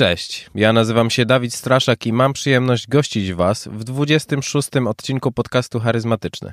[0.00, 4.68] Cześć, ja nazywam się Dawid Straszak i mam przyjemność gościć Was w 26.
[4.86, 6.52] odcinku podcastu Charyzmatyczny,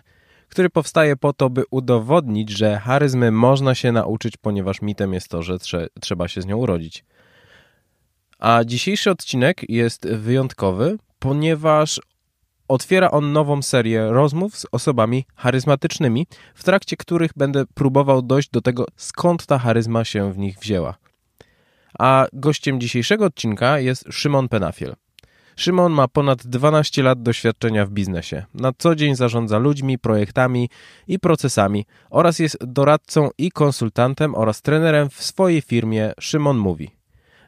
[0.49, 5.43] który powstaje po to, by udowodnić, że charyzmy można się nauczyć, ponieważ mitem jest to,
[5.43, 7.05] że trze trzeba się z nią urodzić.
[8.39, 12.01] A dzisiejszy odcinek jest wyjątkowy, ponieważ
[12.67, 18.61] otwiera on nową serię rozmów z osobami charyzmatycznymi, w trakcie których będę próbował dojść do
[18.61, 21.06] tego, skąd ta charyzma się w nich wzięła.
[21.99, 24.95] A gościem dzisiejszego odcinka jest Szymon Penafiel.
[25.55, 28.45] Szymon ma ponad 12 lat doświadczenia w biznesie.
[28.53, 30.69] Na co dzień zarządza ludźmi, projektami
[31.07, 36.91] i procesami oraz jest doradcą i konsultantem oraz trenerem w swojej firmie Szymon Mówi.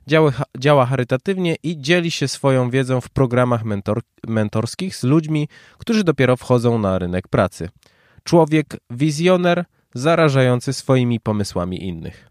[0.07, 5.47] Działa, działa charytatywnie i dzieli się swoją wiedzą w programach mentor, mentorskich z ludźmi,
[5.77, 7.69] którzy dopiero wchodzą na rynek pracy.
[8.23, 12.28] Człowiek wizjoner, zarażający swoimi pomysłami innych.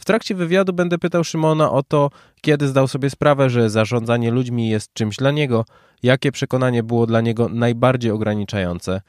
[0.00, 2.10] W trakcie wywiadu będę pytał Szymona o to,
[2.40, 5.64] kiedy zdał sobie sprawę, że zarządzanie ludźmi jest czymś dla niego,
[6.02, 9.00] jakie przekonanie było dla niego najbardziej ograniczające,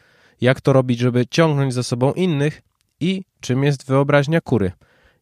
[0.41, 2.61] jak to robić, żeby ciągnąć za sobą innych
[2.99, 4.71] i czym jest wyobraźnia kury,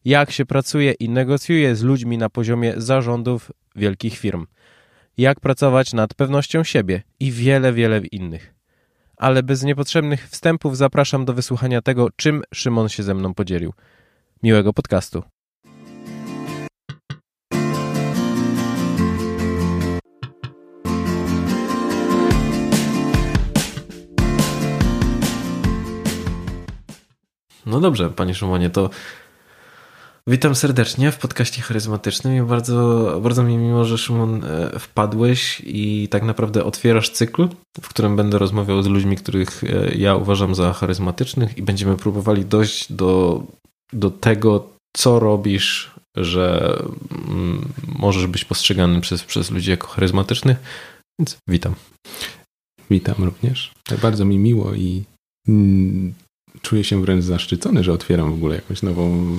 [0.04, 4.46] jak się pracuje i negocjuje z ludźmi na poziomie zarządów wielkich firm,
[5.18, 8.54] jak pracować nad pewnością siebie i wiele, wiele innych.
[9.16, 13.72] Ale bez niepotrzebnych wstępów zapraszam do wysłuchania tego, czym Szymon się ze mną podzielił.
[14.42, 15.22] Miłego podcastu.
[27.66, 28.90] No dobrze, panie Szymonie, to
[30.26, 36.08] witam serdecznie w podcaście charyzmatycznym i bardzo, bardzo mi miło, że Szymon e, wpadłeś i
[36.10, 37.48] tak naprawdę otwierasz cykl,
[37.80, 42.44] w którym będę rozmawiał z ludźmi, których e, ja uważam za charyzmatycznych i będziemy próbowali
[42.44, 43.42] dojść do,
[43.92, 46.78] do tego, co robisz, że
[47.28, 50.56] mm, możesz być postrzegany przez, przez ludzi jako charyzmatyczny.
[51.18, 51.74] Więc witam.
[52.90, 53.72] Witam również.
[54.02, 55.04] Bardzo mi miło i
[55.48, 56.14] mm,
[56.62, 59.36] czuję się wręcz zaszczycony, że otwieram w ogóle jakąś nową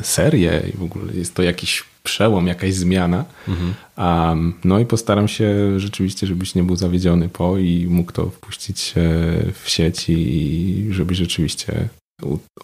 [0.00, 3.24] e, serię i w ogóle jest to jakiś przełom, jakaś zmiana.
[3.48, 3.74] Mhm.
[3.98, 8.94] Um, no i postaram się rzeczywiście, żebyś nie był zawiedziony po i mógł to wpuścić
[9.52, 11.88] w sieć i żebyś rzeczywiście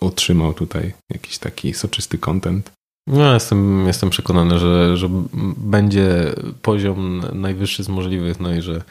[0.00, 2.72] utrzymał tutaj jakiś taki soczysty content.
[3.06, 5.09] No, jestem, jestem przekonany, że, że
[5.56, 8.82] będzie poziom najwyższy z możliwych, no i że,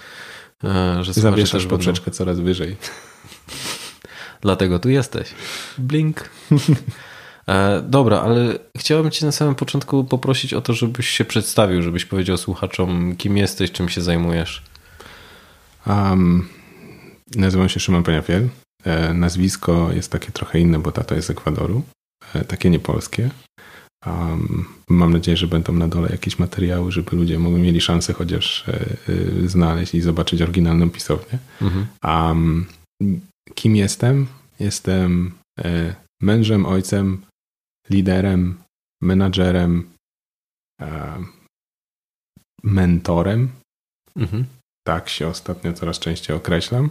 [0.63, 2.17] e, że Zawieszasz poprzeczkę będą...
[2.17, 2.75] coraz wyżej.
[4.41, 5.33] Dlatego tu jesteś.
[5.77, 6.29] Blink.
[7.47, 12.05] E, dobra, ale chciałbym Cię na samym początku poprosić o to, żebyś się przedstawił, żebyś
[12.05, 14.63] powiedział słuchaczom, kim jesteś, czym się zajmujesz.
[15.87, 16.47] Um,
[17.35, 18.49] nazywam się Szymon Peniafiel.
[18.83, 21.81] E, nazwisko jest takie trochę inne, bo tato jest z Ekwadoru.
[22.33, 23.29] E, takie niepolskie.
[24.05, 28.69] Um, mam nadzieję, że będą na dole jakieś materiały, żeby ludzie mogli mieli szansę chociaż
[28.69, 31.39] e, e, znaleźć i zobaczyć oryginalną pisownię.
[31.61, 31.87] Mhm.
[32.03, 32.65] Um,
[33.55, 34.27] kim jestem.
[34.59, 37.25] Jestem e, mężem, ojcem,
[37.89, 38.63] liderem,
[39.01, 39.89] menadżerem,
[40.81, 41.23] e,
[42.63, 43.51] mentorem.
[44.15, 44.45] Mhm.
[44.87, 46.89] Tak się ostatnio coraz częściej określam.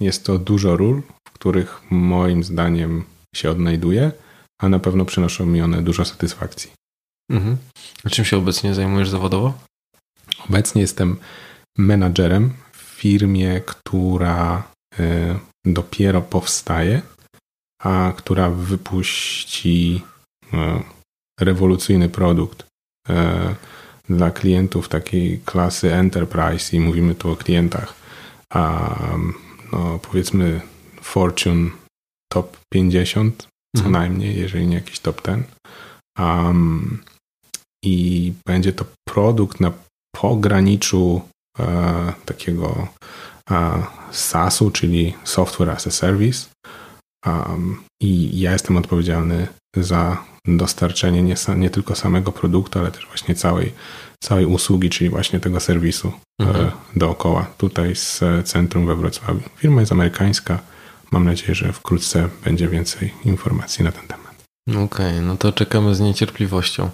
[0.00, 3.04] Jest to dużo ról, w których moim zdaniem
[3.34, 4.12] się odnajduję,
[4.60, 6.70] a na pewno przynoszą mi one dużo satysfakcji.
[7.30, 7.56] Mhm.
[8.04, 9.58] A czym się obecnie zajmujesz zawodowo?
[10.48, 11.16] Obecnie jestem
[11.78, 15.38] menadżerem w firmie, która e,
[15.72, 17.02] dopiero powstaje,
[17.82, 20.02] a która wypuści
[20.52, 20.82] e,
[21.40, 22.66] rewolucyjny produkt
[23.08, 23.54] e,
[24.08, 27.94] dla klientów takiej klasy enterprise i mówimy tu o klientach
[28.52, 28.94] a
[29.72, 30.60] no powiedzmy
[31.00, 31.70] Fortune
[32.32, 33.92] top 50 co mhm.
[33.92, 35.46] najmniej, jeżeli nie jakiś top 10
[36.18, 37.02] um,
[37.84, 39.72] i będzie to produkt na
[40.16, 41.20] pograniczu
[41.58, 42.88] e, takiego
[44.10, 46.46] SaaS-u, czyli Software as a Service.
[48.02, 50.24] I ja jestem odpowiedzialny za
[50.56, 53.72] dostarczenie nie, nie, tylko samego produktu, ale też właśnie całej,
[54.20, 56.12] całej usługi, czyli właśnie tego serwisu
[56.42, 56.70] e, mhm.
[56.96, 57.46] dookoła.
[57.58, 59.40] Tutaj z centrum we Wrocławiu.
[59.56, 60.58] Firma jest amerykańska.
[61.10, 64.44] Mam nadzieję, że wkrótce będzie więcej informacji na ten temat.
[64.68, 66.90] Okej, okay, no to czekamy z niecierpliwością.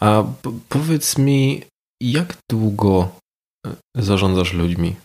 [0.00, 0.24] A
[0.68, 1.62] powiedz mi,
[2.02, 3.08] jak długo
[3.66, 4.96] e, zarządzasz ludźmi?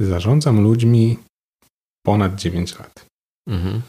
[0.00, 1.18] Zarządzam ludźmi
[2.06, 3.06] ponad 9 lat.
[3.48, 3.82] Mhm.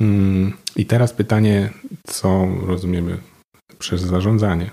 [0.00, 1.70] Mm, I teraz pytanie,
[2.06, 3.18] co rozumiemy
[3.78, 4.70] przez zarządzanie?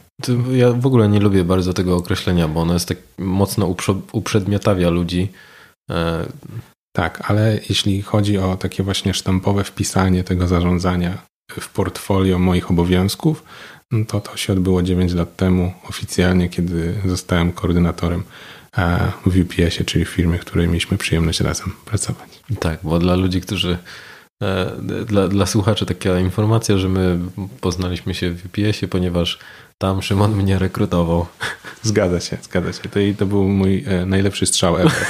[0.51, 3.75] Ja w ogóle nie lubię bardzo tego określenia, bo ono jest tak mocno
[4.12, 5.31] uprzedmiotawia ludzi.
[5.92, 6.25] E,
[6.95, 11.18] tak, ale jeśli chodzi o takie właśnie sztampowe wpisanie tego zarządzania
[11.51, 13.44] w portfolio moich obowiązków,
[13.92, 18.24] no to to się odbyło 9 lat temu oficjalnie, kiedy zostałem koordynatorem
[19.25, 22.30] w VPS-ie, czyli w firmie, w której mieliśmy przyjemność razem pracować.
[22.60, 23.77] Tak, bo dla ludzi, którzy
[24.44, 24.72] e,
[25.06, 27.19] dla, dla słuchaczy taka informacja, że my
[27.62, 29.39] poznaliśmy się w VPS-ie, ponieważ
[29.77, 31.25] tam Szymon mnie rekrutował.
[31.83, 32.89] Zgadza się, zgadza się.
[32.89, 35.06] To, to był mój e, najlepszy strzał ever.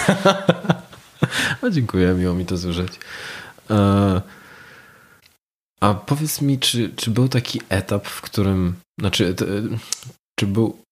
[1.62, 3.00] A dziękuję, miło mi to słyszeć.
[3.70, 4.22] E,
[5.82, 9.36] a powiedz mi, czy, czy był taki etap, w którym, znaczy,
[10.40, 10.85] czy był,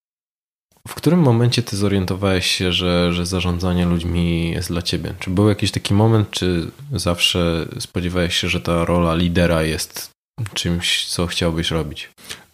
[0.88, 5.14] w którym momencie ty zorientowałeś się, że, że zarządzanie ludźmi jest dla ciebie?
[5.20, 10.12] Czy był jakiś taki moment, czy zawsze spodziewałeś się, że ta rola lidera jest
[10.54, 12.10] czymś, co chciałbyś robić?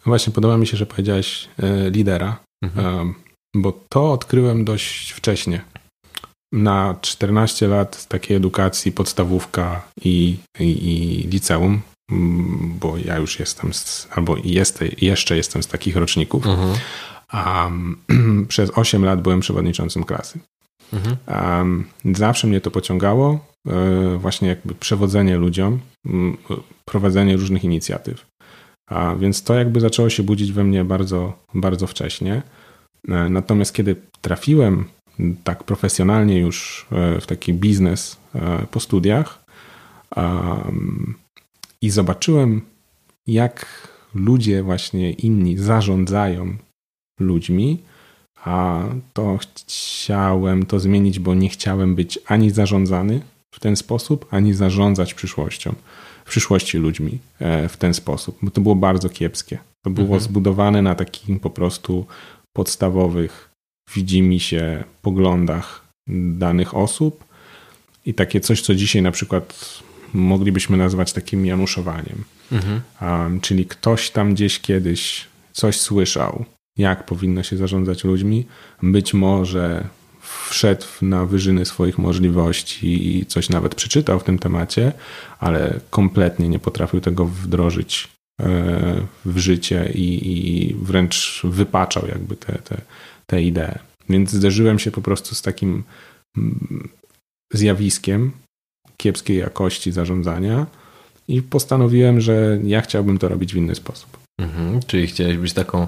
[0.06, 3.14] Właśnie podoba mi się, że powiedziałeś e, lidera, mhm.
[3.56, 5.64] bo to odkryłem dość wcześnie.
[6.52, 11.80] Na 14 lat takiej edukacji, podstawówka i, i, i liceum,
[12.62, 16.74] bo ja już jestem, z, albo jest, jeszcze jestem z takich roczników, mhm.
[17.30, 17.70] A
[18.48, 20.38] przez 8 lat byłem przewodniczącym klasy.
[20.92, 21.84] Mhm.
[22.14, 25.80] zawsze mnie to pociągało, e, właśnie jakby przewodzenie ludziom,
[26.84, 28.26] prowadzenie różnych inicjatyw.
[28.90, 32.42] A więc to jakby zaczęło się budzić we mnie bardzo, bardzo wcześnie.
[33.08, 34.84] E, natomiast kiedy trafiłem
[35.44, 38.20] tak profesjonalnie już e, w taki biznes
[38.70, 39.44] po studiach
[41.82, 42.62] i zobaczyłem,
[43.26, 46.56] jak ludzie właśnie inni zarządzają
[47.20, 47.78] ludźmi,
[48.44, 53.20] a to chciałem to zmienić, bo nie chciałem być ani zarządzany
[53.54, 55.74] w ten sposób, ani zarządzać przyszłością
[56.30, 59.58] przyszłości ludźmi e, w ten sposób, bo to było bardzo kiepskie.
[59.82, 60.22] To było mhm.
[60.22, 62.06] zbudowane na takim po prostu
[62.52, 63.50] podstawowych
[63.94, 65.84] widzimy się poglądach
[66.32, 67.24] danych osób
[68.06, 69.64] i takie coś, co dzisiaj na przykład
[70.14, 72.24] moglibyśmy nazwać takim januszowaniem.
[72.52, 72.80] Mhm.
[73.02, 76.44] Um, czyli ktoś tam gdzieś kiedyś coś słyszał,
[76.80, 78.46] jak powinno się zarządzać ludźmi.
[78.82, 79.84] Być może
[80.20, 84.92] wszedł na wyżyny swoich możliwości i coś nawet przeczytał w tym temacie,
[85.38, 88.08] ale kompletnie nie potrafił tego wdrożyć
[88.40, 92.80] e, w życie i, i wręcz wypaczał jakby te, te,
[93.26, 93.78] te idee.
[94.08, 95.82] Więc zderzyłem się po prostu z takim
[96.36, 96.88] mm,
[97.52, 98.32] zjawiskiem
[98.96, 100.66] kiepskiej jakości zarządzania
[101.28, 104.18] i postanowiłem, że ja chciałbym to robić w inny sposób.
[104.40, 105.86] Mhm, czyli chciałeś być taką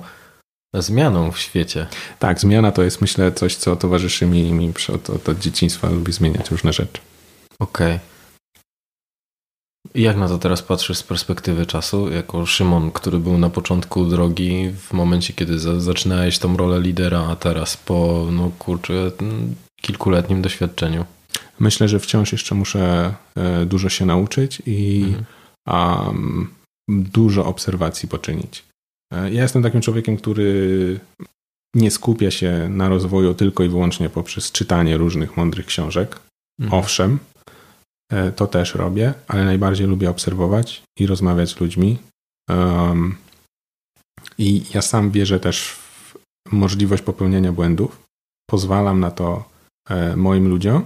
[0.74, 1.86] zmianą w świecie.
[2.18, 6.12] Tak, zmiana to jest myślę coś, co towarzyszy mi, mi od, od, od dzieciństwa, lubi
[6.12, 7.00] zmieniać różne rzeczy.
[7.58, 7.86] Okej.
[7.96, 8.12] Okay.
[9.94, 14.70] Jak na to teraz patrzysz z perspektywy czasu, jako Szymon, który był na początku drogi,
[14.70, 19.10] w momencie, kiedy za, zaczynałeś tą rolę lidera, a teraz po, no kurczę,
[19.82, 21.04] kilkuletnim doświadczeniu?
[21.58, 25.04] Myślę, że wciąż jeszcze muszę e, dużo się nauczyć i
[25.68, 26.06] mhm.
[26.06, 26.48] um,
[26.88, 28.64] dużo obserwacji poczynić.
[29.12, 31.00] E, ja jestem takim człowiekiem, który
[31.74, 36.20] nie skupia się na rozwoju tylko i wyłącznie poprzez czytanie różnych mądrych książek.
[36.60, 36.82] Mhm.
[36.82, 37.18] Owszem,
[38.12, 41.98] e, to też robię, ale najbardziej lubię obserwować i rozmawiać z ludźmi.
[42.50, 43.16] Um,
[44.38, 46.14] I ja sam wierzę też w
[46.52, 48.02] możliwość popełnienia błędów.
[48.50, 49.44] Pozwalam na to
[49.88, 50.84] e, moim ludziom,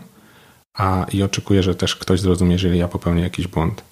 [0.77, 3.85] a i oczekuję, że też ktoś zrozumie, jeżeli ja popełnię jakiś błąd.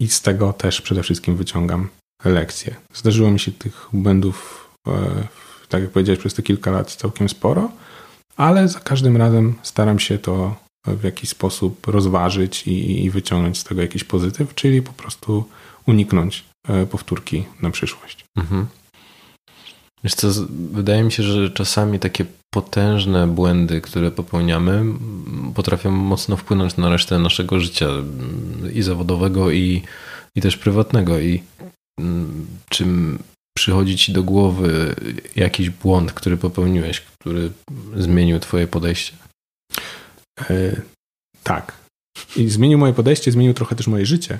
[0.00, 1.88] I z tego też przede wszystkim wyciągam
[2.24, 2.76] lekcje.
[2.94, 4.92] Zdarzyło mi się tych błędów, e,
[5.68, 7.70] tak jak powiedziałeś, przez te kilka lat całkiem sporo,
[8.36, 10.56] ale za każdym razem staram się to
[10.86, 15.44] w jakiś sposób rozważyć i, i wyciągnąć z tego jakiś pozytyw, czyli po prostu
[15.86, 18.24] uniknąć e, powtórki na przyszłość.
[18.36, 18.66] Mhm.
[20.04, 20.28] Wiesz co,
[20.72, 24.84] wydaje mi się, że czasami takie potężne błędy, które popełniamy,
[25.54, 27.88] potrafią mocno wpłynąć na resztę naszego życia
[28.74, 29.82] i zawodowego, i,
[30.34, 31.18] i też prywatnego.
[31.18, 31.42] I
[32.68, 32.84] czy
[33.56, 34.94] przychodzi ci do głowy
[35.36, 37.50] jakiś błąd, który popełniłeś, który
[37.96, 39.12] zmienił twoje podejście?
[40.50, 40.80] E,
[41.42, 41.72] tak.
[42.36, 44.38] I zmienił moje podejście, zmienił trochę też moje życie.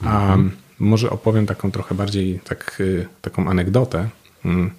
[0.00, 0.50] A mhm.
[0.78, 4.08] może opowiem taką trochę bardziej tak, e, taką anegdotę.
[4.44, 4.70] Mm,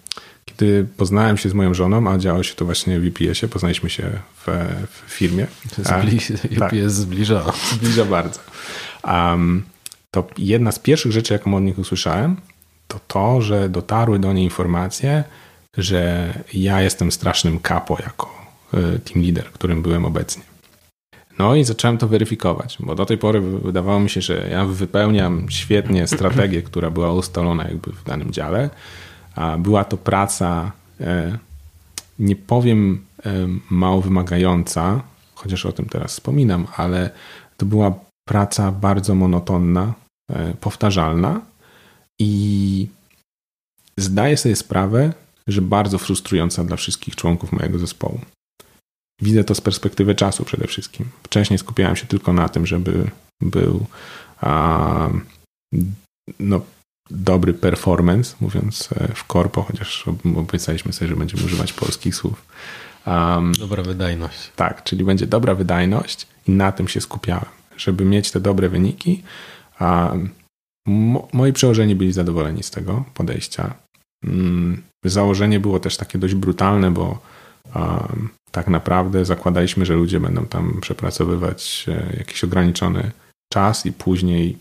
[0.45, 4.11] kiedy poznałem się z moją żoną, a działo się to właśnie w UPS-ie, poznaliśmy się
[4.35, 4.47] w,
[5.07, 5.47] w firmie.
[5.77, 7.53] Zbli UPS tak, zbliża.
[7.71, 8.39] Zbliża bardzo.
[9.03, 9.63] Um,
[10.11, 12.35] to jedna z pierwszych rzeczy, jaką od nich usłyszałem,
[12.87, 15.23] to to, że dotarły do niej informacje,
[15.77, 18.29] że ja jestem strasznym kapo jako
[18.73, 20.43] e, team leader, którym byłem obecnie.
[21.39, 25.45] No i zacząłem to weryfikować, bo do tej pory wydawało mi się, że ja wypełniam
[25.49, 28.69] świetnie strategię, która była ustalona jakby w danym dziale,
[29.35, 31.37] a była to praca, e,
[32.19, 33.31] nie powiem e,
[33.69, 35.01] mało wymagająca,
[35.35, 37.09] chociaż o tym teraz wspominam, ale
[37.57, 39.93] to była praca bardzo monotonna,
[40.31, 41.41] e, powtarzalna
[42.19, 42.87] i
[43.97, 45.13] zdaję sobie sprawę,
[45.47, 48.19] że bardzo frustrująca dla wszystkich członków mojego zespołu.
[49.21, 51.05] Widzę to z perspektywy czasu przede wszystkim.
[51.23, 53.09] Wcześniej skupiałem się tylko na tym, żeby
[53.41, 53.85] był
[54.41, 55.09] a,
[56.39, 56.61] no,
[57.09, 60.05] dobry performance, mówiąc e, w korpo, chociaż
[60.37, 62.45] obiecaliśmy sobie, że będziemy używać polskich słów.
[63.07, 64.51] Um, dobra wydajność.
[64.55, 69.23] Tak, czyli będzie dobra wydajność i na tym się skupiałem, żeby mieć te dobre wyniki.
[70.85, 73.73] Mo, moi przełożeni byli zadowoleni z tego podejścia.
[74.27, 77.19] Um, założenie było też takie dość brutalne, bo
[78.51, 83.11] tak naprawdę zakładaliśmy, że ludzie będą tam przepracowywać e, jakiś ograniczony
[83.53, 84.57] czas i później,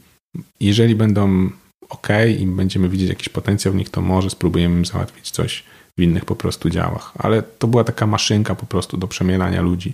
[0.61, 1.51] jeżeli będą
[1.89, 2.09] ok
[2.39, 5.65] i będziemy widzieć jakiś potencjał w nich, to może spróbujemy im załatwić coś
[5.99, 7.13] w innych po prostu działach.
[7.19, 9.93] Ale to była taka maszynka po prostu do przemielania ludzi.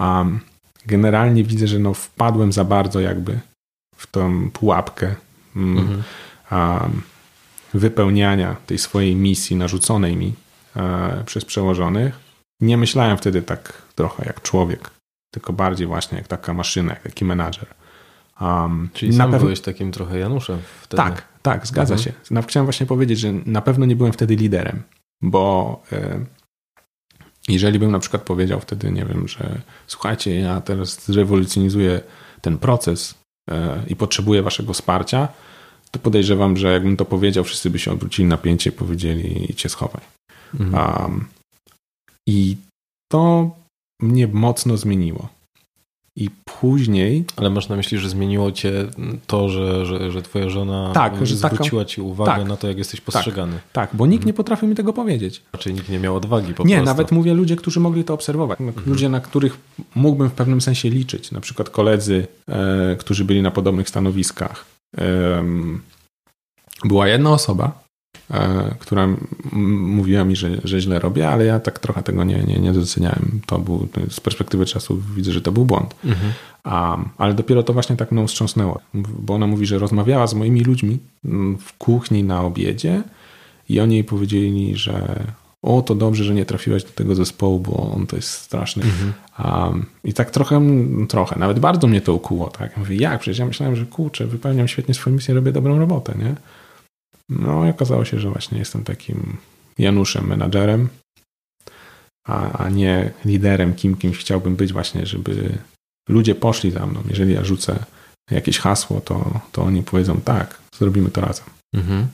[0.00, 0.40] Um,
[0.88, 3.38] generalnie widzę, że no wpadłem za bardzo jakby
[3.96, 5.14] w tą pułapkę
[5.56, 6.02] mm, mhm.
[6.82, 7.02] um,
[7.74, 10.34] wypełniania tej swojej misji narzuconej mi
[10.76, 12.18] e, przez przełożonych.
[12.60, 14.90] Nie myślałem wtedy tak trochę jak człowiek,
[15.34, 17.66] tylko bardziej właśnie jak taka maszyna, jak taki menadżer.
[18.40, 19.44] Um, Czyli sam pewno...
[19.44, 21.02] byłeś takim trochę Januszem wtedy.
[21.02, 22.14] Tak, tak, zgadza mhm.
[22.32, 22.42] się.
[22.48, 24.82] Chciałem właśnie powiedzieć, że na pewno nie byłem wtedy liderem,
[25.22, 26.24] bo e,
[27.48, 32.00] jeżeli bym na przykład powiedział wtedy, nie wiem, że słuchajcie, ja teraz zrewolucjonizuję
[32.40, 33.14] ten proces
[33.50, 35.28] e, i potrzebuję waszego wsparcia,
[35.90, 39.68] to podejrzewam, że jakbym to powiedział, wszyscy by się odwrócili na pięcie i powiedzieli cię
[39.68, 40.02] schowaj.
[40.60, 41.02] Mhm.
[41.02, 41.28] Um,
[42.28, 42.56] I
[43.12, 43.50] to
[44.02, 45.28] mnie mocno zmieniło.
[46.20, 47.24] I później.
[47.36, 48.72] Ale masz na myśli, że zmieniło cię
[49.26, 51.90] to, że, że, że twoja żona tak, że zwróciła taka...
[51.94, 53.52] ci uwagę tak, na to, jak jesteś postrzegany.
[53.52, 55.42] Tak, tak bo nikt nie potrafił mi tego powiedzieć.
[55.52, 56.84] Raczej nikt nie miał odwagi po Nie, prostu.
[56.84, 58.60] nawet mówię ludzie, którzy mogli to obserwować.
[58.60, 58.90] Mhm.
[58.90, 59.58] Ludzie, na których
[59.94, 61.30] mógłbym w pewnym sensie liczyć.
[61.30, 64.64] Na przykład koledzy, e, którzy byli na podobnych stanowiskach.
[64.98, 65.44] E,
[66.84, 67.87] była jedna osoba,
[68.78, 69.08] która
[69.62, 73.40] mówiła mi, że, że źle robię, ale ja tak trochę tego nie, nie, nie doceniałem.
[73.46, 75.94] To był, z perspektywy czasu widzę, że to był błąd.
[76.04, 76.32] Mhm.
[76.64, 80.60] A, ale dopiero to właśnie tak mną wstrząsnęło, bo ona mówi, że rozmawiała z moimi
[80.60, 80.98] ludźmi
[81.60, 83.02] w kuchni na obiedzie
[83.68, 85.24] i oni jej powiedzieli, że
[85.62, 88.82] o, to dobrze, że nie trafiłaś do tego zespołu, bo on to jest straszny.
[88.82, 89.12] Mhm.
[89.44, 90.62] Um, I tak trochę,
[91.08, 92.50] trochę, nawet bardzo mnie to ukuło.
[92.50, 92.72] Tak?
[92.72, 93.20] Ja mówię, jak?
[93.20, 96.34] Przecież ja myślałem, że kurczę, wypełniam świetnie swoją misję, robię dobrą robotę, nie?
[97.28, 99.36] No i okazało się, że właśnie jestem takim
[99.78, 100.88] Januszem, menadżerem,
[102.26, 105.58] a, a nie liderem, kim kimś chciałbym być właśnie, żeby
[106.08, 107.02] ludzie poszli za mną.
[107.10, 107.84] Jeżeli ja rzucę
[108.30, 111.46] jakieś hasło, to, to oni powiedzą tak, zrobimy to razem.
[111.74, 112.06] Mhm.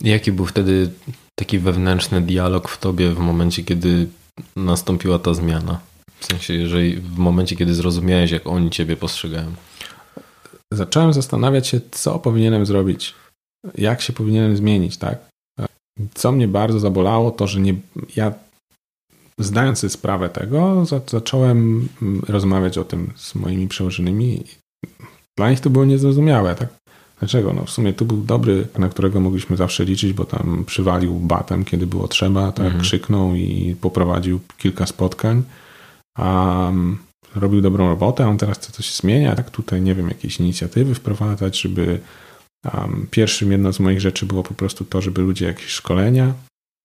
[0.00, 0.90] Jaki był wtedy
[1.34, 4.08] taki wewnętrzny dialog w tobie w momencie, kiedy
[4.56, 5.80] nastąpiła ta zmiana?
[6.20, 9.52] W sensie, jeżeli w momencie, kiedy zrozumiałeś, jak oni ciebie postrzegają.
[10.72, 13.14] Zacząłem zastanawiać się, co powinienem zrobić,
[13.74, 15.18] jak się powinienem zmienić, tak?
[16.14, 17.74] Co mnie bardzo zabolało, to że nie,
[18.16, 18.32] ja
[19.38, 21.88] zdając sobie sprawę tego, zacząłem
[22.28, 24.44] rozmawiać o tym z moimi przełożonymi.
[25.38, 26.68] Dla nich to było niezrozumiałe, tak?
[27.18, 27.52] Dlaczego?
[27.52, 31.64] No w sumie tu był dobry, na którego mogliśmy zawsze liczyć, bo tam przywalił batem,
[31.64, 32.82] kiedy było trzeba, tak mhm.
[32.82, 35.42] krzyknął i poprowadził kilka spotkań.
[36.18, 36.98] Um,
[37.34, 40.94] robił dobrą robotę, a on teraz chce coś zmienia, tak tutaj, nie wiem, jakieś inicjatywy
[40.94, 42.00] wprowadzać, żeby
[42.74, 46.34] Um, pierwszym jedną z moich rzeczy było po prostu to, żeby ludzie jakieś szkolenia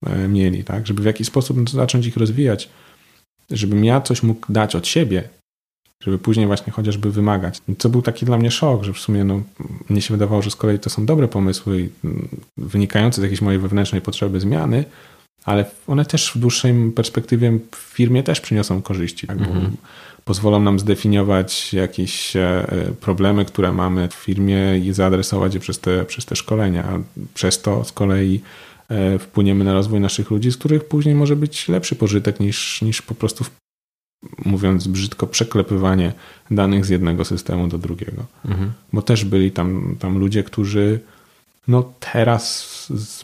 [0.05, 0.87] e, mieli, tak?
[0.87, 2.69] Żeby w jakiś sposób zacząć ich rozwijać,
[3.49, 5.29] żebym ja coś mógł dać od siebie,
[6.03, 7.61] żeby później właśnie chociażby wymagać.
[7.77, 9.41] Co był taki dla mnie szok, że w sumie no,
[9.89, 13.59] mnie się wydawało, że z kolei to są dobre pomysły mm, wynikające z jakiejś mojej
[13.59, 14.85] wewnętrznej potrzeby zmiany,
[15.47, 19.37] ale one też w dłuższej perspektywie w firmie też przyniosą korzyści, tak?
[19.37, 19.77] Mhm
[20.27, 22.65] pozwolą nam zdefiniować jakieś e,
[23.01, 26.99] problemy, które mamy w firmie i zaadresować je przez te, przez te szkolenia.
[27.33, 28.41] Przez to z kolei
[28.89, 33.01] e, wpłyniemy na rozwój naszych ludzi, z których później może być lepszy pożytek niż, niż
[33.01, 33.45] po prostu,
[34.45, 36.13] mówiąc brzydko, przeklepywanie
[36.51, 38.25] danych z jednego systemu do drugiego.
[38.45, 38.71] Mhm.
[38.93, 40.99] Bo też byli tam, tam ludzie, którzy
[41.67, 42.67] no teraz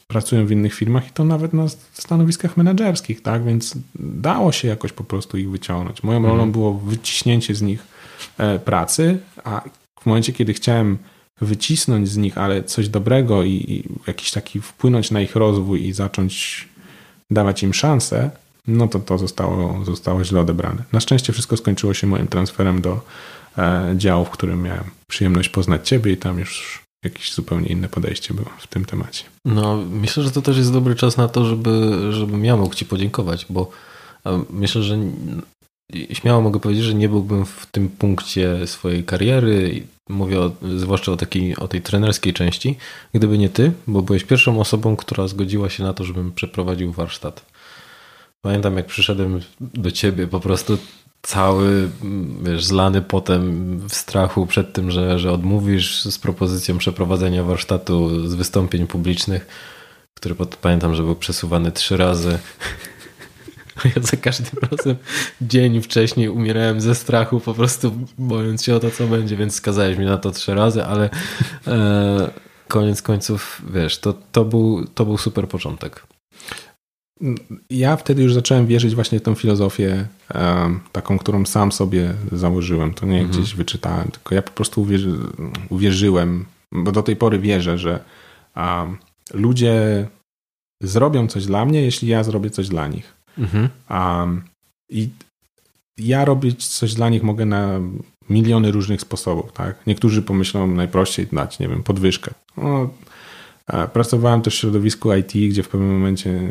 [0.08, 3.44] pracują w innych firmach i to nawet na stanowiskach menedżerskich, tak?
[3.44, 6.04] Więc dało się jakoś po prostu ich wyciągnąć.
[6.04, 6.52] Moją rolą mhm.
[6.52, 7.88] było wyciśnięcie z nich
[8.38, 9.62] e, pracy, a
[10.02, 10.98] w momencie, kiedy chciałem
[11.42, 15.94] wycisnąć z nich, ale coś dobrego i, i jakiś taki wpłynąć na ich rozwój i
[15.94, 16.68] zacząć
[17.32, 18.32] dawać im szansę,
[18.68, 20.84] no to to zostało, zostało źle odebrane.
[20.92, 23.02] Na szczęście wszystko skończyło się moim transferem do
[23.58, 28.34] e, działu, w którym miałem przyjemność poznać Ciebie i tam już jakieś zupełnie inne podejście
[28.34, 29.24] było w tym temacie.
[29.46, 32.86] No, myślę, że to też jest dobry czas na to, żeby, żebym ja mógł Ci
[32.86, 33.72] podziękować, bo
[34.50, 34.98] myślę, że
[36.14, 41.18] śmiało mogę powiedzieć, że nie byłbym w tym punkcie swojej kariery, mówię o, zwłaszcza o,
[41.18, 42.78] takiej, o tej trenerskiej części,
[43.14, 47.46] gdyby nie ty, bo byłeś pierwszą osobą, która zgodziła się na to, żebym przeprowadził warsztat.
[48.42, 50.78] Pamiętam, jak przyszedłem do ciebie, po prostu
[51.24, 51.90] cały,
[52.44, 58.36] wiesz, zlany potem w strachu przed tym, że, że odmówisz z propozycją przeprowadzenia warsztatu z
[58.36, 59.48] wystąpień publicznych,
[60.14, 62.38] który pamiętam, że był przesuwany trzy razy.
[63.96, 64.96] Ja za każdym razem
[65.42, 69.98] dzień wcześniej umierałem ze strachu, po prostu bojąc się o to, co będzie, więc skazałeś
[69.98, 71.10] mnie na to trzy razy, ale
[71.68, 72.32] e,
[72.68, 76.04] koniec końców, wiesz, to, to, był, to był super początek.
[77.70, 80.08] Ja wtedy już zacząłem wierzyć właśnie w tą filozofię,
[80.92, 82.94] taką, którą sam sobie założyłem.
[82.94, 83.32] To nie mhm.
[83.32, 85.12] gdzieś wyczytałem, tylko ja po prostu uwierzy,
[85.70, 88.04] uwierzyłem, bo do tej pory wierzę, że
[88.56, 88.98] um,
[89.34, 90.08] ludzie
[90.84, 93.14] zrobią coś dla mnie, jeśli ja zrobię coś dla nich.
[93.38, 93.70] Mhm.
[93.90, 94.44] Um,
[94.90, 95.10] I
[95.98, 97.80] ja robić coś dla nich mogę na
[98.30, 99.54] miliony różnych sposobów.
[99.54, 99.88] Tak?
[99.88, 102.34] Niektórzy pomyślą najprościej dać, nie wiem, podwyżkę.
[102.58, 102.90] No,
[103.94, 106.50] Pracowałem też w środowisku IT, gdzie w pewnym momencie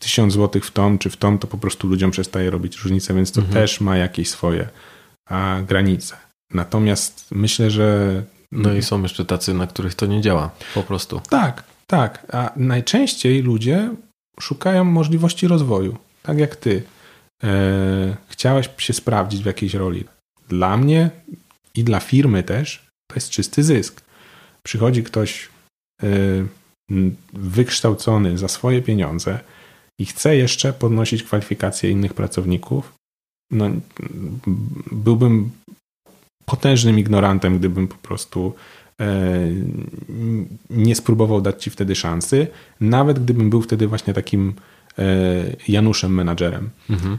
[0.00, 3.32] tysiąc złotych w tom czy w tom, to po prostu ludziom przestaje robić różnicę, więc
[3.32, 3.54] to mhm.
[3.54, 4.68] też ma jakieś swoje
[5.28, 6.16] a, granice.
[6.50, 8.22] Natomiast myślę, że.
[8.52, 11.20] No i są jeszcze tacy, na których to nie działa, po prostu.
[11.30, 12.26] Tak, tak.
[12.32, 13.90] A najczęściej ludzie
[14.40, 16.82] szukają możliwości rozwoju, tak jak ty.
[17.44, 20.04] E, chciałeś się sprawdzić w jakiejś roli.
[20.48, 21.10] Dla mnie
[21.74, 24.02] i dla firmy też to jest czysty zysk.
[24.62, 25.48] Przychodzi ktoś
[27.32, 29.38] wykształcony za swoje pieniądze
[29.98, 32.92] i chce jeszcze podnosić kwalifikacje innych pracowników,
[33.50, 33.70] no,
[34.92, 35.50] byłbym
[36.44, 38.54] potężnym ignorantem, gdybym po prostu
[39.00, 39.50] e,
[40.70, 42.46] nie spróbował dać ci wtedy szansy,
[42.80, 44.54] nawet gdybym był wtedy właśnie takim
[44.98, 45.04] e,
[45.68, 46.70] Januszem menadżerem.
[46.90, 47.18] Mhm.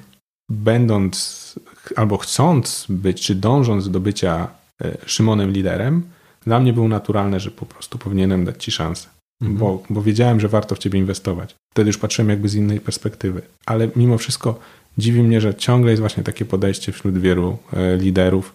[0.50, 1.56] Będąc
[1.96, 4.48] albo chcąc być, czy dążąc do bycia
[4.82, 6.04] e, Szymonem liderem,
[6.46, 9.08] dla mnie było naturalne, że po prostu powinienem dać ci szansę,
[9.42, 9.60] mhm.
[9.60, 11.56] bo, bo wiedziałem, że warto w ciebie inwestować.
[11.74, 13.42] Wtedy już patrzyłem jakby z innej perspektywy.
[13.66, 14.60] Ale mimo wszystko
[14.98, 18.54] dziwi mnie, że ciągle jest właśnie takie podejście wśród wielu e, liderów,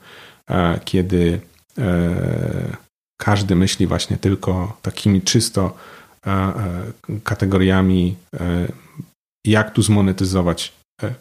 [0.50, 1.40] e, kiedy
[1.78, 2.76] e,
[3.20, 5.76] każdy myśli właśnie tylko takimi czysto
[6.26, 6.54] e, e,
[7.24, 8.68] kategoriami, e,
[9.46, 10.72] jak tu zmonetyzować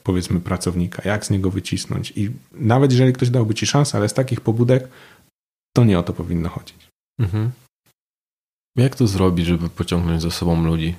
[0.04, 2.14] powiedzmy pracownika, jak z niego wycisnąć.
[2.16, 4.88] I nawet jeżeli ktoś dałby ci szansę, ale z takich pobudek
[5.80, 6.88] to nie o to powinno chodzić.
[7.20, 7.52] Mhm.
[8.78, 10.96] Jak to zrobić, żeby pociągnąć za sobą ludzi?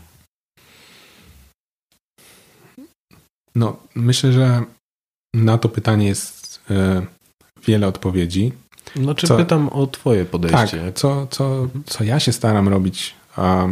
[3.55, 4.65] No, myślę, że
[5.35, 7.07] na to pytanie jest e,
[7.67, 8.53] wiele odpowiedzi.
[8.97, 10.85] No, czy co, pytam o Twoje podejście?
[10.85, 13.69] Tak, co, co, co ja się staram robić, a,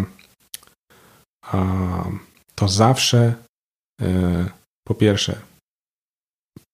[1.46, 1.58] a,
[2.54, 3.34] to zawsze
[4.00, 4.50] e,
[4.88, 5.40] po pierwsze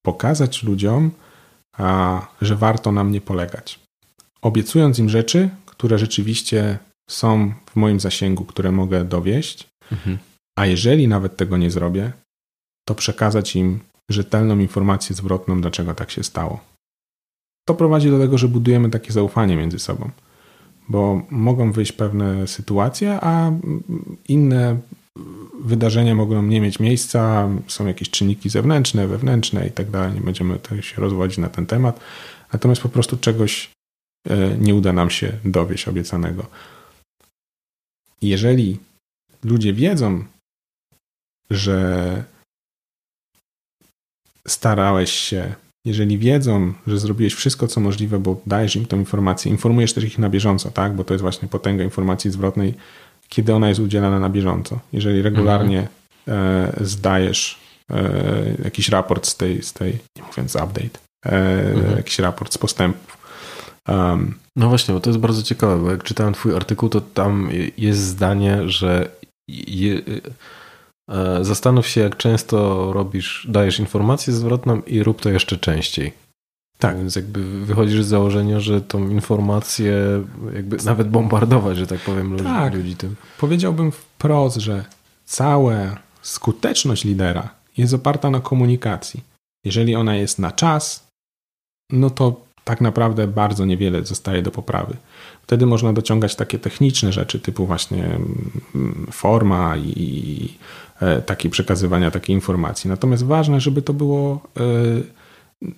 [0.07, 1.11] pokazać ludziom,
[1.77, 3.84] a, że warto na mnie polegać
[4.45, 6.79] obiecując im rzeczy, które rzeczywiście
[7.11, 10.19] są w moim zasięgu, które mogę dowieść, mhm.
[10.59, 12.13] a jeżeli nawet tego nie zrobię,
[12.89, 16.61] to przekazać im rzetelną informację zwrotną, dlaczego tak się stało.
[17.69, 20.11] To prowadzi do tego, że budujemy takie zaufanie między sobą,
[20.89, 23.53] bo mogą wyjść pewne sytuacje, a
[24.29, 24.77] inne
[25.61, 30.15] wydarzenia mogą nie mieć miejsca, są jakieś czynniki zewnętrzne, wewnętrzne i tak dalej.
[30.15, 32.01] Nie będziemy się rozwodzić na ten temat.
[32.53, 33.74] Natomiast po prostu czegoś
[34.59, 36.47] nie uda nam się dowieść obiecanego.
[38.23, 38.79] Jeżeli
[39.45, 40.25] ludzie wiedzą,
[41.51, 42.25] że
[44.47, 49.93] starałeś się, jeżeli wiedzą, że zrobiłeś wszystko, co możliwe, bo dajesz im tą informację, informujesz
[49.93, 50.93] też ich na bieżąco, tak?
[50.95, 52.75] Bo to jest właśnie potęga informacji zwrotnej,
[53.29, 54.81] kiedy ona jest udzielana na bieżąco.
[54.93, 55.89] Jeżeli regularnie
[56.27, 56.75] mhm.
[56.81, 57.59] e, zdajesz
[57.91, 61.31] e, jakiś raport z tej, z tej, nie mówiąc update, e,
[61.73, 61.97] mhm.
[61.97, 63.14] jakiś raport z postępów,
[63.89, 67.49] Um, no właśnie, bo to jest bardzo ciekawe, bo jak czytałem twój artykuł, to tam
[67.79, 69.09] jest zdanie, że
[69.49, 70.03] je,
[71.11, 76.13] e, zastanów się, jak często robisz, dajesz informację zwrotną i rób to jeszcze częściej.
[76.79, 76.97] Tak.
[76.99, 79.95] Więc jakby wychodzisz z założenia, że tą informację
[80.55, 82.75] jakby nawet bombardować, że tak powiem, ludzi, tak.
[82.75, 83.17] ludzi tym.
[83.39, 84.85] Powiedziałbym wprost, że
[85.25, 89.21] cała skuteczność lidera jest oparta na komunikacji.
[89.65, 91.07] Jeżeli ona jest na czas,
[91.93, 94.97] no to tak naprawdę bardzo niewiele zostaje do poprawy.
[95.43, 100.49] Wtedy można dociągać takie techniczne rzeczy, typu właśnie mm, forma i
[101.01, 102.91] e, takie przekazywania takiej informacji.
[102.91, 104.61] Natomiast ważne, żeby to było e,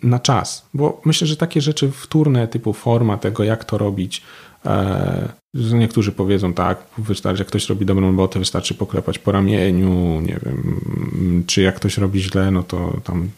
[0.02, 4.22] na czas, bo myślę, że takie rzeczy wtórne, typu forma tego, jak to robić,
[4.66, 10.38] E, niektórzy powiedzą tak, wystarczy, jak ktoś robi dobrą robotę, wystarczy poklepać po ramieniu, nie
[10.44, 13.28] wiem, czy jak ktoś robi źle, no to tam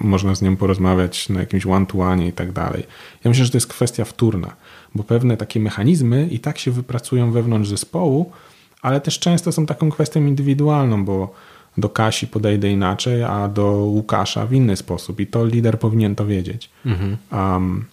[0.00, 2.82] można z nią porozmawiać na jakimś one-to-one i tak dalej.
[3.24, 4.56] Ja myślę, że to jest kwestia wtórna,
[4.94, 8.32] bo pewne takie mechanizmy i tak się wypracują wewnątrz zespołu,
[8.82, 11.34] ale też często są taką kwestią indywidualną, bo
[11.78, 16.26] do Kasi podejdę inaczej, a do Łukasza w inny sposób i to lider powinien to
[16.26, 16.70] wiedzieć.
[16.86, 17.16] Mhm.
[17.32, 17.84] Um,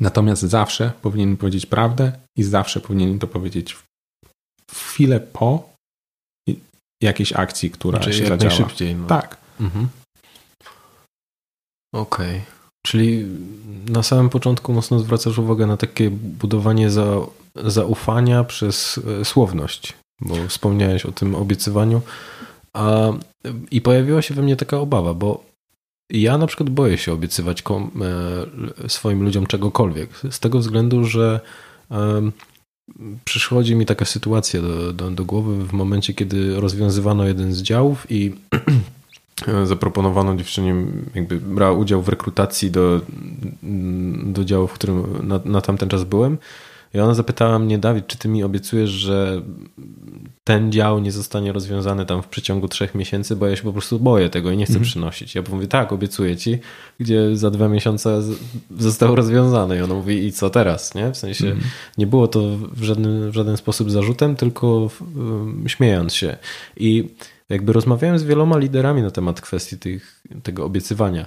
[0.00, 3.76] natomiast zawsze powinien powiedzieć prawdę i zawsze powinien to powiedzieć
[4.70, 5.76] w chwilę po
[7.02, 8.50] jakiejś akcji, która znaczy, się jak zadziała.
[8.50, 9.06] Najszybciej, no.
[9.06, 9.36] Tak.
[9.60, 9.88] Mhm.
[11.94, 12.30] Okej.
[12.30, 12.56] Okay.
[12.86, 13.26] Czyli
[13.88, 17.06] na samym początku mocno zwracasz uwagę na takie budowanie za,
[17.54, 22.02] zaufania przez e, słowność, bo wspomniałeś o tym obiecywaniu.
[22.76, 23.12] A,
[23.70, 25.44] I pojawiła się we mnie taka obawa, bo
[26.10, 30.10] ja na przykład boję się obiecywać e, swoim ludziom czegokolwiek.
[30.30, 31.40] Z tego względu, że
[33.24, 38.06] przychodzi mi taka sytuacja do, do, do głowy w momencie, kiedy rozwiązywano jeden z działów
[38.10, 38.34] i
[39.64, 40.74] zaproponowano dziewczynie,
[41.14, 43.00] jakby brała udział w rekrutacji do,
[44.24, 46.38] do działu, w którym na, na tamten czas byłem.
[46.94, 49.42] I ona zapytała mnie, Dawid, czy ty mi obiecujesz, że
[50.46, 53.98] ten dział nie zostanie rozwiązany tam w przeciągu trzech miesięcy, bo ja się po prostu
[53.98, 54.84] boję tego i nie chcę mm.
[54.84, 55.34] przynosić.
[55.34, 56.58] Ja mówię, tak, obiecuję ci,
[57.00, 58.22] gdzie za dwa miesiące
[58.78, 59.76] został rozwiązany.
[59.76, 60.94] I ona mówi, i co teraz?
[60.94, 61.12] Nie?
[61.12, 61.60] W sensie mm.
[61.98, 62.40] nie było to
[62.72, 66.36] w żaden, w żaden sposób zarzutem, tylko um, śmiejąc się.
[66.76, 67.08] I
[67.48, 71.26] jakby rozmawiałem z wieloma liderami na temat kwestii tych, tego obiecywania.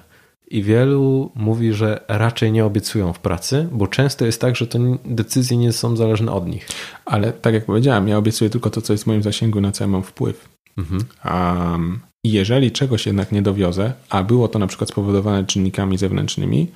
[0.50, 4.80] I wielu mówi, że raczej nie obiecują w pracy, bo często jest tak, że to
[5.06, 6.68] decyzje nie są zależne od nich.
[7.06, 9.84] Ale tak jak powiedziałem, ja obiecuję tylko to, co jest w moim zasięgu, na co
[9.84, 10.50] ja mam wpływ.
[10.78, 11.04] Mhm.
[11.26, 16.68] Um, jeżeli czegoś jednak nie dowiozę, a było to na przykład spowodowane czynnikami zewnętrznymi,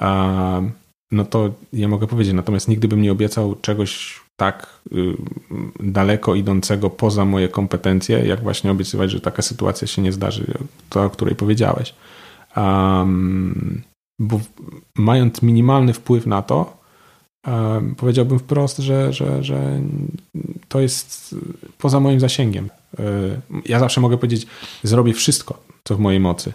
[0.00, 0.72] um,
[1.12, 5.16] no to ja mogę powiedzieć, natomiast nigdy bym nie obiecał czegoś tak y,
[5.80, 10.46] daleko idącego poza moje kompetencje, jak właśnie obiecywać, że taka sytuacja się nie zdarzy,
[10.90, 11.94] to o której powiedziałeś.
[12.56, 13.82] Um,
[14.20, 14.40] bo
[14.96, 16.76] mając minimalny wpływ na to,
[17.46, 19.80] um, powiedziałbym wprost, że, że, że
[20.68, 21.34] to jest
[21.78, 22.68] poza moim zasięgiem.
[23.66, 24.46] Ja zawsze mogę powiedzieć,
[24.82, 26.52] zrobię wszystko, co w mojej mocy,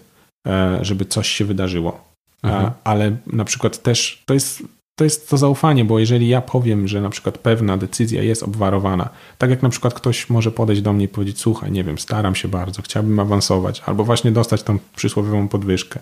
[0.48, 2.04] e, żeby coś się wydarzyło.
[2.44, 2.72] E, mhm.
[2.84, 4.64] Ale na przykład też to jest
[4.98, 9.10] to jest to zaufanie, bo jeżeli ja powiem, że na przykład pewna decyzja jest obwarowana,
[9.38, 12.36] tak jak na przykład ktoś może podejść do mnie i powiedzieć, słuchaj, nie wiem, staram
[12.36, 16.00] się bardzo, chciałbym awansować, albo właśnie dostać tą przysłowiową podwyżkę.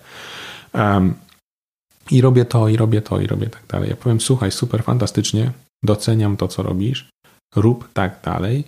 [0.73, 1.13] Um,
[2.11, 3.89] I robię to, i robię to, i robię tak dalej.
[3.89, 5.51] Ja powiem, słuchaj, super, fantastycznie,
[5.83, 7.09] doceniam to, co robisz,
[7.55, 8.63] rób tak dalej,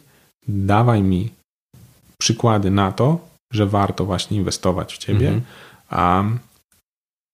[0.48, 1.30] dawaj mi
[2.18, 3.20] przykłady na to,
[3.54, 5.42] że warto właśnie inwestować w ciebie.
[5.92, 6.40] Um,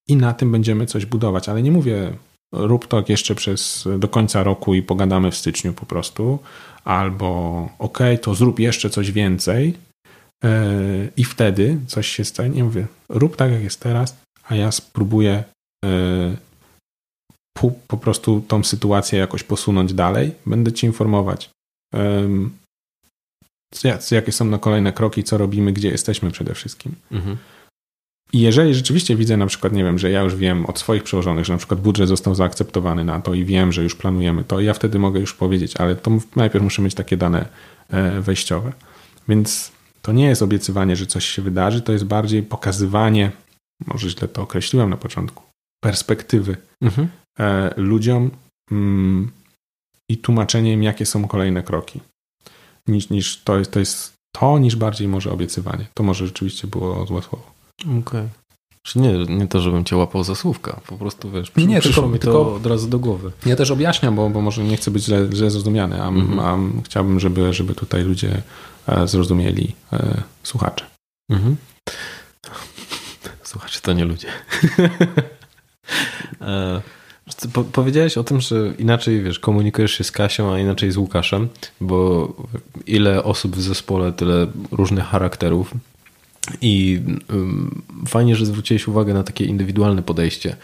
[0.07, 2.13] I na tym będziemy coś budować, ale nie mówię
[2.53, 6.39] rób to jeszcze przez do końca roku i pogadamy w styczniu po prostu,
[6.83, 9.73] albo ok, to zrób jeszcze coś więcej
[10.43, 10.49] yy,
[11.17, 12.49] i wtedy coś się stanie.
[12.49, 15.43] Nie mówię, rób tak jak jest teraz, a ja spróbuję
[15.83, 16.37] yy,
[17.57, 20.31] po, po prostu tą sytuację jakoś posunąć dalej.
[20.45, 21.49] Będę ci informować.
[21.93, 22.49] Yy,
[24.11, 26.95] jakie są na kolejne kroki, co robimy, gdzie jesteśmy przede wszystkim.
[27.11, 27.37] Mhm.
[28.33, 31.45] I jeżeli rzeczywiście widzę na przykład, nie wiem, że ja już wiem od swoich przełożonych,
[31.45, 34.73] że na przykład budżet został zaakceptowany na to i wiem, że już planujemy to, ja
[34.73, 37.45] wtedy mogę już powiedzieć, ale to najpierw muszę mieć takie dane
[37.89, 38.73] e, wejściowe.
[39.27, 43.31] Więc to nie jest obiecywanie, że coś się wydarzy, to jest bardziej pokazywanie,
[43.85, 45.43] może źle to określiłem na początku,
[45.83, 47.07] perspektywy mhm.
[47.39, 48.31] E, ludziom
[48.71, 49.31] mm,
[50.09, 51.99] i tłumaczenie im, jakie są kolejne kroki.
[52.87, 55.85] Niż, niż to, jest, to jest to, niż bardziej może obiecywanie.
[55.93, 57.52] To może rzeczywiście było złe słowo.
[57.83, 57.99] Okej.
[57.99, 58.29] Okay.
[58.95, 62.19] Nie, nie to, żebym cię łapał za słówka, po prostu wiesz, przy, nie, przyszło mi
[62.19, 63.31] to od razu do głowy.
[63.45, 66.79] Ja też objaśniam, bo, bo może nie chcę być źle, źle zrozumiany, a, mm -hmm.
[66.81, 68.41] a chciałbym, żeby, żeby tutaj ludzie
[68.87, 70.85] e, zrozumieli e, słuchacze.
[71.29, 71.55] Mm -hmm.
[73.49, 74.27] Słuchacze to nie ludzie.
[76.41, 76.81] e,
[77.53, 81.49] po, powiedziałeś o tym, że inaczej wiesz, komunikujesz się z Kasią, a inaczej z Łukaszem,
[81.81, 82.27] bo
[82.87, 85.73] ile osób w zespole, tyle różnych charakterów
[86.61, 87.01] i
[88.07, 90.55] fajnie, że zwróciłeś uwagę na takie indywidualne podejście.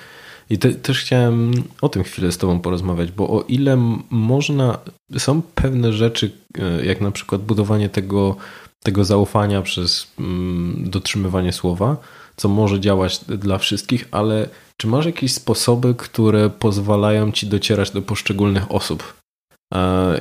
[0.50, 4.78] I te, też chciałem o tym chwilę z Tobą porozmawiać, bo o ile można,
[5.18, 8.36] są pewne rzeczy, e, jak na przykład budowanie tego,
[8.84, 10.08] tego zaufania przez
[10.78, 11.98] dotrzymywanie słowa,
[12.36, 18.02] co może działać dla wszystkich, ale czy masz jakieś sposoby, które pozwalają Ci docierać do
[18.02, 19.19] poszczególnych osób?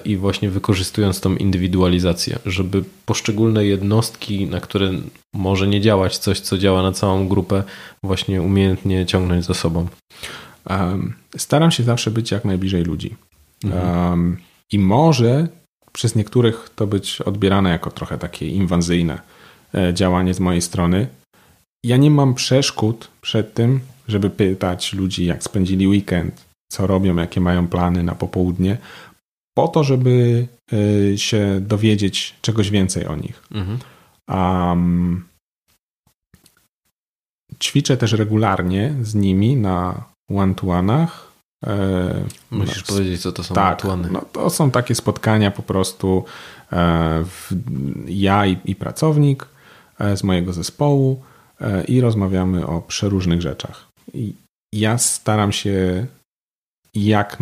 [0.04, 4.90] I właśnie wykorzystując tą indywidualizację, żeby poszczególne jednostki, na które
[5.34, 7.62] może nie działać coś, co działa na całą grupę,
[8.02, 9.86] właśnie umiejętnie ciągnąć za sobą.
[11.36, 13.16] Staram się zawsze być jak najbliżej ludzi.
[13.64, 14.36] Mhm.
[14.72, 15.48] I może
[15.92, 19.20] przez niektórych to być odbierane jako trochę takie inwazyjne
[19.74, 21.06] e, działanie z mojej strony.
[21.84, 27.40] Ja nie mam przeszkód przed tym, żeby pytać ludzi, jak spędzili weekend, co robią, jakie
[27.40, 28.78] mają plany na popołudnie,
[29.58, 33.42] po to, żeby e, się dowiedzieć czegoś więcej o nich.
[33.50, 33.78] Mhm.
[34.28, 35.24] Um,
[37.60, 41.28] ćwiczę też regularnie z nimi na one-to-one'ach
[41.66, 46.24] E, Musisz no, powiedzieć, co to są tak, No, to są takie spotkania po prostu
[46.72, 47.52] e, w,
[48.06, 49.46] ja i, i, pracownik
[49.98, 51.22] e, z mojego zespołu
[51.88, 53.88] i rozmawiamy o przeróżnych rzeczach.
[54.14, 54.34] I
[54.72, 56.06] ja staram się
[56.94, 57.40] jak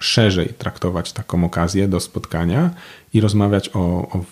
[0.00, 2.70] najszerzej traktować taką okazję do spotkania
[3.14, 4.24] i rozmawiać o, o,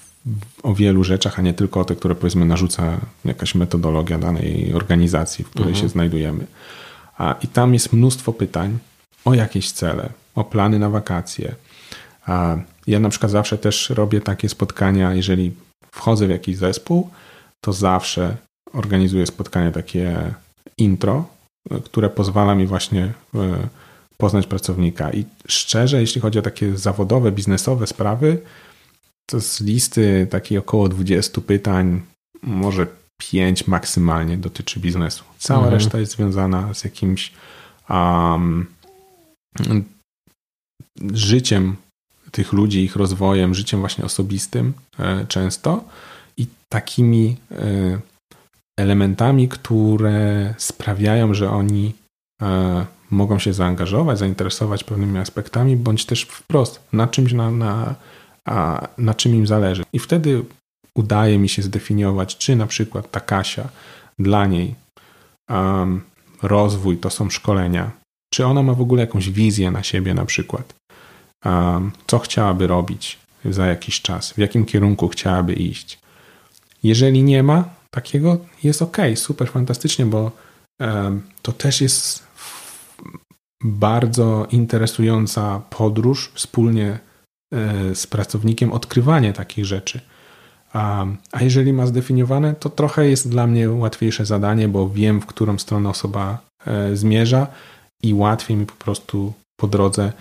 [0.63, 5.45] o wielu rzeczach, a nie tylko o te, które powiedzmy narzuca jakaś metodologia danej organizacji,
[5.45, 5.83] w której mhm.
[5.83, 6.47] się znajdujemy.
[7.19, 8.79] A, I tam jest mnóstwo pytań
[9.25, 11.55] o jakieś cele, o plany na wakacje.
[12.27, 15.53] A ja na przykład zawsze też robię takie spotkania, jeżeli
[15.93, 17.11] wchodzę w jakiś zespół,
[17.61, 18.37] to zawsze
[18.73, 20.35] organizuję spotkanie takie
[20.79, 21.25] intro,
[21.85, 23.69] które pozwala mi właśnie e,
[24.23, 25.13] poznać pracownika.
[25.13, 28.39] I szczerze, jeśli chodzi o takie zawodowe, biznesowe sprawy,
[29.31, 32.03] to z listy takiej około 20 pytań,
[32.43, 35.25] może 5 maksymalnie dotyczy biznesu.
[35.39, 35.75] Cała mhm.
[35.75, 37.33] reszta jest związana z jakimś
[37.91, 38.67] um,
[41.15, 41.77] życiem
[42.31, 45.85] tych ludzi, ich rozwojem, życiem właśnie osobistym e, często
[46.37, 48.01] i takimi e,
[48.81, 52.02] elementami, które sprawiają, że oni
[53.11, 57.95] mogą się zaangażować, zainteresować pewnymi aspektami, bądź też wprost na czymś, na, na,
[58.99, 59.83] na czym im zależy.
[59.93, 60.45] I wtedy
[60.95, 63.69] udaje mi się zdefiniować, czy na przykład ta Kasia
[64.19, 64.75] dla niej
[65.51, 66.01] um,
[66.43, 67.91] rozwój to są szkolenia,
[68.35, 70.75] czy ona ma w ogóle jakąś wizję na siebie na przykład,
[71.45, 75.99] um, co chciałaby robić za jakiś czas, w jakim kierunku chciałaby iść.
[76.83, 80.31] Jeżeli nie ma takiego, jest ok, super, fantastycznie, bo
[80.81, 82.32] um, to też jest
[83.65, 86.99] bardzo interesująca podróż wspólnie
[87.53, 90.01] e, z pracownikiem, odkrywanie takich rzeczy.
[90.73, 95.27] A, a jeżeli ma zdefiniowane, to trochę jest dla mnie łatwiejsze zadanie, bo wiem, w
[95.27, 97.47] którą stronę osoba e, zmierza
[98.03, 100.13] i łatwiej mi po prostu po drodze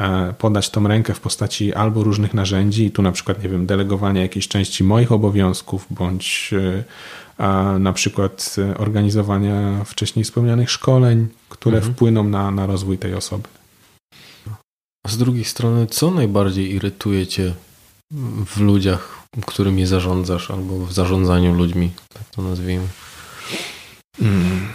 [0.00, 4.22] e, podać tą rękę w postaci albo różnych narzędzi, tu na przykład, nie wiem, delegowania
[4.22, 6.54] jakiejś części moich obowiązków, bądź
[7.40, 11.94] e, na przykład organizowania wcześniej wspomnianych szkoleń, które mhm.
[11.94, 13.48] wpłyną na, na rozwój tej osoby.
[15.06, 17.54] A z drugiej strony, co najbardziej irytuje Cię
[18.46, 22.86] w ludziach, którymi zarządzasz, albo w zarządzaniu ludźmi, tak to nazwijmy?
[24.18, 24.72] Hmm.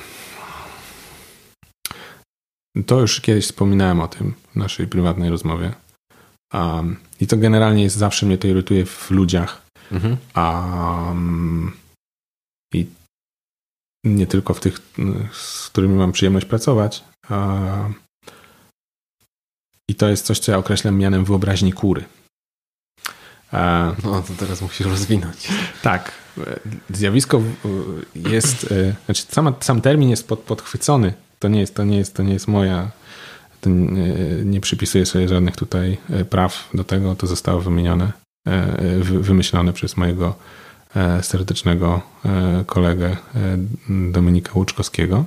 [2.86, 5.74] To już kiedyś wspominałem o tym w naszej prywatnej rozmowie.
[6.54, 9.62] Um, I to generalnie jest zawsze mnie to irytuje w ludziach.
[9.92, 10.18] Mhm.
[10.36, 11.72] Um,
[12.76, 12.88] I
[14.04, 14.80] nie tylko w tych,
[15.32, 17.04] z którymi mam przyjemność pracować.
[19.90, 22.06] I to jest coś, co ja określam mianem wyobraźni kury.
[24.04, 25.48] No, to teraz musisz rozwinąć.
[25.82, 26.12] Tak.
[26.90, 27.42] Zjawisko
[28.16, 32.14] jest, e, znaczy sam, sam termin jest pod, podchwycony to nie jest, to nie jest,
[32.16, 32.92] to nie jest moja,
[33.66, 34.14] nie,
[34.46, 38.12] nie przypisuję sobie żadnych tutaj e, praw do tego, to zostało wymienione,
[38.48, 40.36] e, wymyślone przez mojego
[41.22, 42.02] serdecznego
[42.66, 43.18] kolegę
[44.12, 45.26] Dominika Łuczkowskiego,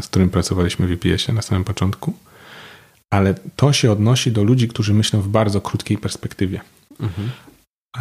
[0.00, 2.14] z którym pracowaliśmy w VPS-ie na samym początku.
[3.10, 6.60] Ale to się odnosi do ludzi, którzy myślą w bardzo krótkiej perspektywie.
[7.00, 7.30] Mhm.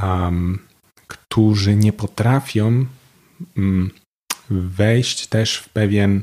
[0.03, 0.59] Um,
[1.07, 2.85] którzy nie potrafią
[3.57, 3.91] um,
[4.49, 6.21] wejść też w pewien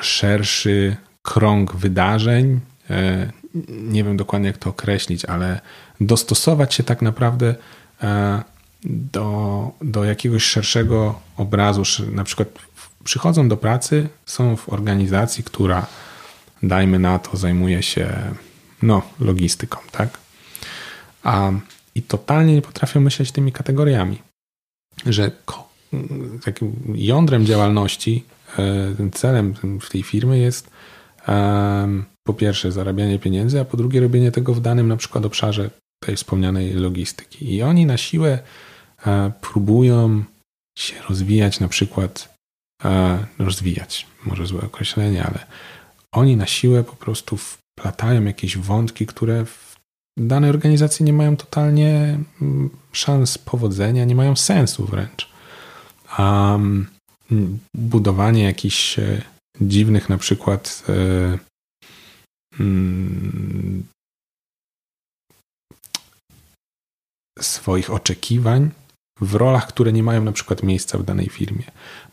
[0.00, 2.60] szerszy krąg wydarzeń.
[2.90, 3.30] E,
[3.68, 5.60] nie wiem dokładnie, jak to określić, ale
[6.00, 7.54] dostosować się tak naprawdę
[8.02, 8.42] e,
[8.84, 11.82] do, do jakiegoś szerszego obrazu.
[12.12, 12.48] Na przykład
[13.04, 15.86] przychodzą do pracy, są w organizacji, która
[16.62, 18.34] dajmy na to, zajmuje się
[18.82, 20.18] no, logistyką, tak?
[21.22, 21.50] A,
[21.94, 24.18] I totalnie nie potrafią myśleć tymi kategoriami,
[25.06, 25.30] że
[26.44, 28.24] takim jądrem działalności
[28.58, 30.70] E, celem w tej firmy jest
[32.24, 36.16] po pierwsze zarabianie pieniędzy, a po drugie robienie tego w danym na przykład obszarze tej
[36.16, 37.54] wspomnianej logistyki.
[37.54, 38.42] I oni na siłę e,
[39.40, 40.24] próbują
[40.78, 42.34] się rozwijać, na przykład
[43.38, 45.46] rozwijać, może złe określenie, ale
[46.12, 49.76] oni na siłę po prostu wplatają jakieś wątki, które w
[50.16, 55.32] danej organizacji nie mają totalnie mm, szans powodzenia, nie mają sensu wręcz.
[56.18, 56.86] Um,
[57.74, 59.22] budowanie jakichś e,
[59.60, 61.38] dziwnych na przykład e,
[62.60, 63.86] mm,
[67.40, 68.70] swoich oczekiwań
[69.22, 71.64] w rolach, które nie mają na przykład miejsca w danej firmie.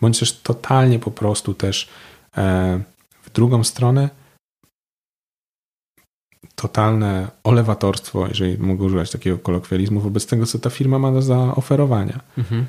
[0.02, 1.90] Bądź też totalnie po prostu też
[2.38, 2.82] e,
[3.24, 4.10] w drugą stronę
[6.56, 12.20] totalne olewatorstwo, jeżeli mogę używać takiego kolokwializmu, wobec tego, co ta firma ma do zaoferowania.
[12.38, 12.66] Mhm.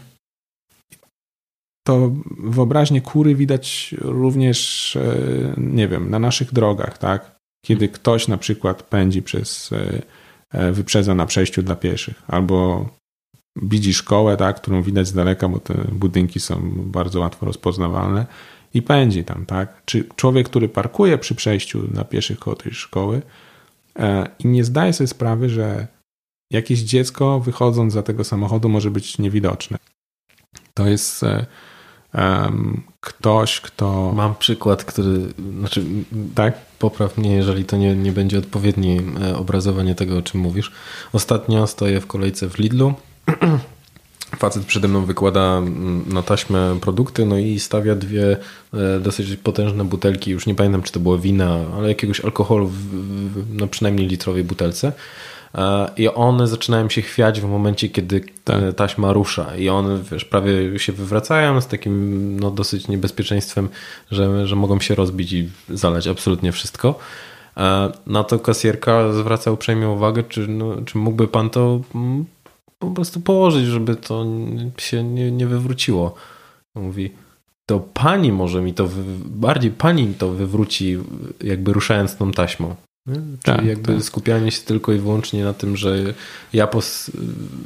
[1.86, 7.40] To wyobraźnie kury widać również, e, nie wiem, na naszych drogach, tak?
[7.66, 9.70] Kiedy ktoś na przykład pędzi przez,
[10.52, 12.88] e, wyprzedza na przejściu dla pieszych, albo
[13.62, 18.26] widzi szkołę, tak, którą widać z daleka, bo te budynki są bardzo łatwo rozpoznawalne
[18.74, 19.82] i pędzi tam, tak?
[19.84, 23.22] Czy człowiek, który parkuje przy przejściu dla pieszych koło tej szkoły,
[23.98, 25.86] E, i nie zdaje sobie sprawy, że
[26.50, 29.78] jakieś dziecko wychodząc za tego samochodu może być niewidoczne.
[30.74, 31.24] To jest
[32.14, 34.12] um, ktoś, kto.
[34.16, 35.20] Mam przykład, który.
[35.58, 35.84] Znaczy,
[36.34, 36.54] tak?
[36.78, 39.02] Popraw mnie, jeżeli to nie, nie będzie odpowiednie
[39.36, 40.72] obrazowanie tego, o czym mówisz.
[41.12, 42.94] Ostatnio stoję w kolejce w Lidlu.
[44.38, 48.36] Facet przede mną wykłada mm, na taśmę produkty, no i stawia dwie
[48.74, 53.44] e, dosyć potężne butelki, już nie pamiętam czy to było wina, ale jakiegoś alkoholu w,
[53.52, 54.92] no przynajmniej litrowej butelce.
[55.54, 58.74] E, I one zaczynają się chwiać w momencie, kiedy tak.
[58.76, 59.56] taśma rusza.
[59.56, 63.68] I one wiesz, prawie się wywracają z takim no, dosyć niebezpieczeństwem,
[64.10, 66.98] że, że mogą się rozbić i zalać absolutnie wszystko.
[67.56, 72.24] E, na to kasjerka zwraca uprzejmie uwagę, czy, no, czy mógłby pan to mm,
[72.80, 74.26] po prostu położyć, żeby to
[74.78, 76.14] się nie, nie wywróciło.
[76.74, 77.10] Mówi,
[77.66, 78.88] to pani może mi to,
[79.24, 80.98] bardziej pani to wywróci,
[81.40, 82.74] jakby ruszając tą taśmą.
[83.14, 84.02] Czyli tak, jakby tak.
[84.02, 86.14] skupianie się tylko i wyłącznie na tym, że
[86.52, 86.68] ja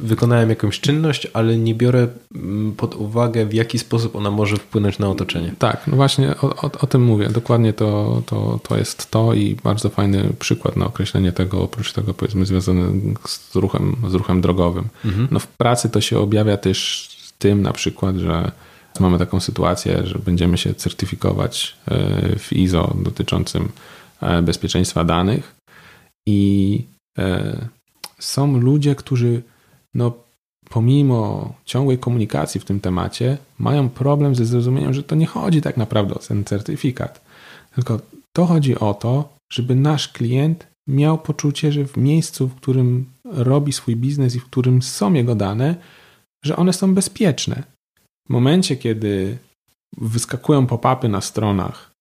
[0.02, 4.98] wykonałem jakąś czynność, ale nie biorę mm, pod uwagę, w jaki sposób ona może wpłynąć
[4.98, 5.54] na otoczenie.
[5.58, 7.28] Tak, no właśnie o, o, o, tym mówię.
[7.28, 12.14] Dokładnie to, to, to jest to i bardzo fajny przykład na określenie tego, oprócz tego
[12.14, 12.82] powiedzmy związane
[13.26, 14.84] z ruchem, z ruchem drogowym.
[15.04, 15.28] Mhm.
[15.30, 18.52] No w pracy to się objawia też tym na przykład, że
[19.00, 23.68] mamy taką sytuację, że będziemy się certyfikować e, w ISO dotyczącym
[24.42, 25.56] bezpieczeństwa danych
[26.28, 26.84] i
[27.18, 27.68] e,
[28.18, 29.42] są ludzie, którzy
[29.94, 30.12] no,
[30.68, 35.76] pomimo ciągłej komunikacji w tym temacie mają problem ze zrozumieniem, że to nie chodzi tak
[35.76, 37.24] naprawdę o ten certyfikat,
[37.74, 38.00] tylko
[38.32, 43.72] to chodzi o to, żeby nasz klient miał poczucie, że w miejscu, w którym robi
[43.72, 45.74] swój biznes i w którym są jego dane,
[46.44, 47.62] że one są bezpieczne.
[48.28, 49.38] W momencie, kiedy
[49.96, 51.93] wyskakują pop-upy na stronach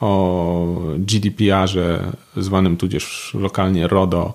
[0.00, 4.34] o GDPR-ze, zwanym tudzież lokalnie RODO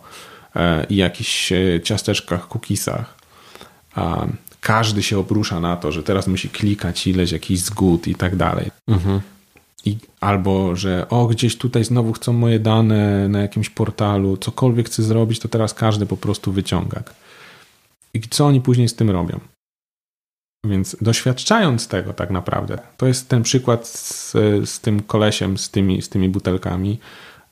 [0.55, 3.15] e, i jakichś e, ciasteczkach, cookiesach.
[4.61, 8.71] Każdy się obrusza na to, że teraz musi klikać ileś jakiś zgód i tak dalej.
[8.87, 9.21] Mhm.
[9.85, 15.03] I, albo, że o, gdzieś tutaj znowu chcą moje dane na jakimś portalu, cokolwiek chcę
[15.03, 17.03] zrobić, to teraz każdy po prostu wyciąga.
[18.13, 19.39] I co oni później z tym robią?
[20.65, 24.31] Więc doświadczając tego tak naprawdę, to jest ten przykład z,
[24.69, 26.99] z tym kolesiem, z tymi, z tymi butelkami.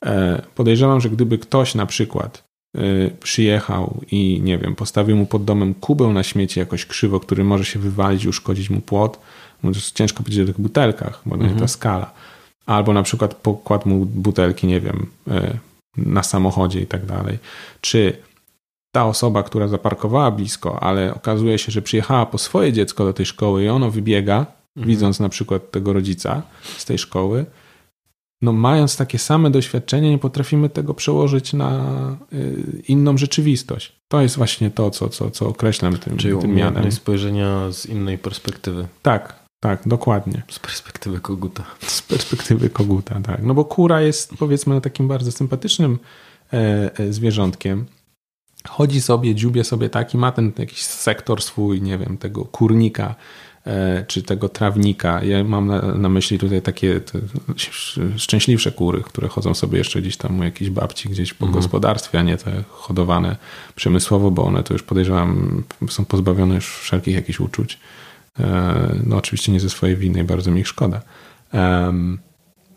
[0.06, 2.44] E, podejrzewam, że gdyby ktoś na przykład
[2.78, 7.44] e, przyjechał i nie wiem, postawił mu pod domem kubeł na śmieci jakoś krzywo, który
[7.44, 9.20] może się wywalić i uszkodzić mu płot,
[9.64, 11.54] no to jest ciężko powiedzieć o tych butelkach, bo mhm.
[11.54, 12.12] nie ta skala.
[12.66, 15.58] Albo na przykład pokładł mu butelki, nie wiem, e,
[15.98, 17.40] na samochodzie i tak dalej.
[17.82, 18.18] Czy
[18.96, 23.26] ta osoba, która zaparkowała blisko, ale okazuje się, że przyjechała po swoje dziecko do tej
[23.26, 24.88] szkoły i ono wybiega, mhm.
[24.88, 26.42] widząc na przykład tego rodzica
[26.78, 27.46] z tej szkoły,
[28.42, 31.86] no mając takie same doświadczenie, nie potrafimy tego przełożyć na
[32.34, 33.94] y, inną rzeczywistość.
[34.08, 36.92] To jest właśnie to, co, co, co określam tym, Czyli tym mianem.
[36.92, 38.88] spojrzenia z innej perspektywy.
[39.02, 40.44] Tak, tak, dokładnie.
[40.50, 41.64] Z perspektywy koguta.
[41.82, 43.44] Z perspektywy koguta, tak.
[43.44, 46.00] No bo kura jest powiedzmy takim bardzo sympatycznym
[46.54, 47.86] e, e, zwierzątkiem,
[48.70, 53.16] chodzi sobie, dziubie sobie taki, ma ten jakiś sektor swój, nie wiem, tego kurnika
[53.66, 55.24] e, czy tego trawnika.
[55.24, 57.02] Ja mam na, na myśli tutaj takie
[58.18, 61.62] szczęśliwsze kury, które chodzą sobie jeszcze gdzieś tam u jakiejś babci, gdzieś po mhm.
[61.62, 63.36] gospodarstwie, a nie te hodowane
[63.76, 67.80] przemysłowo, bo one to już podejrzewam są pozbawione już wszelkich jakichś uczuć.
[68.40, 71.02] E, no oczywiście nie ze swojej winy, bardzo mi ich szkoda.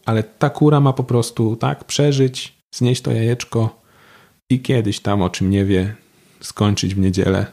[0.05, 3.86] Ale ta kura ma po prostu tak przeżyć, znieść to jajeczko,
[4.51, 5.95] i kiedyś tam, o czym nie wie,
[6.41, 7.47] skończyć w niedzielę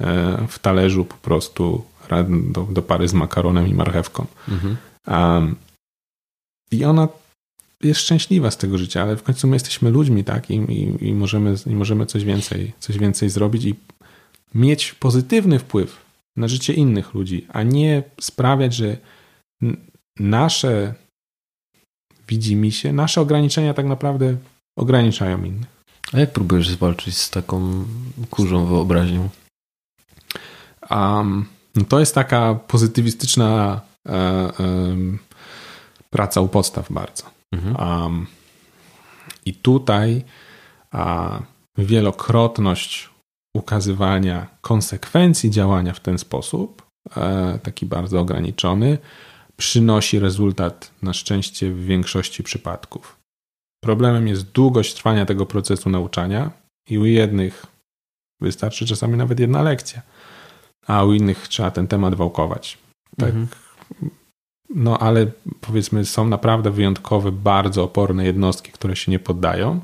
[0.00, 1.84] e, w talerzu po prostu
[2.28, 4.26] do, do pary z makaronem i marchewką.
[4.48, 4.76] Mhm.
[5.06, 5.56] Um,
[6.70, 7.08] I ona
[7.82, 10.50] jest szczęśliwa z tego życia, ale w końcu my jesteśmy ludźmi, tak?
[10.50, 13.74] I, i, i, możemy, i możemy coś więcej, coś więcej zrobić i
[14.54, 15.96] mieć pozytywny wpływ
[16.36, 18.96] na życie innych ludzi, a nie sprawiać, że
[20.18, 20.94] nasze
[22.28, 24.36] widzimy się, nasze ograniczenia tak naprawdę
[24.78, 25.77] ograniczają innych.
[26.12, 27.84] A jak próbujesz zwalczyć z taką
[28.30, 29.28] kurzą wyobraźnią?
[30.90, 34.50] Um, no to jest taka pozytywistyczna e, e,
[36.10, 37.24] praca u podstaw bardzo.
[37.52, 38.00] Mhm.
[38.02, 38.26] Um,
[39.46, 40.24] I tutaj
[40.90, 41.38] a,
[41.78, 43.10] wielokrotność
[43.54, 46.82] ukazywania konsekwencji działania w ten sposób,
[47.16, 48.98] e, taki bardzo ograniczony,
[49.56, 53.17] przynosi rezultat na szczęście w większości przypadków.
[53.80, 56.50] Problemem jest długość trwania tego procesu nauczania
[56.90, 57.66] i u jednych
[58.40, 60.02] wystarczy czasami nawet jedna lekcja,
[60.86, 62.78] a u innych trzeba ten temat wałkować.
[63.16, 63.28] Tak.
[63.28, 63.48] Mhm.
[64.74, 65.26] No ale
[65.60, 69.80] powiedzmy, są naprawdę wyjątkowe, bardzo oporne jednostki, które się nie poddają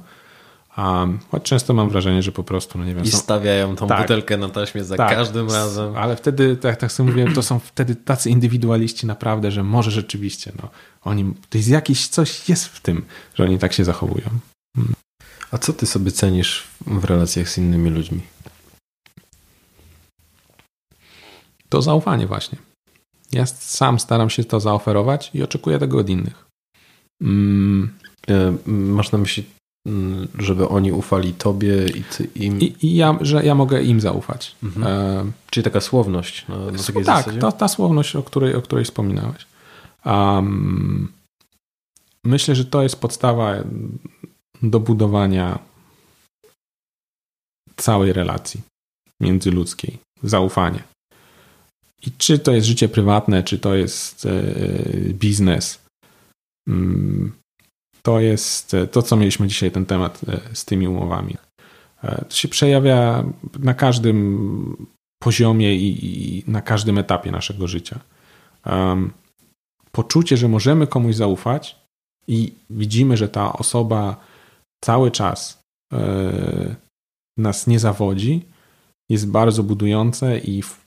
[0.78, 3.04] Um, choć często mam wrażenie, że po prostu, no nie wiem.
[3.04, 3.18] I są...
[3.18, 5.96] stawiają tą tak, butelkę na taśmie za tak, każdym razem.
[5.96, 10.52] Ale wtedy, tak, tak sobie mówiłem, to są wtedy tacy indywidualiści naprawdę, że może rzeczywiście,
[10.62, 10.68] no,
[11.02, 13.04] oni, to jest jakiś, coś jest w tym,
[13.34, 14.26] że oni tak się zachowują.
[14.76, 14.94] Hmm.
[15.50, 18.20] A co ty sobie cenisz w relacjach z innymi ludźmi?
[21.68, 22.58] To zaufanie właśnie.
[23.32, 26.44] Ja sam staram się to zaoferować i oczekuję tego od innych.
[27.22, 27.94] Mm.
[28.66, 29.44] Masz na myśli
[30.38, 32.60] żeby oni ufali tobie i ty im.
[32.60, 34.56] I, i ja, że ja mogę im zaufać.
[34.62, 34.86] Mhm.
[34.86, 35.32] E...
[35.50, 36.48] Czyli taka słowność.
[36.48, 39.46] Na, na takiej tak, ta, ta słowność, o której, o której wspominałeś.
[40.04, 41.12] Um,
[42.24, 43.54] myślę, że to jest podstawa
[44.62, 45.58] do budowania
[47.76, 48.60] całej relacji
[49.20, 49.98] międzyludzkiej.
[50.22, 50.82] Zaufanie.
[52.06, 54.30] I czy to jest życie prywatne, czy to jest e,
[55.12, 55.78] biznes,
[56.68, 57.32] mm,
[58.06, 61.36] to jest e, to, co mieliśmy dzisiaj, ten temat e, z tymi umowami.
[62.02, 63.24] E, to się przejawia
[63.58, 64.86] na każdym
[65.22, 66.06] poziomie i,
[66.38, 68.00] i na każdym etapie naszego życia.
[68.66, 69.12] Um,
[69.92, 71.76] poczucie, że możemy komuś zaufać
[72.28, 74.16] i widzimy, że ta osoba
[74.84, 76.74] cały czas e,
[77.38, 78.42] nas nie zawodzi,
[79.10, 80.84] jest bardzo budujące i w,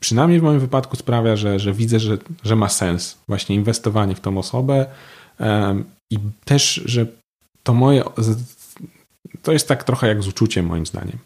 [0.00, 4.20] przynajmniej w moim wypadku sprawia, że, że widzę, że, że ma sens właśnie inwestowanie w
[4.20, 4.86] tą osobę
[6.10, 7.06] i też, że
[7.62, 8.04] to moje.
[9.42, 11.18] To jest tak trochę jak z uczuciem, moim zdaniem.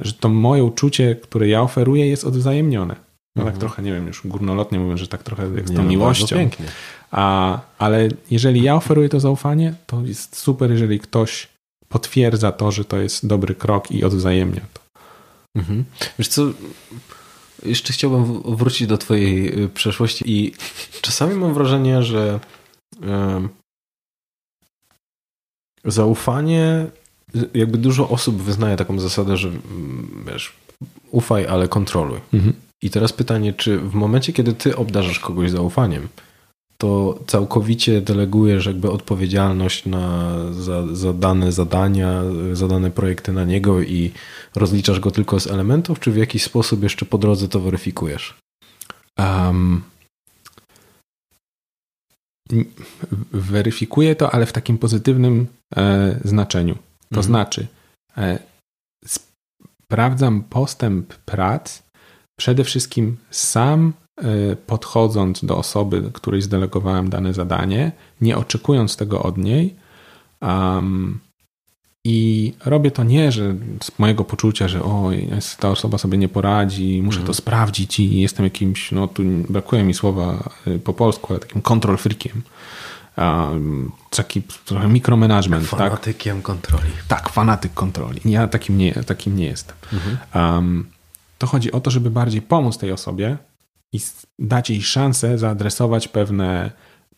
[0.00, 2.94] Że to moje uczucie, które ja oferuję, jest odwzajemnione.
[3.36, 3.52] No tak mhm.
[3.52, 6.36] tak trochę, nie wiem, już górnolotnie mówię, że tak trochę jak z tą no, miłością.
[6.36, 6.66] Pięknie.
[7.10, 11.48] A, ale jeżeli ja oferuję to zaufanie, to jest super, jeżeli ktoś
[11.88, 14.80] potwierdza to, że to jest dobry krok i odwzajemnia to.
[15.56, 15.84] Mhm.
[16.18, 16.42] Wiesz co,
[17.66, 20.52] jeszcze chciałbym wrócić do twojej y, przeszłości i
[21.00, 22.40] czasami mam wrażenie, że
[25.84, 26.86] zaufanie,
[27.54, 30.52] jakby dużo osób wyznaje taką zasadę, że mm, wiesz,
[31.10, 32.20] ufaj, ale kontroluj.
[32.34, 32.52] Mhm.
[32.82, 36.08] I teraz pytanie, czy w momencie, kiedy ty obdarzasz kogoś zaufaniem,
[36.78, 42.22] to całkowicie delegujesz jakby odpowiedzialność na, za, za dane zadania,
[42.52, 44.10] zadane projekty na niego i
[44.56, 48.34] rozliczasz go tylko z elementów, czy w jakiś sposób jeszcze po drodze to weryfikujesz?
[49.18, 49.82] Um,
[53.32, 55.46] weryfikuję to, ale w takim pozytywnym
[55.76, 56.74] e, znaczeniu.
[56.74, 57.26] To mhm.
[57.26, 57.66] znaczy,
[58.16, 58.38] e,
[59.06, 61.82] sprawdzam postęp prac
[62.38, 69.38] przede wszystkim sam e, podchodząc do osoby, której zdelegowałem dane zadanie, nie oczekując tego od
[69.38, 69.74] niej.
[70.42, 71.20] Um,
[72.04, 75.10] i robię to nie, że z mojego poczucia, że o,
[75.58, 77.34] ta osoba sobie nie poradzi, muszę to mhm.
[77.34, 81.96] sprawdzić i jestem jakimś, no tu brakuje mi słowa y, po polsku, ale takim control
[81.96, 82.42] freakiem.
[84.10, 85.70] Taki trochę mikromanagement.
[85.70, 85.78] Tak?
[85.78, 86.46] Fanatykiem tak?
[86.46, 86.90] kontroli.
[87.08, 88.20] Tak, fanatyk kontroli.
[88.24, 89.76] Ja takim nie, takim nie jestem.
[89.92, 90.16] Mhm.
[90.34, 90.86] Um,
[91.38, 93.36] to chodzi o to, żeby bardziej pomóc tej osobie
[93.92, 94.00] i
[94.38, 96.70] dać jej szansę zaadresować pewne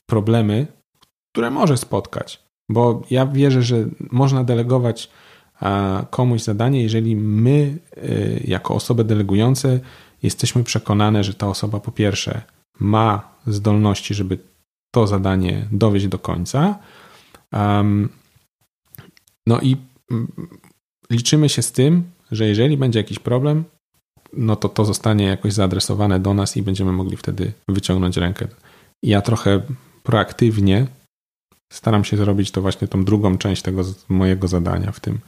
[0.06, 0.66] problemy,
[1.32, 2.41] które może spotkać.
[2.68, 5.10] Bo ja wierzę, że można delegować
[6.10, 9.80] komuś zadanie, jeżeli my, y, jako osoby delegujące,
[10.22, 12.42] jesteśmy przekonane, że ta osoba po pierwsze
[12.80, 14.38] ma zdolności, żeby
[14.94, 16.78] to zadanie dowieść do końca.
[19.46, 19.76] No i
[20.10, 20.32] mm,
[21.10, 23.64] liczymy się z tym, że jeżeli będzie jakiś problem,
[24.32, 28.48] no to to zostanie jakoś zaadresowane do nas i będziemy mogli wtedy wyciągnąć rękę.
[29.02, 29.62] Ja trochę
[30.02, 30.86] proaktywnie
[31.72, 35.18] staram się zrobić to właśnie tą drugą część tego mojego zadania w tym.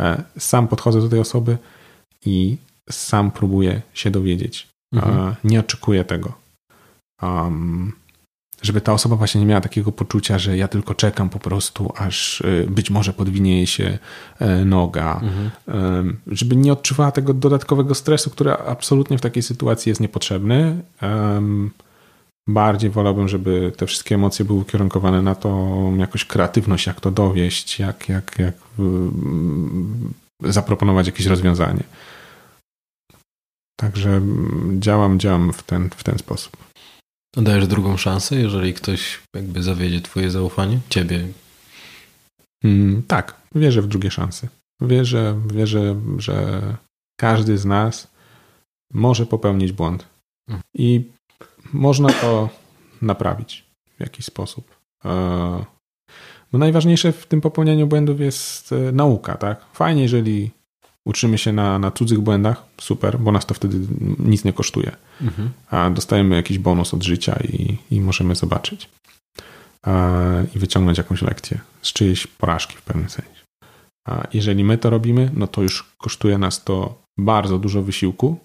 [0.00, 1.58] E, sam podchodzę do tej osoby
[2.24, 2.56] i
[2.90, 4.68] sam próbuję się dowiedzieć.
[4.94, 5.34] E, mhm.
[5.44, 6.32] Nie oczekuję tego.
[7.22, 7.92] Um,
[8.62, 12.40] żeby ta osoba właśnie nie miała takiego poczucia, że ja tylko czekam po prostu, aż
[12.40, 13.98] e, być może podwinie się
[14.64, 15.20] noga.
[15.22, 16.16] Mhm.
[16.26, 20.82] Żeby nie odczuwała tego dodatkowego stresu, który absolutnie w takiej sytuacji jest niepotrzebny.
[22.52, 27.78] Bardziej wolałbym, żeby te wszystkie emocje były ukierunkowane na to, jakoś kreatywność, jak to dowieść,
[27.78, 28.54] jak, jak, jak
[30.40, 31.82] zaproponować jakieś rozwiązanie.
[33.80, 34.20] Także
[34.78, 36.56] działam, działam w ten, w ten sposób.
[37.36, 40.80] Dajesz drugą szansę, jeżeli ktoś jakby zawiedzie twoje zaufanie?
[40.88, 41.28] Ciebie?
[42.64, 44.48] Mm, tak, wierzę w drugie szanse.
[44.80, 46.62] Wierzę, wierzę, że
[47.20, 48.08] każdy z nas
[48.92, 50.06] może popełnić błąd.
[50.48, 50.62] Mhm.
[50.74, 51.10] I
[51.72, 52.48] można to
[53.02, 53.64] naprawić
[53.96, 54.76] w jakiś sposób.
[55.04, 55.10] E,
[56.52, 59.64] bo najważniejsze w tym popełnianiu błędów jest e, nauka, tak?
[59.72, 60.50] Fajnie, jeżeli
[61.06, 63.78] uczymy się na, na cudzych błędach, super, bo nas to wtedy
[64.18, 64.96] nic nie kosztuje.
[65.22, 65.50] Mhm.
[65.70, 68.90] A dostajemy jakiś bonus od życia i, i możemy zobaczyć.
[70.54, 73.40] I wyciągnąć jakąś lekcję z czyjejś porażki w pewnym sensie.
[74.08, 78.38] A jeżeli my to robimy, no to już kosztuje nas to bardzo dużo wysiłku.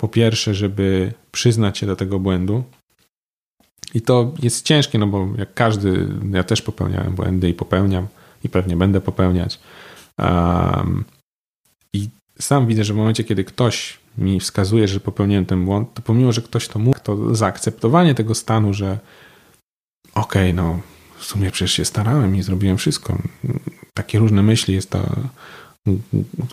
[0.00, 2.64] Po pierwsze, żeby przyznać się do tego błędu.
[3.94, 8.06] I to jest ciężkie, no bo jak każdy, ja też popełniałem błędy i popełniam
[8.44, 9.60] i pewnie będę popełniać.
[10.18, 11.04] Um,
[11.92, 16.02] I sam widzę, że w momencie, kiedy ktoś mi wskazuje, że popełniłem ten błąd, to
[16.02, 18.98] pomimo, że ktoś to mówi, to zaakceptowanie tego stanu, że
[20.14, 20.80] okej, okay, no
[21.18, 23.18] w sumie przecież się starałem i zrobiłem wszystko.
[23.94, 25.06] Takie różne myśli jest to,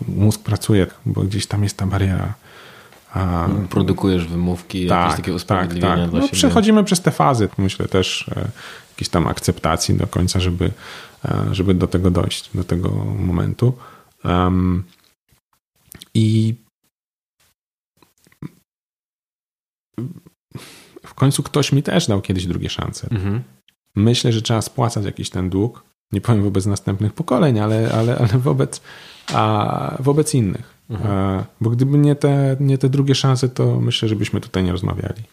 [0.07, 2.33] mózg pracuje, bo gdzieś tam jest ta bariera.
[3.17, 6.21] A, Produkujesz wymówki, tak, jakieś takie usprawiedliwienia tak, tak.
[6.21, 8.49] No, Przechodzimy przez te fazy, myślę też e,
[8.89, 10.71] jakiejś tam akceptacji do końca, żeby,
[11.25, 12.89] e, żeby do tego dojść, do tego
[13.19, 13.73] momentu.
[14.23, 14.83] Um,
[16.13, 16.55] I
[21.05, 23.07] w końcu ktoś mi też dał kiedyś drugie szanse.
[23.11, 23.43] Mhm.
[23.95, 25.83] Myślę, że trzeba spłacać jakiś ten dług.
[26.11, 28.81] Nie powiem wobec następnych pokoleń, ale, ale, ale wobec,
[29.33, 30.76] a, wobec innych.
[30.89, 31.43] Mhm.
[31.61, 35.23] Bo gdyby nie te, nie te drugie szanse, to myślę, żebyśmy tutaj nie rozmawiali.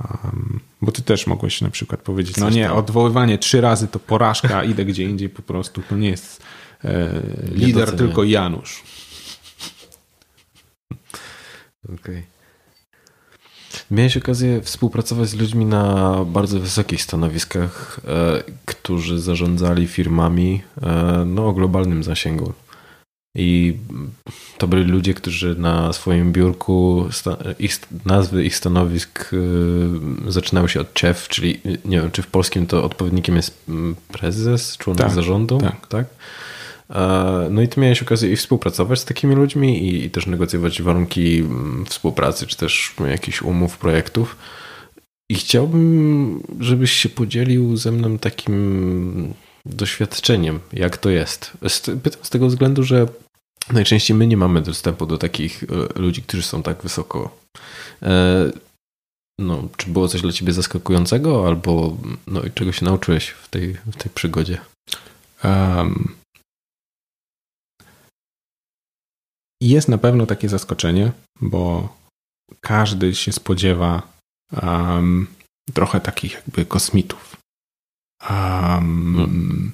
[0.00, 4.64] Um, bo ty też mogłeś na przykład powiedzieć, no nie, odwoływanie trzy razy to porażka,
[4.72, 5.82] idę gdzie indziej po prostu.
[5.88, 6.42] To nie jest
[6.84, 8.82] e, lider, tylko Janusz.
[11.84, 11.96] Okej.
[12.00, 12.22] Okay.
[13.90, 21.46] Miałeś okazję współpracować z ludźmi na bardzo wysokich stanowiskach, e, którzy zarządzali firmami e, no,
[21.46, 22.52] o globalnym zasięgu.
[23.34, 23.76] I
[24.58, 27.08] to byli ludzie, którzy na swoim biurku,
[27.58, 29.30] ich, nazwy ich stanowisk
[30.26, 33.66] e, zaczynały się od CZEF, czyli nie wiem, czy w polskim to odpowiednikiem jest
[34.12, 35.86] prezes, członek tak, zarządu, tak?
[35.86, 36.06] tak?
[37.50, 41.38] No i ty miałeś okazję i współpracować z takimi ludźmi i, i też negocjować warunki
[41.38, 44.36] mm, współpracy, czy też jakichś umów, projektów.
[45.28, 49.34] I chciałbym, żebyś się podzielił ze mną takim
[49.66, 51.52] doświadczeniem, jak to jest.
[52.02, 53.06] Pytam z tego względu, że
[53.72, 57.38] najczęściej my nie mamy dostępu do takich e, ludzi, którzy są tak wysoko.
[58.02, 58.50] E,
[59.40, 61.96] no, czy było coś dla ciebie zaskakującego, albo
[62.26, 64.60] no, czego się nauczyłeś w tej, w tej przygodzie?
[65.44, 66.20] Um,
[69.62, 71.96] Jest na pewno takie zaskoczenie, bo
[72.60, 74.02] każdy się spodziewa
[74.62, 75.26] um,
[75.74, 77.36] trochę takich jakby kosmitów.
[78.30, 79.72] Um,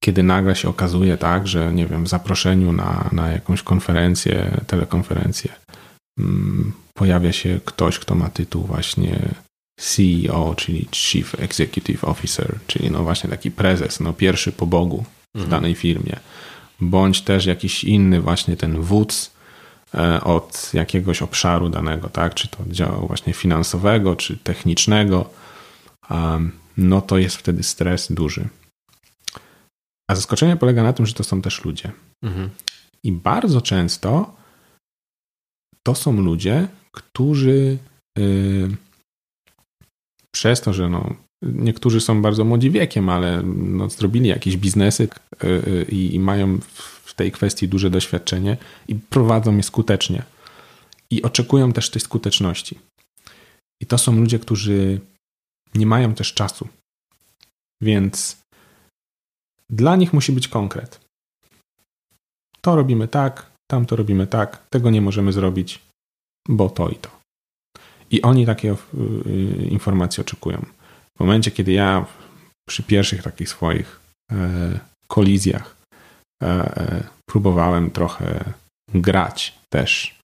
[0.00, 5.52] kiedy nagle się okazuje tak, że nie wiem, w zaproszeniu na, na jakąś konferencję, telekonferencję
[6.18, 9.18] um, pojawia się ktoś, kto ma tytuł właśnie
[9.80, 15.38] CEO, czyli Chief Executive Officer, czyli no właśnie taki prezes, no pierwszy po Bogu w
[15.38, 15.50] mhm.
[15.50, 16.16] danej firmie
[16.80, 19.30] bądź też jakiś inny właśnie ten wódz
[19.94, 22.34] e, od jakiegoś obszaru danego, tak?
[22.34, 25.30] Czy to działu właśnie finansowego, czy technicznego,
[26.76, 28.48] no to jest wtedy stres duży.
[30.10, 31.92] A zaskoczenie polega na tym, że to są też ludzie.
[32.22, 32.50] Mhm.
[33.04, 34.36] I bardzo często
[35.82, 37.78] to są ludzie, którzy
[38.18, 38.76] yy,
[40.34, 41.14] przez to, że no,
[41.44, 45.08] Niektórzy są bardzo młodzi wiekiem, ale no, zrobili jakieś biznesy
[45.44, 46.58] y, y, i, i mają
[47.04, 48.56] w tej kwestii duże doświadczenie
[48.88, 50.22] i prowadzą je skutecznie.
[51.10, 52.78] I oczekują też tej skuteczności.
[53.82, 55.00] I to są ludzie, którzy
[55.74, 56.68] nie mają też czasu.
[57.82, 58.36] Więc
[59.70, 61.00] dla nich musi być konkret.
[62.60, 65.80] To robimy tak, tam to robimy tak, tego nie możemy zrobić,
[66.48, 67.10] bo to i to.
[68.10, 68.76] I oni takie y,
[69.70, 70.66] informacje oczekują.
[71.16, 72.06] W momencie, kiedy ja
[72.68, 74.00] przy pierwszych takich swoich
[74.32, 75.76] e, kolizjach
[76.42, 78.44] e, e, próbowałem trochę
[78.94, 80.20] grać też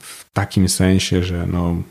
[0.00, 1.82] w takim sensie, że no,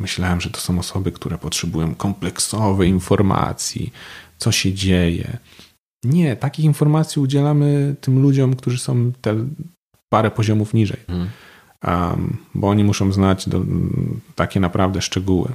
[0.00, 3.92] myślałem, że to są osoby, które potrzebują kompleksowej informacji,
[4.38, 5.38] co się dzieje.
[6.04, 9.46] Nie, takich informacji udzielamy tym ludziom, którzy są te
[10.12, 11.30] parę poziomów niżej, hmm.
[11.86, 13.62] um, bo oni muszą znać do,
[14.34, 15.48] takie naprawdę szczegóły.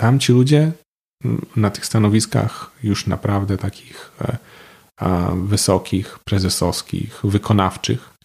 [0.00, 0.72] Tam ci ludzie
[1.56, 4.36] na tych stanowiskach już naprawdę takich e,
[5.36, 8.18] wysokich, prezesowskich, wykonawczych,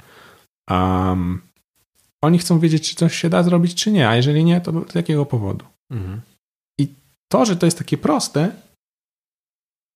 [0.70, 1.42] Um,
[2.24, 4.96] oni chcą wiedzieć, czy coś się da zrobić, czy nie, a jeżeli nie, to z
[4.96, 5.66] jakiego powodu.
[5.92, 6.22] Mhm.
[6.80, 6.88] I
[7.32, 8.52] to, że to jest takie proste,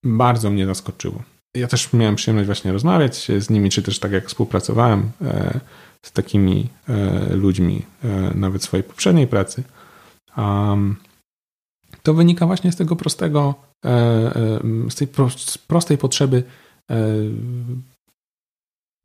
[0.06, 1.24] bardzo mnie zaskoczyło.
[1.56, 5.60] Ja też miałem przyjemność właśnie rozmawiać z nimi, czy też tak jak współpracowałem e,
[6.06, 9.64] z takimi e, ludźmi, e, nawet w swojej poprzedniej pracy.
[12.04, 13.56] To wynika właśnie z tego prostego,
[14.90, 15.08] z tej
[15.68, 16.44] prostej potrzeby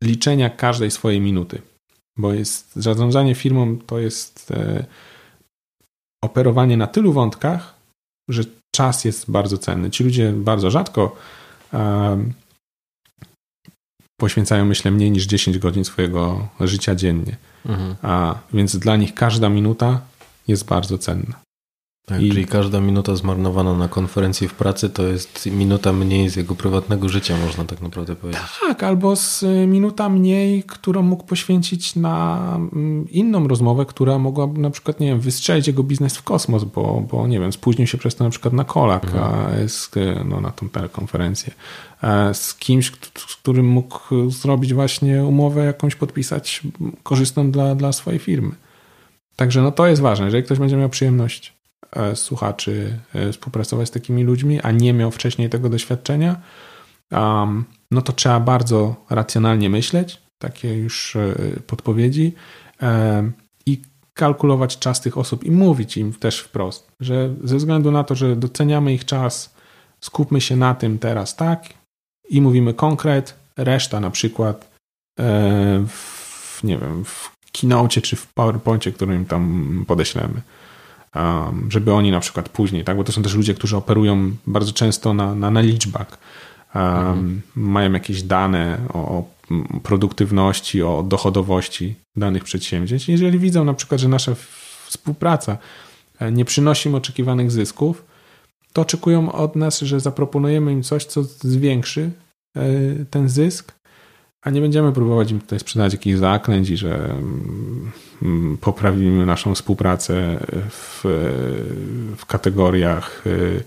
[0.03, 1.61] liczenia każdej swojej minuty.
[2.17, 4.53] Bo jest zarządzanie firmą to jest
[6.23, 7.75] operowanie na tylu wątkach,
[8.29, 8.43] że
[8.75, 9.91] czas jest bardzo cenny.
[9.91, 11.15] Ci ludzie bardzo rzadko
[14.19, 17.37] poświęcają, myślę, mniej niż 10 godzin swojego życia dziennie.
[17.65, 17.95] Mhm.
[18.01, 20.01] A więc dla nich każda minuta
[20.47, 21.39] jest bardzo cenna.
[22.05, 22.29] Tak, I...
[22.29, 27.09] Czyli każda minuta zmarnowana na konferencji w pracy to jest minuta mniej z jego prywatnego
[27.09, 28.43] życia, można tak naprawdę powiedzieć.
[28.67, 32.39] Tak, albo z y, minuta mniej, którą mógł poświęcić na
[32.73, 37.03] mm, inną rozmowę, która mogłaby na przykład, nie wiem, wystrzelić jego biznes w kosmos, bo,
[37.11, 39.69] bo nie wiem, spóźnił się przez to na przykład na kolak, mhm.
[39.69, 41.53] z, y, no, na tą telekonferencję.
[42.33, 42.91] Z kimś,
[43.27, 46.61] z którym mógł zrobić właśnie umowę jakąś podpisać
[47.03, 48.51] korzystną dla, dla swojej firmy.
[49.35, 51.62] Także no to jest ważne, jeżeli ktoś będzie miał przyjemność E,
[52.15, 56.41] słuchaczy e, współpracować z takimi ludźmi, a nie miał wcześniej tego doświadczenia,
[57.91, 61.35] no to trzeba bardzo racjonalnie myśleć, takie już e,
[61.67, 62.33] podpowiedzi
[63.65, 63.81] i
[64.13, 68.35] kalkulować czas tych osób i mówić im też wprost, że ze względu na to, że
[68.35, 69.55] doceniamy ich czas,
[70.01, 71.63] skupmy się na tym teraz tak
[72.29, 74.73] i mówimy konkret, reszta na przykład
[75.87, 80.41] w, nie wiem, w Keynote czy w PowerPoincie, którym tam podeślemy
[81.69, 85.13] żeby oni na przykład później, tak, bo to są też ludzie, którzy operują bardzo często
[85.13, 86.17] na, na, na liczbach,
[86.73, 87.41] mhm.
[87.55, 89.23] mają jakieś dane o
[89.83, 93.09] produktywności, o dochodowości danych przedsięwzięć.
[93.09, 94.35] Jeżeli widzą na przykład, że nasza
[94.85, 95.57] współpraca
[96.19, 98.05] e, nie przynosi im oczekiwanych zysków,
[98.73, 102.11] to oczekują od nas, że zaproponujemy im coś, co zwiększy
[102.55, 102.61] e,
[103.09, 103.71] ten zysk,
[104.43, 107.15] a nie będziemy próbować im tutaj sprzedać jakichś zaklęć i że
[108.21, 110.39] mm, poprawimy naszą współpracę
[110.69, 111.01] w,
[112.17, 113.63] w kategoriach y,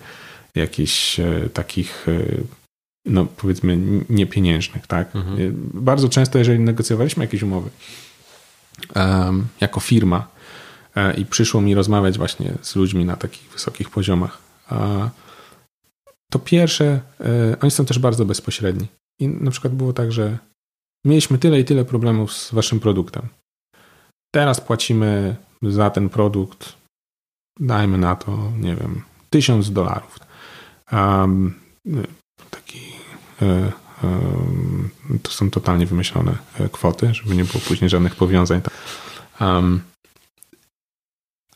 [0.54, 2.44] jakichś y, takich y,
[3.06, 3.78] no powiedzmy
[4.10, 5.16] niepieniężnych, tak?
[5.16, 5.70] Mhm.
[5.74, 7.70] Bardzo często, jeżeli negocjowaliśmy jakieś umowy
[8.96, 10.28] um, jako firma
[10.96, 14.38] e, i przyszło mi rozmawiać właśnie z ludźmi na takich wysokich poziomach,
[16.30, 18.86] to pierwsze, e, oni są też bardzo bezpośredni.
[19.18, 20.38] I na przykład było tak, że
[21.06, 23.22] mieliśmy tyle i tyle problemów z waszym produktem.
[24.34, 26.72] Teraz płacimy za ten produkt,
[27.60, 30.18] dajmy na to, nie wiem, tysiąc dolarów.
[30.92, 31.54] Um,
[32.50, 32.80] taki,
[33.42, 33.72] e,
[35.22, 38.60] to są totalnie wymyślone e, kwoty, żeby nie było później żadnych powiązań.
[39.40, 39.80] Um,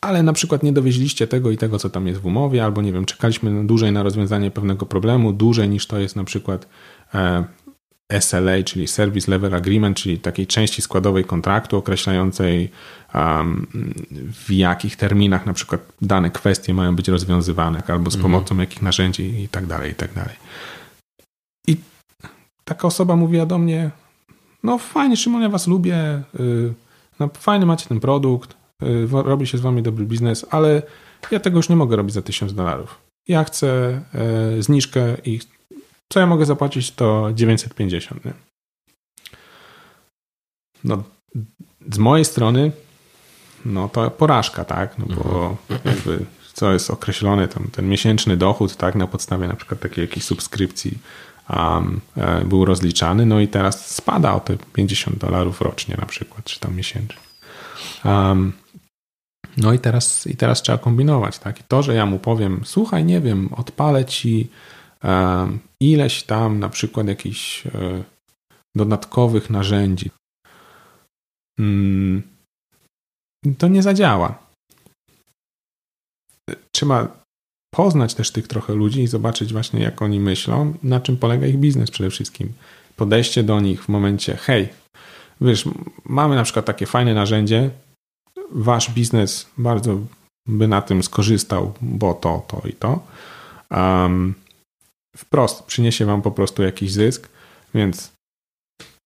[0.01, 2.93] ale na przykład nie dowieźliście tego i tego, co tam jest w umowie, albo nie
[2.93, 6.67] wiem, czekaliśmy dłużej na rozwiązanie pewnego problemu, dłużej niż to jest na przykład
[8.19, 12.69] SLA, czyli Service Level Agreement, czyli takiej części składowej kontraktu określającej
[13.15, 13.67] um,
[14.45, 18.31] w jakich terminach na przykład dane kwestie mają być rozwiązywane, albo z mhm.
[18.31, 20.35] pomocą jakich narzędzi i tak dalej, i tak dalej.
[21.67, 21.77] I
[22.65, 23.91] taka osoba mówiła do mnie,
[24.63, 26.73] no fajnie Szymon, ja was lubię, y,
[27.19, 30.81] no fajny macie ten produkt, y, robi się z wami dobry biznes, ale
[31.31, 32.97] ja tego już nie mogę robić za 1000 dolarów.
[33.27, 34.01] Ja chcę
[34.57, 35.39] y, zniżkę i
[36.11, 38.25] co ja mogę zapłacić, to 950.
[38.25, 38.33] Nie?
[40.83, 41.03] No,
[41.91, 42.71] z mojej strony,
[43.65, 44.97] no to porażka, tak?
[44.97, 45.95] No bo mhm.
[45.95, 48.95] jakby co jest określony tam ten miesięczny dochód, tak?
[48.95, 50.97] Na podstawie na przykład takiej jakiejś subskrypcji
[51.49, 52.01] um,
[52.45, 56.75] był rozliczany, no i teraz spada o te 50 dolarów rocznie na przykład, czy tam
[56.75, 57.21] miesięcznie.
[58.05, 58.53] Um,
[59.57, 61.59] no i teraz, i teraz trzeba kombinować, tak?
[61.59, 64.49] I to, że ja mu powiem, słuchaj, nie wiem, odpalę ci
[65.79, 68.03] ileś tam na przykład jakichś e,
[68.75, 70.11] dodatkowych narzędzi,
[71.59, 72.21] mm,
[73.57, 74.39] to nie zadziała.
[76.71, 77.21] Trzeba
[77.75, 81.57] poznać też tych trochę ludzi i zobaczyć właśnie, jak oni myślą, na czym polega ich
[81.57, 82.53] biznes przede wszystkim.
[82.95, 84.69] Podejście do nich w momencie, hej,
[85.41, 85.65] wiesz,
[86.05, 87.69] mamy na przykład takie fajne narzędzie,
[88.51, 89.99] wasz biznes bardzo
[90.47, 92.99] by na tym skorzystał, bo to, to i to.
[93.71, 94.33] Um,
[95.17, 97.29] wprost przyniesie wam po prostu jakiś zysk,
[97.73, 98.11] więc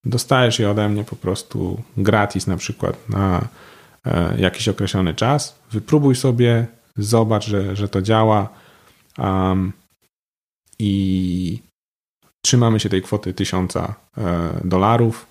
[0.05, 3.47] dostajesz je ode mnie po prostu gratis na przykład na
[4.05, 5.59] e, jakiś określony czas.
[5.71, 8.49] Wypróbuj sobie, zobacz, że, że to działa
[9.17, 9.73] um,
[10.79, 11.59] i
[12.45, 13.93] trzymamy się tej kwoty 1000 e,
[14.63, 15.27] dolarów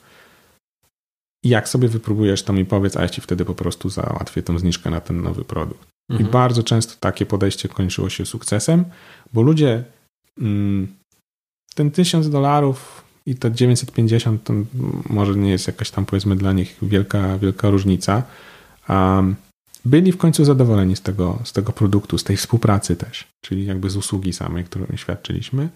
[1.44, 4.58] I jak sobie wypróbujesz, to mi powiedz, a ja ci wtedy po prostu załatwię tą
[4.58, 5.88] zniżkę na ten nowy produkt.
[6.10, 6.28] Mhm.
[6.28, 8.84] I bardzo często takie podejście kończyło się sukcesem,
[9.32, 9.84] bo ludzie
[11.74, 14.54] ten tysiąc dolarów i to 950 to
[15.08, 18.22] może nie jest jakaś tam powiedzmy dla nich wielka, wielka różnica.
[19.84, 23.90] Byli w końcu zadowoleni z tego, z tego produktu, z tej współpracy też, czyli jakby
[23.90, 25.68] z usługi samej, którą świadczyliśmy.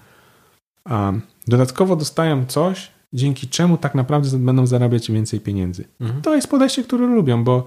[1.46, 5.84] Dodatkowo dostają coś, dzięki czemu tak naprawdę będą zarabiać więcej pieniędzy.
[6.00, 6.22] Mhm.
[6.22, 7.66] To jest podejście, które lubią, bo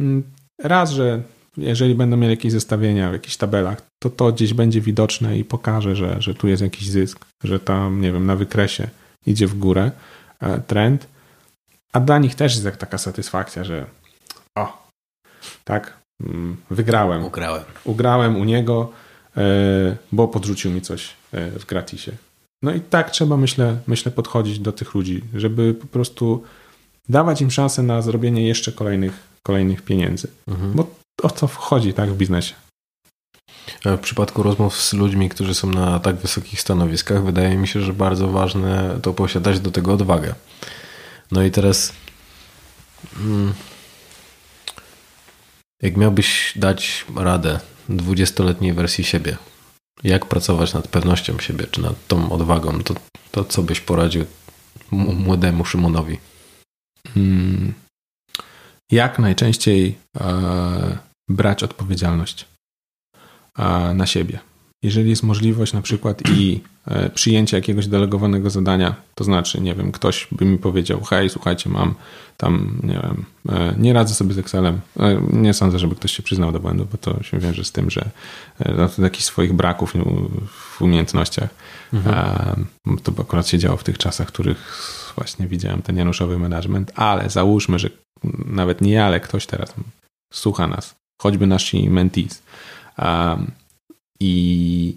[0.00, 0.22] mm,
[0.58, 1.22] raz, że
[1.56, 5.96] jeżeli będą mieli jakieś zestawienia w jakichś tabelach, to to gdzieś będzie widoczne i pokaże,
[5.96, 8.88] że, że tu jest jakiś zysk, że tam, nie wiem, na wykresie
[9.26, 9.90] idzie w górę
[10.40, 11.06] e, trend.
[11.92, 13.86] A dla nich też jest taka satysfakcja, że
[14.58, 14.86] o,
[15.64, 17.24] tak, mm, wygrałem.
[17.24, 17.64] Ugrałem.
[17.84, 18.92] Ugrałem u niego,
[19.36, 22.12] e, bo podrzucił mi coś e, w gratisie.
[22.62, 26.44] No i tak trzeba, myślę, myślę, podchodzić do tych ludzi, żeby po prostu
[27.08, 30.28] dawać im szansę na zrobienie jeszcze kolejnych, kolejnych pieniędzy.
[30.48, 30.72] Mhm.
[30.72, 32.54] Bo o co wchodzi tak w biznesie.
[33.84, 37.92] W przypadku rozmów z ludźmi, którzy są na tak wysokich stanowiskach, wydaje mi się, że
[37.92, 40.34] bardzo ważne to posiadać do tego odwagę.
[41.30, 41.92] No i teraz,
[43.16, 43.54] mm,
[45.82, 49.36] jak miałbyś dać radę dwudziestoletniej wersji siebie,
[50.04, 52.94] jak pracować nad pewnością siebie, czy nad tą odwagą, to,
[53.30, 54.24] to co byś poradził
[54.90, 56.18] młodemu Szymonowi?
[57.14, 57.74] Hmm.
[58.90, 60.98] Jak najczęściej e,
[61.30, 62.46] brać odpowiedzialność
[63.94, 64.38] na siebie.
[64.82, 69.92] Jeżeli jest możliwość na przykład i e, przyjęcia jakiegoś delegowanego zadania, to znaczy, nie wiem,
[69.92, 71.94] ktoś by mi powiedział, hej, słuchajcie, mam
[72.36, 74.80] tam, nie wiem, e, nie radzę sobie z Excelem.
[75.00, 77.90] E, nie sądzę, żeby ktoś się przyznał do błędu, bo to się wiąże z tym,
[77.90, 78.10] że
[78.98, 79.94] do jakichś swoich braków
[80.46, 81.50] w umiejętnościach.
[81.92, 82.66] Mhm.
[83.02, 87.30] To akurat się działo w tych czasach, w których właśnie widziałem ten januszowy management, ale
[87.30, 87.90] załóżmy, że
[88.46, 89.74] nawet nie ja, ale ktoś teraz
[90.32, 92.42] słucha nas choćby nasi mentees.
[92.98, 93.52] Um,
[94.20, 94.96] I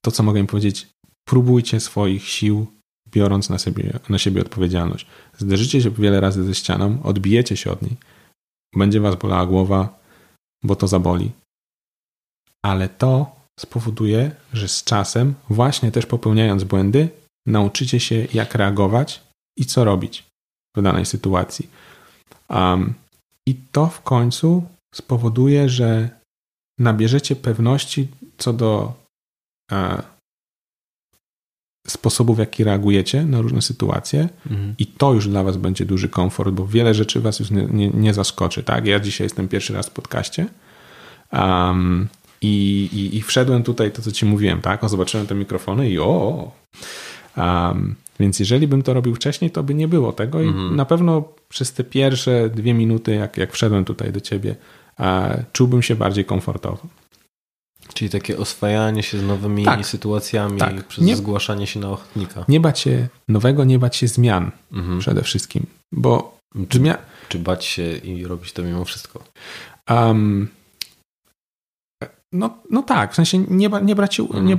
[0.00, 0.86] to, co mogę im powiedzieć,
[1.24, 2.66] próbujcie swoich sił,
[3.10, 5.06] biorąc na siebie, na siebie odpowiedzialność.
[5.38, 7.96] Zderzycie się wiele razy ze ścianą, odbijecie się od niej,
[8.76, 9.98] będzie was bolała głowa,
[10.62, 11.30] bo to zaboli.
[12.64, 17.08] Ale to spowoduje, że z czasem, właśnie też popełniając błędy,
[17.46, 19.22] nauczycie się, jak reagować
[19.58, 20.24] i co robić
[20.76, 21.68] w danej sytuacji.
[22.48, 22.94] Um,
[23.48, 24.64] I to w końcu
[24.94, 26.08] spowoduje, że
[26.78, 28.92] nabierzecie pewności co do
[29.72, 30.02] e,
[31.86, 34.74] sposobów, w jaki reagujecie na różne sytuacje, mhm.
[34.78, 37.88] i to już dla Was będzie duży komfort, bo wiele rzeczy Was już nie, nie,
[37.88, 38.62] nie zaskoczy.
[38.62, 38.86] Tak?
[38.86, 40.46] Ja dzisiaj jestem pierwszy raz w podcaście.
[41.32, 42.08] Um,
[42.40, 44.84] i, i, I wszedłem tutaj, to co Ci mówiłem, tak?
[44.84, 46.52] O, zobaczyłem te mikrofony i o.
[47.36, 50.76] Um, więc jeżeli bym to robił wcześniej, to by nie było tego i mhm.
[50.76, 54.56] na pewno przez te pierwsze dwie minuty, jak, jak wszedłem tutaj do Ciebie,
[55.52, 56.86] czułbym się bardziej komfortowo.
[57.94, 60.86] Czyli takie oswajanie się z nowymi tak, sytuacjami tak.
[60.86, 62.44] przez nie, zgłaszanie się na ochotnika.
[62.48, 64.98] Nie bać się nowego, nie bać się zmian mhm.
[64.98, 66.38] przede wszystkim, bo
[66.68, 66.96] czy, zmian...
[67.28, 69.24] czy bać się i robić to mimo wszystko?
[69.90, 70.48] Um,
[72.32, 74.46] no, no tak, w sensie nie, nie, brać, mhm.
[74.46, 74.56] nie,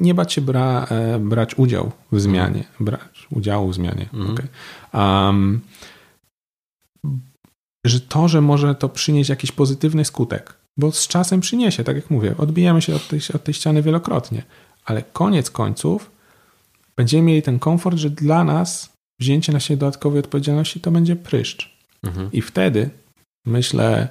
[0.00, 2.84] nie bać się bra, e, brać udział w zmianie, mhm.
[2.84, 4.08] brać udziału w zmianie.
[4.12, 4.30] Mhm.
[4.30, 4.48] Okay.
[4.92, 5.60] Um,
[7.88, 12.10] że to, że może to przynieść jakiś pozytywny skutek, bo z czasem przyniesie, tak jak
[12.10, 14.42] mówię, odbijamy się od tej, od tej ściany wielokrotnie,
[14.84, 16.10] ale koniec końców
[16.96, 21.76] będziemy mieli ten komfort, że dla nas wzięcie na siebie dodatkowej odpowiedzialności to będzie pryszcz.
[22.02, 22.32] Mhm.
[22.32, 22.90] I wtedy
[23.46, 24.08] myślę,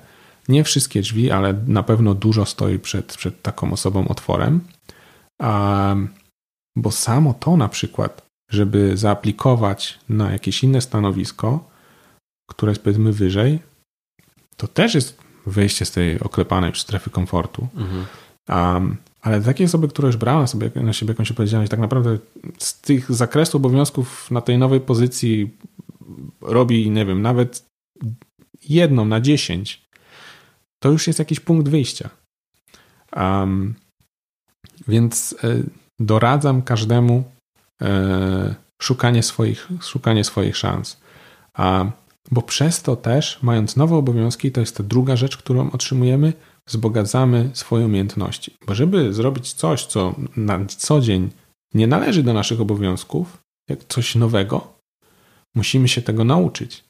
[0.47, 4.61] nie wszystkie drzwi, ale na pewno dużo stoi przed, przed taką osobą otworem,
[6.76, 11.74] bo samo to na przykład, żeby zaaplikować na jakieś inne stanowisko,
[12.48, 13.60] które jest powiedzmy wyżej,
[14.58, 17.68] to też jest wyjście z tej oklepanej już strefy komfortu.
[17.76, 18.06] Mhm.
[18.50, 22.18] Um, ale takie osoby, które już brały na, sobie, na siebie jakąś odpowiedzialność, tak naprawdę
[22.58, 25.58] z tych zakresu obowiązków na tej nowej pozycji
[26.41, 27.66] robi, nie wiem, nawet
[28.70, 29.86] jedną na dziesięć,
[30.80, 32.10] to już jest jakiś punkt wyjścia.
[33.16, 33.76] Um,
[34.88, 35.70] więc y,
[36.00, 37.24] doradzam każdemu
[37.82, 37.86] y,
[38.82, 41.02] szukanie, swoich, szukanie swoich szans.
[41.54, 41.86] A
[42.32, 46.34] bo przez to też, mając nowe obowiązki, to jest ta druga rzecz, którą otrzymujemy,
[46.67, 48.55] wzbogacamy swoje umiejętności.
[48.67, 51.30] Bo żeby zrobić coś, co na co dzień
[51.73, 53.38] nie należy do naszych obowiązków,
[53.69, 54.73] jak coś nowego,
[55.55, 56.84] musimy się tego nauczyć.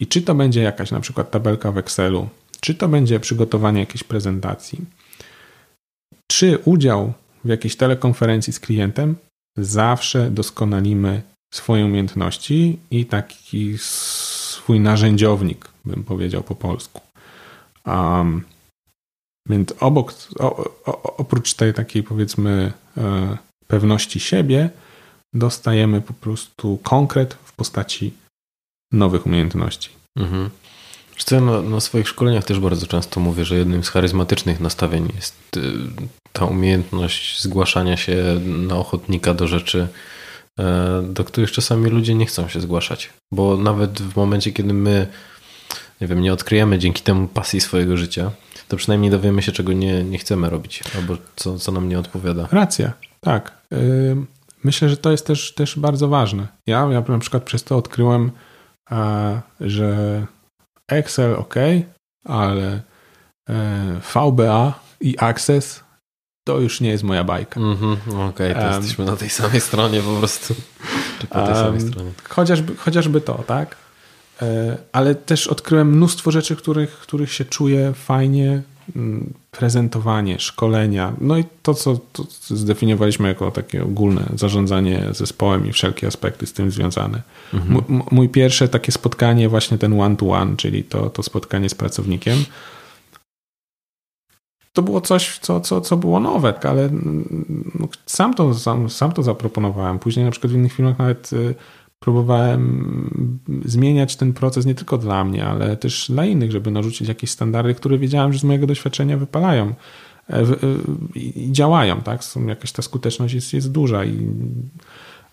[0.00, 2.28] I czy to będzie jakaś na przykład tabelka w Excelu,
[2.60, 4.84] czy to będzie przygotowanie jakiejś prezentacji,
[6.30, 7.12] czy udział
[7.44, 9.16] w jakiejś telekonferencji z klientem,
[9.56, 11.22] zawsze doskonalimy
[11.56, 17.00] swoje umiejętności i taki swój narzędziownik, bym powiedział po polsku.
[17.86, 18.44] Um,
[19.48, 23.36] więc obok, o, o, oprócz tej takiej powiedzmy e,
[23.66, 24.70] pewności siebie,
[25.34, 28.12] dostajemy po prostu konkret w postaci
[28.92, 29.90] nowych umiejętności.
[30.18, 30.50] Mhm.
[31.30, 35.60] Na, na, swoich szkoleniach też bardzo często mówię, że jednym z charyzmatycznych nastawień jest y,
[36.32, 39.88] ta umiejętność zgłaszania się na ochotnika do rzeczy,
[41.02, 43.10] do których czasami ludzie nie chcą się zgłaszać.
[43.32, 45.06] Bo nawet w momencie, kiedy my
[46.00, 48.30] nie wiem, nie odkryjemy dzięki temu pasji swojego życia,
[48.68, 52.48] to przynajmniej dowiemy się, czego nie, nie chcemy robić, albo co, co nam nie odpowiada.
[52.52, 53.58] Racja, tak.
[54.64, 56.46] Myślę, że to jest też, też bardzo ważne.
[56.66, 58.30] Ja, ja na przykład przez to odkryłem,
[59.60, 60.26] że
[60.88, 61.54] Excel ok,
[62.24, 62.80] ale
[63.48, 65.83] e, VBA i Access
[66.44, 67.60] to już nie jest moja bajka.
[67.60, 70.54] Mm -hmm, Okej, okay, to um, jesteśmy na tej samej stronie po prostu.
[71.20, 72.10] Czy po tej um, samej stronie.
[72.28, 73.76] Chociażby, chociażby to, tak?
[74.42, 78.62] E, ale też odkryłem mnóstwo rzeczy, których, których się czuję fajnie.
[78.96, 85.72] Mm, prezentowanie, szkolenia, no i to, co, to zdefiniowaliśmy jako takie ogólne zarządzanie zespołem i
[85.72, 87.22] wszelkie aspekty z tym związane.
[87.54, 88.02] Mhm.
[88.10, 92.44] Mój pierwsze takie spotkanie, właśnie ten one-to-one, one, czyli to, to spotkanie z pracownikiem,
[94.74, 96.88] to było coś, co, co, co było nowe, ale
[97.74, 99.98] no, sam, to, sam, sam to zaproponowałem.
[99.98, 101.54] Później na przykład w innych filmach nawet y,
[102.00, 107.30] próbowałem zmieniać ten proces nie tylko dla mnie, ale też dla innych, żeby narzucić jakieś
[107.30, 109.74] standardy, które wiedziałem, że z mojego doświadczenia wypalają
[110.30, 110.44] e, e,
[111.14, 112.24] i działają, tak?
[112.24, 114.28] Są, jakaś ta skuteczność jest, jest duża i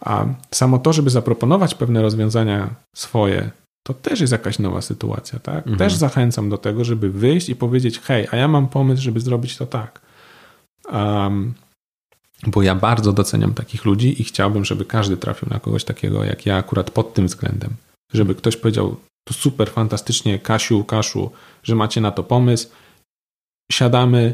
[0.02, 3.52] a samo to, żeby zaproponować pewne rozwiązania swoje,
[3.84, 5.58] to też jest jakaś nowa sytuacja, tak?
[5.58, 5.78] Mhm.
[5.78, 9.58] Też zachęcam do tego, żeby wyjść i powiedzieć, hej, a ja mam pomysł, żeby zrobić
[9.58, 10.02] to tak.
[10.92, 11.54] Um,
[12.48, 16.46] bo ja bardzo doceniam takich ludzi i chciałbym, żeby każdy trafił na kogoś takiego jak
[16.46, 17.76] ja, akurat pod tym względem.
[18.14, 21.32] Żeby ktoś powiedział, to super, fantastycznie, Kasiu, Kaszu,
[21.64, 22.70] że macie na to pomysł.
[23.72, 24.34] Siadamy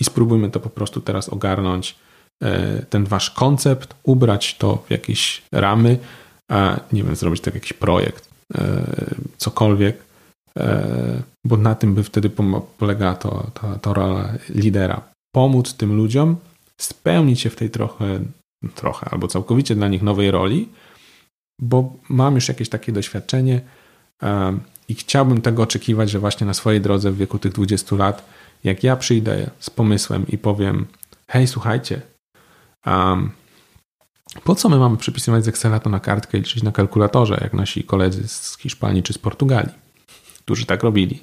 [0.00, 1.96] i spróbujmy to po prostu teraz ogarnąć.
[2.42, 5.98] E, ten wasz koncept, ubrać to w jakieś ramy,
[6.50, 8.33] a nie wiem, zrobić tak jakiś projekt,
[9.36, 9.96] cokolwiek,
[10.58, 12.30] e, bo na tym by wtedy
[12.78, 15.00] polegała to, to, to rola lidera.
[15.34, 16.36] Pomóc tym ludziom
[16.80, 18.20] spełnić się w tej trochę,
[18.74, 20.68] trochę albo całkowicie dla nich nowej roli,
[21.60, 23.60] bo mam już jakieś takie doświadczenie
[24.88, 28.24] i chciałbym tego oczekiwać, że właśnie na swojej drodze w wieku tych 20 lat,
[28.64, 30.86] jak ja przyjdę z pomysłem i powiem,
[31.28, 32.00] hej, słuchajcie,
[32.86, 33.30] um,
[34.44, 37.54] po co my mamy przepisywać z Excela to na kartkę i liczyć na kalkulatorze, jak
[37.54, 39.72] nasi koledzy z Hiszpanii czy z Portugalii,
[40.38, 41.22] którzy tak robili?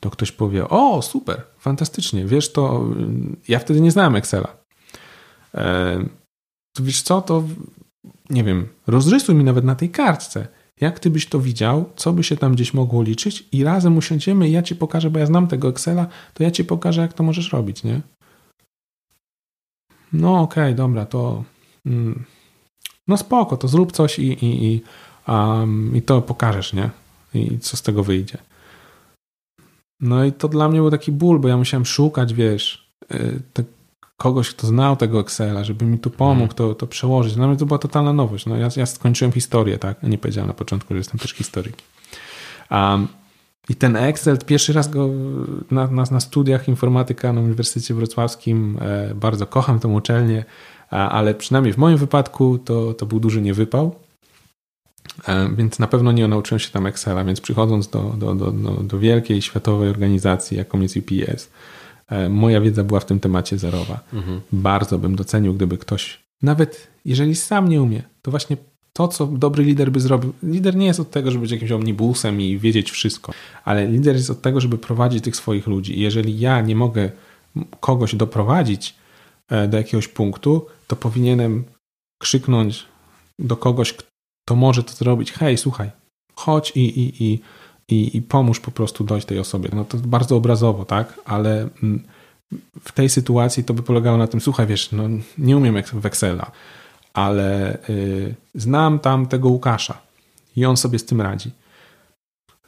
[0.00, 2.84] To ktoś powie, o, super, fantastycznie, wiesz to,
[3.48, 4.56] ja wtedy nie znałem Excela.
[5.54, 5.98] E,
[6.76, 7.44] to wiesz co, to
[8.30, 10.48] nie wiem, rozrysuj mi nawet na tej kartce,
[10.80, 14.48] jak ty byś to widział, co by się tam gdzieś mogło liczyć i razem usiądziemy
[14.48, 17.22] i ja ci pokażę, bo ja znam tego Excela, to ja ci pokażę, jak to
[17.22, 18.00] możesz robić, nie?
[20.12, 21.44] No okej, okay, dobra, to
[21.86, 22.24] mm,
[23.08, 24.82] no spoko, to zrób coś i, i, i,
[25.28, 26.90] um, i to pokażesz, nie?
[27.34, 28.38] I co z tego wyjdzie.
[30.00, 33.64] No i to dla mnie był taki ból, bo ja musiałem szukać, wiesz, y, te
[34.16, 36.56] kogoś, kto znał tego Excela, żeby mi tu pomógł mhm.
[36.56, 37.34] to, to przełożyć.
[37.34, 38.46] Dla mnie to była totalna nowość.
[38.46, 40.02] No, ja, ja skończyłem historię, tak?
[40.02, 41.86] Nie powiedziałem na początku, że jestem też historykiem.
[42.70, 43.08] Um,
[43.68, 45.08] I ten Excel, pierwszy raz go
[45.70, 50.44] na, na, na studiach informatyka na Uniwersytecie Wrocławskim e, bardzo kocham tą uczelnię,
[50.90, 53.94] ale przynajmniej w moim wypadku to, to był duży niewypał.
[55.28, 58.98] E, więc na pewno nie nauczyłem się tam Excela, więc przychodząc do, do, do, do,
[58.98, 61.48] wielkiej światowej organizacji, jaką jest UPS,
[62.10, 64.00] E, moja wiedza była w tym temacie zerowa.
[64.12, 64.40] Mhm.
[64.52, 68.56] Bardzo bym docenił, gdyby ktoś, nawet jeżeli sam nie umie, to właśnie
[68.92, 70.32] to, co dobry lider by zrobił.
[70.42, 73.32] Lider nie jest od tego, żeby być jakimś omnibusem i wiedzieć wszystko,
[73.64, 75.98] ale lider jest od tego, żeby prowadzić tych swoich ludzi.
[75.98, 77.10] I jeżeli ja nie mogę
[77.80, 78.94] kogoś doprowadzić
[79.68, 81.64] do jakiegoś punktu, to powinienem
[82.22, 82.86] krzyknąć
[83.38, 85.90] do kogoś, kto może to zrobić: hej, słuchaj,
[86.34, 87.40] chodź i, i, i
[87.90, 89.70] i, i pomóż po prostu dojść tej osobie.
[89.72, 91.20] No to bardzo obrazowo, tak?
[91.24, 92.02] Ale mm,
[92.80, 95.04] w tej sytuacji to by polegało na tym, słuchaj, wiesz, no
[95.38, 96.50] nie umiem w Excela,
[97.14, 99.98] ale y, znam tam tego Łukasza
[100.56, 101.50] i on sobie z tym radzi.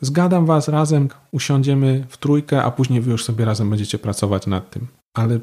[0.00, 4.70] Zgadam was razem, usiądziemy w trójkę, a później wy już sobie razem będziecie pracować nad
[4.70, 4.86] tym.
[5.16, 5.40] Ale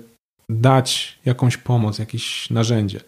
[0.50, 3.02] dać jakąś pomoc, jakieś narzędzie.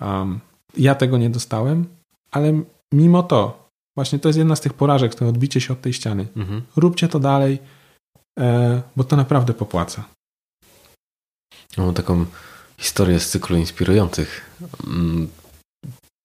[0.00, 0.40] Um,
[0.76, 1.86] ja tego nie dostałem,
[2.30, 2.62] ale
[2.92, 3.64] mimo to
[3.96, 6.26] Właśnie to jest jedna z tych porażek, to odbicie się od tej ściany.
[6.36, 6.62] Mhm.
[6.76, 7.58] Róbcie to dalej,
[8.38, 10.04] e, bo to naprawdę popłaca.
[11.76, 12.26] Mam taką
[12.78, 14.50] historię z cyklu inspirujących.
[14.86, 15.28] Mm,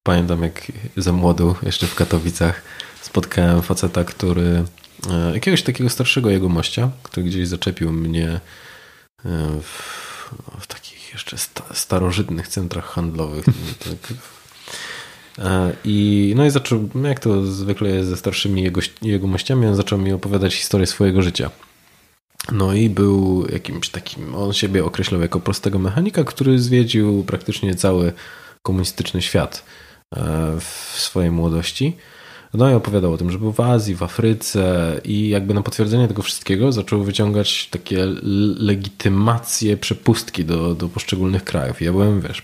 [0.03, 2.61] pamiętam jak za młodu, jeszcze w Katowicach,
[3.01, 4.63] spotkałem faceta, który
[5.09, 8.39] e, jakiegoś takiego starszego jego mościa, który gdzieś zaczepił mnie e,
[9.61, 10.08] w,
[10.59, 11.37] w takich jeszcze
[11.73, 13.45] starożytnych centrach handlowych.
[13.89, 14.13] tak.
[15.39, 19.75] E, I, no i zaczął, jak to zwykle jest ze starszymi jego, jego mościami, on
[19.75, 21.51] zaczął mi opowiadać historię swojego życia.
[22.51, 28.13] No i był jakimś takim, on siebie określał jako prostego mechanika, który zwiedził praktycznie cały
[28.61, 29.63] komunistyczny świat
[30.59, 31.97] w swojej młodości.
[32.53, 36.07] No i opowiadał o tym, że był w Azji, w Afryce i jakby na potwierdzenie
[36.07, 38.05] tego wszystkiego zaczął wyciągać takie
[38.57, 41.81] legitymacje, przepustki do, do poszczególnych krajów.
[41.81, 42.43] Ja byłem, wiesz,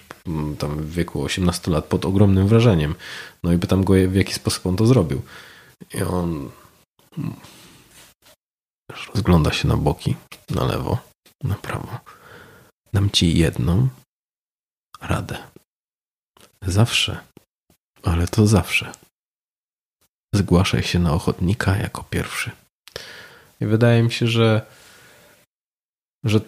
[0.60, 2.96] tam w wieku 18 lat pod ogromnym wrażeniem.
[3.44, 5.22] No i pytam go, w jaki sposób on to zrobił.
[5.94, 6.50] I on
[9.14, 10.16] rozgląda się na boki,
[10.50, 10.98] na lewo,
[11.44, 12.00] na prawo.
[12.94, 13.88] Dam ci jedną
[15.02, 15.38] radę.
[16.62, 17.20] Zawsze,
[18.04, 19.05] ale to zawsze
[20.36, 22.52] Zgłaszaj się na ochotnika jako pierwszy.
[23.62, 24.62] I wydaje mi się, że,
[26.24, 26.42] że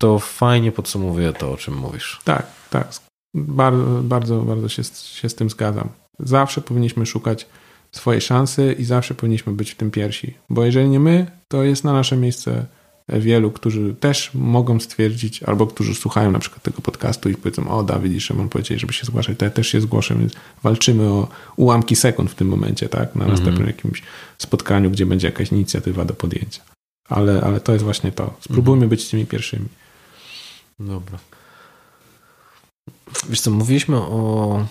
[0.00, 2.20] to fajnie podsumowuje to, o czym mówisz.
[2.24, 2.88] Tak, tak.
[3.34, 5.88] Bardzo, bardzo, bardzo się, się z tym zgadzam.
[6.18, 7.46] Zawsze powinniśmy szukać
[7.92, 10.34] swojej szansy i zawsze powinniśmy być w tym pierwsi.
[10.48, 12.66] Bo jeżeli nie my, to jest na nasze miejsce
[13.18, 17.82] wielu, którzy też mogą stwierdzić, albo którzy słuchają na przykład tego podcastu i powiedzą, o
[17.82, 20.32] Dawid i Szymon powiedzieli, żeby się zgłaszać, to ja też się zgłoszę, więc
[20.62, 23.76] walczymy o ułamki sekund w tym momencie, tak, na następnym mm -hmm.
[23.76, 24.02] jakimś
[24.38, 26.62] spotkaniu, gdzie będzie jakaś inicjatywa do podjęcia.
[27.08, 28.34] Ale, ale to jest właśnie to.
[28.40, 28.90] Spróbujmy mm -hmm.
[28.90, 29.66] być tymi pierwszymi.
[30.78, 31.18] Dobra.
[33.28, 34.66] Wiesz co, mówiliśmy o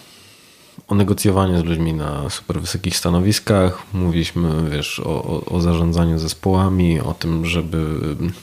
[0.88, 3.84] o negocjowaniu z ludźmi na super wysokich stanowiskach.
[3.94, 8.00] Mówiliśmy, wiesz, o, o, zarządzaniu zespołami, o tym, żeby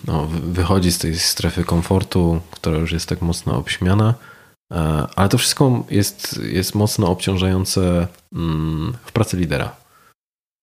[0.07, 4.15] no, wychodzić z tej strefy komfortu, która już jest tak mocno obśmiana.
[4.73, 4.77] E,
[5.17, 9.77] ale to wszystko jest, jest mocno obciążające mm, w pracy lidera.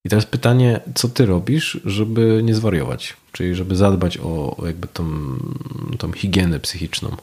[0.05, 3.17] I teraz pytanie, co ty robisz, żeby nie zwariować?
[3.31, 5.05] Czyli żeby zadbać o, o jakby tą,
[5.97, 7.17] tą higienę psychiczną.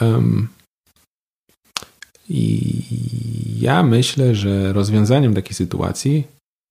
[0.00, 0.48] Um,
[2.28, 2.72] i
[3.60, 6.24] ja myślę, że rozwiązaniem takiej sytuacji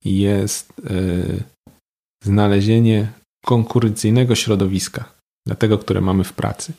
[0.05, 0.93] jest e,
[2.23, 3.11] znalezienie
[3.45, 5.13] konkurencyjnego środowiska
[5.47, 6.73] dla tego, które mamy w pracy.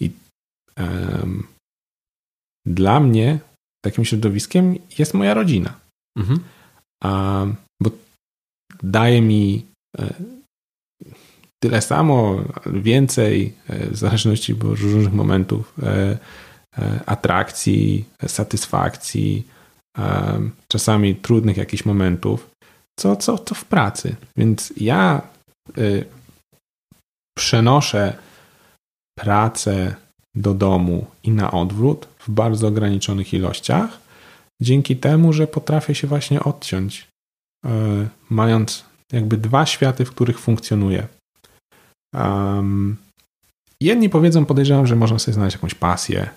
[0.00, 0.10] I
[2.66, 3.38] dla mnie
[3.84, 5.80] takim środowiskiem jest moja rodzina.
[6.18, 6.40] Mhm.
[7.04, 7.46] A,
[7.82, 7.90] bo
[8.82, 9.66] daje mi
[9.98, 10.14] e,
[11.62, 15.74] tyle samo, więcej, e, w zależności od różnych momentów,
[17.06, 19.46] atrakcji, satysfakcji,
[19.98, 22.50] e, czasami trudnych jakichś momentów,
[23.00, 24.16] co, co, co w pracy.
[24.36, 25.22] Więc ja
[25.78, 26.04] y,
[27.38, 28.16] przenoszę
[29.18, 29.94] pracę
[30.36, 34.00] do domu i na odwrót w bardzo ograniczonych ilościach,
[34.62, 37.08] dzięki temu, że potrafię się właśnie odciąć,
[37.66, 37.68] y,
[38.30, 41.06] mając jakby dwa światy, w których funkcjonuję.
[42.14, 42.96] Um,
[43.80, 46.30] jedni powiedzą, podejrzewam, że można sobie znaleźć jakąś pasję,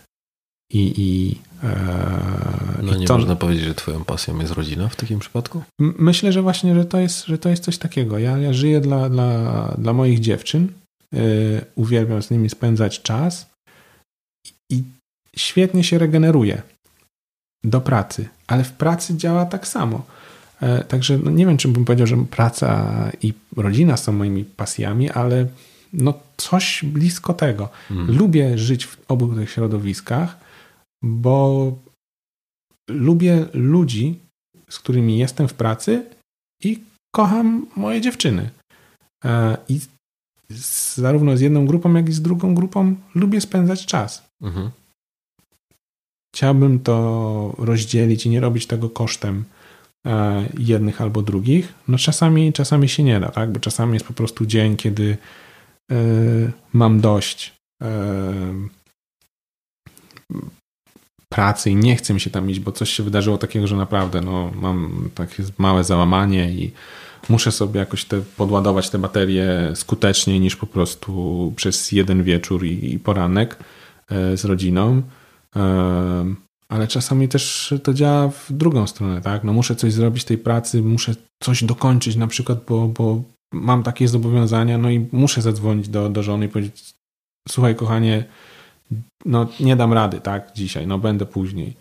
[0.74, 5.20] i, i, e, no nie to, można powiedzieć, że twoją pasją jest rodzina w takim
[5.20, 5.64] przypadku?
[5.80, 8.20] Myślę, że właśnie, że to jest, że to jest coś takiego.
[8.20, 10.68] Ja, ja żyję dla, dla, dla moich dziewczyn,
[11.14, 11.18] e,
[11.76, 13.50] uwielbiam z nimi spędzać czas
[14.70, 14.84] i
[15.36, 16.62] świetnie się regeneruję
[17.64, 20.06] do pracy, ale w pracy działa tak samo.
[20.62, 25.10] E, także no nie wiem, czy bym powiedział, że praca i rodzina są moimi pasjami,
[25.12, 25.48] ale
[25.94, 27.70] no coś blisko tego.
[27.90, 28.18] Hmm.
[28.18, 30.45] Lubię żyć w obu tych środowiskach,
[31.06, 31.72] bo
[32.90, 34.20] lubię ludzi,
[34.70, 36.06] z którymi jestem w pracy
[36.64, 36.80] i
[37.16, 38.50] kocham moje dziewczyny.
[39.26, 39.80] E, I
[40.96, 44.24] zarówno z jedną grupą, jak i z drugą grupą lubię spędzać czas.
[44.42, 44.72] Mhm.
[46.36, 49.44] Chciałbym to rozdzielić i nie robić tego kosztem
[50.08, 51.74] e, jednych albo drugich.
[51.88, 53.52] No czasami, czasami się nie da, tak?
[53.52, 55.18] Bo czasami jest po prostu dzień, kiedy
[55.92, 55.96] e,
[56.74, 57.56] mam dość
[61.36, 64.22] pracy i nie chcę mi się tam iść, bo coś się wydarzyło takiego, że naprawdę
[64.22, 66.72] no, mam takie małe załamanie i
[67.30, 72.94] muszę sobie jakoś te, podładować te baterie skuteczniej niż po prostu przez jeden wieczór i,
[72.94, 73.58] i poranek
[74.10, 75.02] e, z rodziną.
[75.56, 76.36] E,
[76.70, 79.44] ale czasami też to działa w drugą stronę, tak?
[79.44, 83.24] No muszę coś zrobić tej pracy, muszę coś dokończyć na przykład, bo, bo
[83.54, 86.94] mam takie zobowiązania, no i muszę zadzwonić do, do żony i powiedzieć
[87.50, 88.24] słuchaj kochanie,
[89.26, 91.74] no nie dam rady, tak, dzisiaj, no będę później.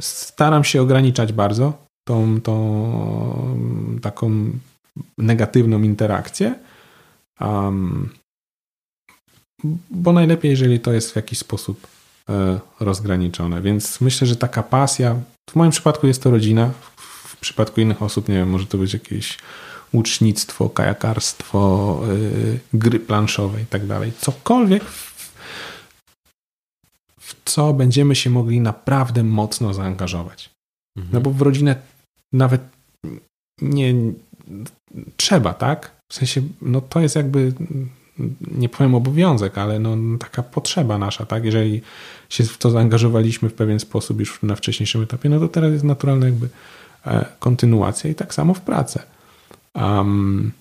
[0.00, 1.72] Staram się ograniczać bardzo
[2.08, 4.50] tą, tą taką
[5.18, 6.54] negatywną interakcję,
[7.40, 8.08] um,
[9.90, 11.86] bo najlepiej, jeżeli to jest w jakiś sposób
[12.80, 13.62] rozgraniczone.
[13.62, 15.16] Więc myślę, że taka pasja,
[15.50, 18.92] w moim przypadku jest to rodzina, w przypadku innych osób, nie wiem, może to być
[18.92, 19.38] jakieś
[19.92, 22.00] łucznictwo, kajakarstwo,
[22.74, 24.12] gry planszowe i tak dalej.
[24.20, 24.84] Cokolwiek,
[27.50, 30.50] co będziemy się mogli naprawdę mocno zaangażować.
[30.96, 31.14] Mhm.
[31.14, 31.76] No bo w rodzinę
[32.32, 32.60] nawet
[33.62, 33.94] nie
[35.16, 35.90] trzeba, tak?
[36.12, 37.52] W sensie, no to jest jakby,
[38.50, 41.44] nie powiem obowiązek, ale no taka potrzeba nasza, tak?
[41.44, 41.82] Jeżeli
[42.28, 45.84] się w to zaangażowaliśmy w pewien sposób już na wcześniejszym etapie, no to teraz jest
[45.84, 46.48] naturalna jakby
[47.06, 48.98] e, kontynuacja i tak samo w pracy.
[49.74, 50.52] Um,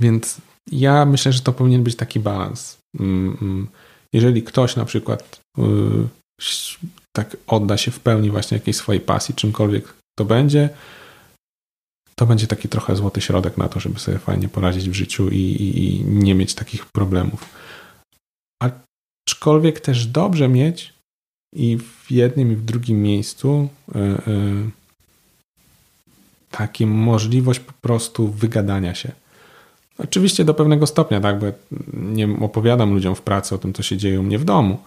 [0.00, 0.40] więc
[0.72, 2.78] ja myślę, że to powinien być taki balans.
[3.00, 3.66] Mm, mm.
[4.12, 5.62] Jeżeli ktoś na przykład y,
[7.16, 10.68] tak odda się w pełni właśnie jakiejś swojej pasji, czymkolwiek to będzie,
[12.14, 15.36] to będzie taki trochę złoty środek na to, żeby sobie fajnie poradzić w życiu i,
[15.36, 17.48] i, i nie mieć takich problemów.
[19.28, 20.92] Aczkolwiek też dobrze mieć
[21.54, 24.70] i w jednym i w drugim miejscu yy, yy,
[26.50, 29.12] taką możliwość po prostu wygadania się.
[29.98, 31.46] Oczywiście do pewnego stopnia, tak, bo
[31.92, 34.78] nie opowiadam ludziom w pracy o tym, co się dzieje u mnie w domu,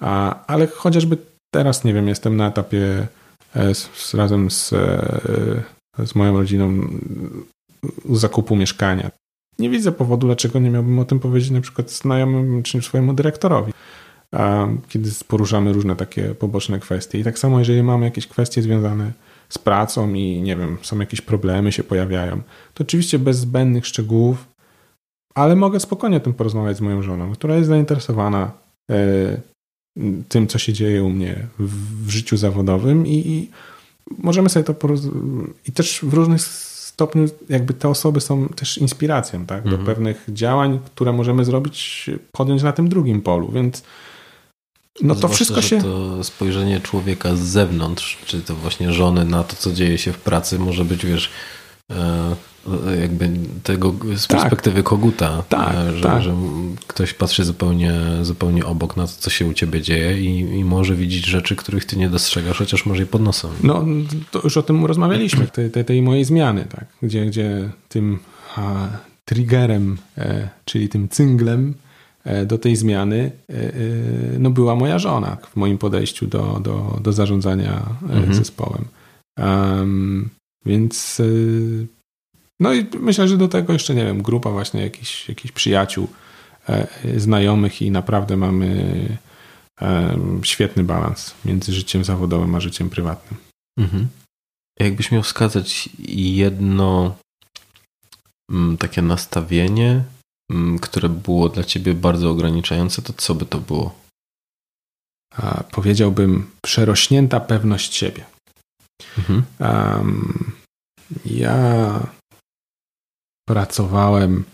[0.00, 1.16] a, ale chociażby
[1.54, 3.06] teraz, nie wiem, jestem na etapie
[3.56, 6.88] e, z, razem z, e, z moją rodziną
[8.10, 9.10] zakupu mieszkania.
[9.58, 13.72] Nie widzę powodu, dlaczego nie miałbym o tym powiedzieć na przykład znajomym czy swojemu dyrektorowi,
[14.88, 17.18] kiedy poruszamy różne takie poboczne kwestie.
[17.18, 21.20] I tak samo, jeżeli mamy jakieś kwestie związane z pracą i nie wiem, są jakieś
[21.20, 22.42] problemy się pojawiają,
[22.74, 24.46] to oczywiście bez zbędnych szczegółów,
[25.34, 28.52] ale mogę spokojnie o tym porozmawiać z moją żoną, która jest zainteresowana
[28.90, 28.96] e,
[30.28, 33.50] tym, co się dzieje u mnie w, w życiu zawodowym i, i,
[34.18, 34.74] możemy sobie to.
[35.66, 39.62] I też w różnych stopniu jakby te osoby są też inspiracją tak?
[39.64, 39.86] do mhm.
[39.86, 43.82] pewnych działań, które możemy zrobić, podjąć na tym drugim polu, więc
[45.00, 45.82] no to wszystko się...
[45.82, 50.18] To spojrzenie człowieka z zewnątrz, czy to właśnie żony na to, co dzieje się w
[50.18, 51.30] pracy, może być, wiesz,
[51.90, 52.34] e,
[53.00, 53.30] jakby
[53.62, 54.40] tego z tak.
[54.40, 56.22] perspektywy koguta, tak, e, że, tak.
[56.22, 56.36] że,
[56.86, 60.94] ktoś patrzy zupełnie, zupełnie obok na to, co się u ciebie dzieje i, i może
[60.94, 63.50] widzieć rzeczy, których ty nie dostrzegasz, chociaż może je pod nosem.
[63.62, 63.84] No,
[64.30, 66.84] to już o tym rozmawialiśmy, tej, tej, tej mojej zmiany, tak?
[67.02, 68.18] gdzie, gdzie tym
[68.56, 68.88] a,
[69.24, 71.74] triggerem, e, czyli tym cynglem
[72.46, 73.72] do tej zmiany e, e,
[74.38, 78.34] no była moja żona w moim podejściu do, do, do zarządzania e, mhm.
[78.34, 78.84] zespołem.
[79.38, 80.30] Um,
[80.66, 81.22] więc
[82.60, 86.08] no i myślę, że do tego jeszcze, nie wiem, grupa właśnie jakichś, jakichś przyjaciół,
[86.68, 89.18] e, znajomych i naprawdę mamy
[89.80, 93.40] e, świetny balans między życiem zawodowym a życiem prywatnym.
[93.78, 94.08] Mhm.
[94.80, 97.16] Jakbyś miał wskazać jedno
[98.50, 100.02] mm, takie nastawienie,
[100.80, 103.94] które było dla ciebie bardzo ograniczające, to co by to było?
[105.36, 108.24] A, powiedziałbym przerośnięta pewność siebie.
[109.18, 109.42] Mhm.
[109.60, 110.52] Um,
[111.24, 112.00] ja
[113.48, 114.44] pracowałem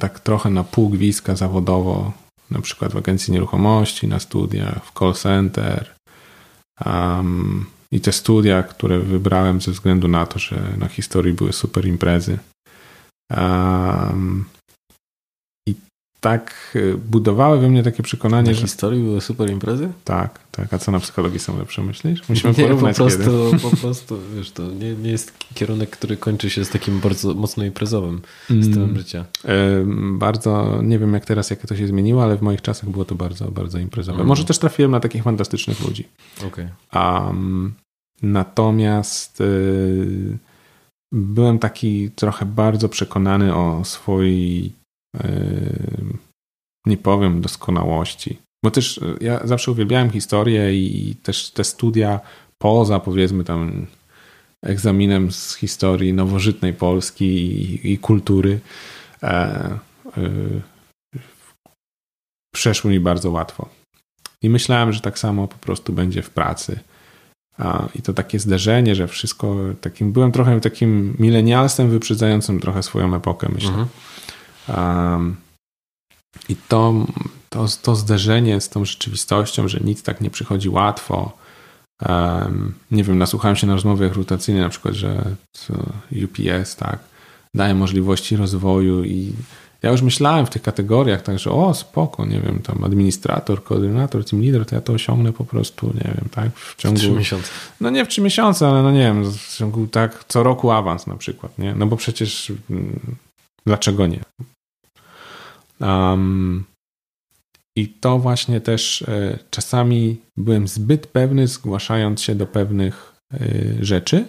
[0.00, 2.12] tak trochę na pół gwizdka zawodowo,
[2.50, 5.94] na przykład w agencji nieruchomości, na studiach, w call center.
[6.86, 11.86] Um, I te studia, które wybrałem ze względu na to, że na historii były super
[11.86, 12.38] imprezy.
[13.30, 14.44] Um,
[16.26, 18.62] tak y, budowały we mnie takie przekonanie, na że...
[18.62, 19.88] historii były super imprezy?
[20.04, 20.74] Tak, tak.
[20.74, 22.28] A co na psychologii są lepsze, myślisz?
[22.28, 23.58] Musimy nie, porównać po prostu, kiedy.
[23.58, 27.64] po prostu, wiesz, to nie, nie jest kierunek, który kończy się z takim bardzo mocno
[27.64, 29.24] imprezowym stylem mm, życia.
[30.12, 33.14] Bardzo, nie wiem jak teraz, jak to się zmieniło, ale w moich czasach było to
[33.14, 34.16] bardzo, bardzo imprezowe.
[34.16, 34.28] Mm.
[34.28, 36.08] Może też trafiłem na takich fantastycznych ludzi.
[36.46, 36.68] Okay.
[36.94, 37.74] Um,
[38.22, 40.38] natomiast y,
[41.12, 44.72] byłem taki trochę bardzo przekonany o swojej
[46.86, 48.38] nie powiem doskonałości.
[48.64, 52.20] Bo też e, ja zawsze uwielbiałem historię i też te studia
[52.58, 53.86] poza powiedzmy tam
[54.62, 58.60] egzaminem z historii nowożytnej Polski i, i kultury
[59.22, 59.78] e, e,
[62.54, 63.68] przeszły mi bardzo łatwo.
[64.42, 66.78] I myślałem, że tak samo po prostu będzie w pracy.
[67.58, 73.14] A, I to takie zderzenie, że wszystko takim, byłem trochę takim milenialsem wyprzedzającym trochę swoją
[73.14, 73.68] epokę, myślę.
[73.68, 73.88] Mhm.
[76.48, 77.06] I to,
[77.50, 81.32] to, to zderzenie z tą rzeczywistością, że nic tak nie przychodzi łatwo.
[82.90, 85.36] Nie wiem, nasłuchałem się na rozmowie rekrutacyjnej na przykład, że
[86.24, 86.98] UPS tak,
[87.54, 89.32] daje możliwości rozwoju i
[89.82, 94.42] ja już myślałem w tych kategoriach, także o spoko, nie wiem, tam administrator, koordynator, team
[94.42, 96.98] leader, to ja to osiągnę po prostu, nie wiem, tak, w ciągu...
[96.98, 97.48] W trzy miesiące.
[97.80, 101.06] No nie w trzy miesiące, ale no nie wiem, w ciągu tak co roku awans
[101.06, 101.74] na przykład, nie?
[101.74, 103.00] No bo przecież mm,
[103.66, 104.20] dlaczego nie?
[105.80, 106.64] Um,
[107.76, 113.38] I to właśnie też e, czasami byłem zbyt pewny, zgłaszając się do pewnych e,
[113.80, 114.24] rzeczy.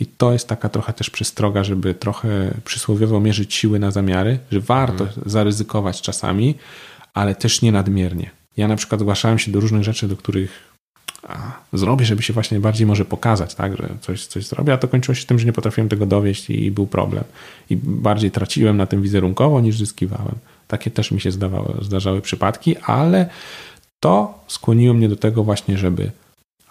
[0.00, 4.60] I to jest taka trochę też przestroga, żeby trochę przysłowiowo mierzyć siły na zamiary, że
[4.60, 5.30] warto mhm.
[5.30, 6.54] zaryzykować czasami,
[7.14, 8.30] ale też nie nadmiernie.
[8.56, 10.70] Ja na przykład zgłaszałem się do różnych rzeczy, do których
[11.28, 14.88] a, zrobię, żeby się właśnie bardziej może pokazać, tak, że coś, coś zrobię, a to
[14.88, 17.24] kończyło się tym, że nie potrafiłem tego dowieść i był problem.
[17.70, 20.34] I bardziej traciłem na tym wizerunkowo niż zyskiwałem.
[20.70, 23.30] Takie też mi się zdawały, zdarzały przypadki, ale
[24.02, 26.10] to skłoniło mnie do tego właśnie, żeby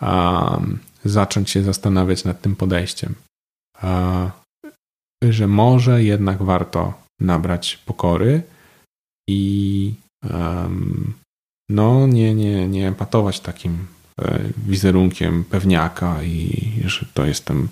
[0.01, 3.15] um, zacząć się zastanawiać nad tym podejściem.
[3.83, 4.31] Um,
[5.23, 8.41] że może jednak warto nabrać pokory
[9.29, 9.93] i
[10.33, 11.13] um,
[11.69, 13.87] no nie, nie, nie empatować takim
[14.21, 17.69] e, wizerunkiem pewniaka i że to jestem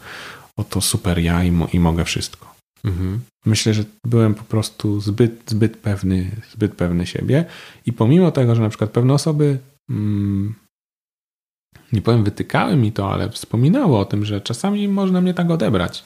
[0.57, 2.56] oto super ja i, mo, i mogę wszystko.
[2.85, 3.19] Mhm.
[3.45, 7.45] Myślę, że byłem po prostu zbyt, zbyt pewny, zbyt pewny siebie
[7.85, 9.57] i pomimo tego, że na przykład pewne osoby
[9.89, 10.55] mm,
[11.93, 16.03] nie powiem wytykały mi to, ale wspominały o tym, że czasami można mnie tak odebrać.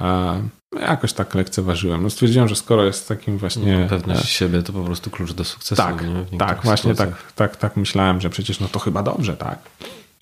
[0.00, 0.36] A
[0.80, 2.02] jakoś tak lekceważyłem.
[2.02, 3.78] No stwierdziłem, że skoro jest takim właśnie...
[3.78, 5.82] No, pewność siebie to po prostu klucz do sukcesu.
[5.82, 6.04] Tak,
[6.38, 9.58] tak właśnie tak, tak, tak myślałem, że przecież no to chyba dobrze, tak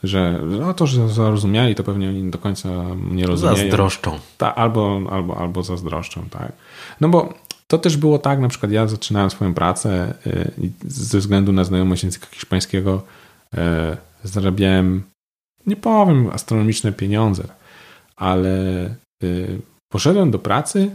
[0.03, 2.69] że no to, że zarozumiali, to pewnie oni do końca
[3.11, 3.57] nie rozumieją.
[3.57, 4.19] Zazdroszczą.
[4.39, 6.53] Ta, albo, albo, albo zazdroszczą, tak.
[7.01, 7.35] No bo
[7.67, 11.65] to też było tak, na przykład ja zaczynałem swoją pracę y, i ze względu na
[11.65, 13.03] znajomość języka hiszpańskiego
[13.55, 13.59] y,
[14.25, 15.03] zarabiałem,
[15.67, 17.45] nie powiem, astronomiczne pieniądze,
[18.17, 18.87] ale
[19.25, 19.61] y,
[19.93, 20.91] poszedłem do pracy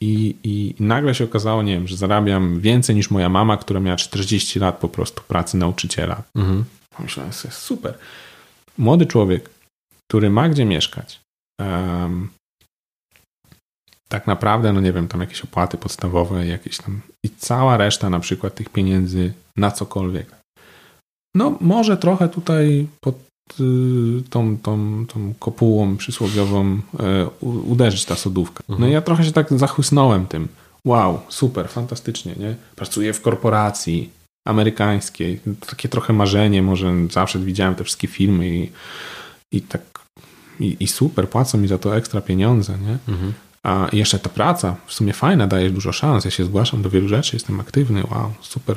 [0.00, 3.96] i, i, nagle się okazało, nie wiem, że zarabiam więcej niż moja mama, która miała
[3.96, 6.22] 40 lat po prostu pracy nauczyciela.
[6.34, 6.64] Mhm.
[7.00, 7.94] Myślałem, że jest super
[8.78, 9.50] młody człowiek,
[10.08, 11.20] który ma gdzie mieszkać,
[11.60, 12.28] um,
[14.08, 18.20] tak naprawdę, no nie wiem, tam jakieś opłaty podstawowe, jakieś tam i cała reszta na
[18.20, 20.36] przykład tych pieniędzy na cokolwiek.
[21.36, 23.16] No może trochę tutaj pod
[23.60, 26.80] y, tą, tą, tą kopułą przysłowiową y,
[27.42, 28.64] uderzyć ta sodówka.
[28.68, 28.92] No mhm.
[28.92, 30.48] ja trochę się tak zachłysnąłem tym.
[30.84, 32.56] Wow, super, fantastycznie, nie?
[32.76, 34.10] Pracuję w korporacji,
[34.48, 35.40] amerykańskiej.
[35.70, 38.70] Takie trochę marzenie, może zawsze widziałem te wszystkie filmy i,
[39.52, 39.80] i tak
[40.60, 42.98] i, i super, płacą mi za to ekstra pieniądze, nie?
[43.14, 43.32] Mhm.
[43.62, 46.24] A jeszcze ta praca w sumie fajna, daje dużo szans.
[46.24, 48.76] Ja się zgłaszam do wielu rzeczy, jestem aktywny, wow, super.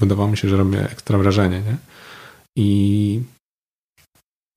[0.00, 1.76] Wydawało mi się, że robię ekstra wrażenie, nie?
[2.56, 3.20] I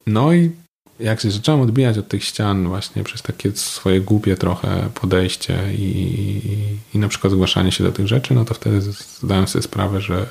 [0.08, 0.52] no i
[1.00, 5.84] jak się zacząłem odbijać od tych ścian właśnie przez takie swoje głupie trochę podejście i,
[5.84, 8.82] i, i na przykład zgłaszanie się do tych rzeczy, no to wtedy
[9.22, 10.26] zdałem sobie sprawę, że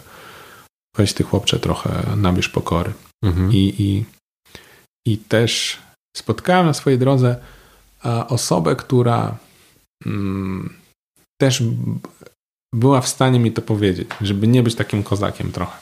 [0.96, 2.92] weź ty chłopcze trochę nabierz pokory.
[3.24, 3.52] Mhm.
[3.52, 4.04] I, i,
[5.06, 5.78] I też
[6.16, 7.36] spotkałem na swojej drodze
[8.28, 9.38] osobę, która
[10.06, 10.76] mm,
[11.40, 11.62] też
[12.74, 15.78] była w stanie mi to powiedzieć, żeby nie być takim kozakiem trochę.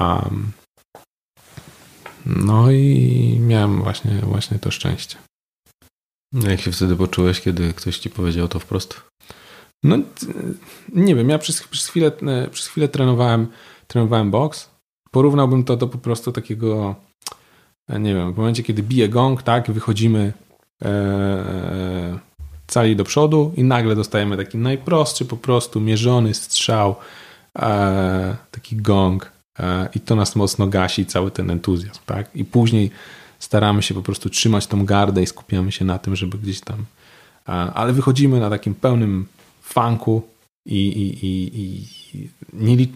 [0.00, 0.52] Um,
[2.26, 5.16] no i miałem właśnie, właśnie to szczęście.
[6.34, 9.00] Jak się wtedy poczułeś, kiedy ktoś ci powiedział to wprost?
[9.84, 9.96] No
[10.92, 13.46] nie wiem, ja przez, przez, chwilę, e, przez chwilę trenowałem,
[13.86, 14.70] trenowałem boks.
[15.10, 16.94] Porównałbym to do po prostu takiego,
[17.88, 20.32] e, nie wiem, w momencie, kiedy bije gong, tak, wychodzimy
[20.82, 22.18] e, e,
[22.66, 26.96] cali do przodu i nagle dostajemy taki najprostszy, po prostu mierzony strzał,
[27.58, 32.36] e, taki gong e, i to nas mocno gasi cały ten entuzjazm, tak?
[32.36, 32.90] I później
[33.38, 36.84] staramy się po prostu trzymać tą gardę i skupiamy się na tym, żeby gdzieś tam
[37.74, 39.26] ale wychodzimy na takim pełnym
[39.64, 40.22] funku
[40.66, 41.58] i, i, i,
[42.16, 42.88] i nie,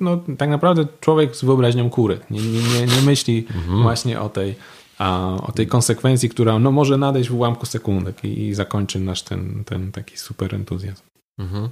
[0.00, 2.18] no, tak naprawdę człowiek z wyobraźnią kury.
[2.30, 3.82] Nie, nie, nie, nie myśli mhm.
[3.82, 4.54] właśnie o tej,
[4.98, 9.22] a, o tej konsekwencji, która no, może nadejść w ułamku sekundek i, i zakończy nasz
[9.22, 11.02] ten, ten taki super entuzjazm.
[11.38, 11.68] Mhm.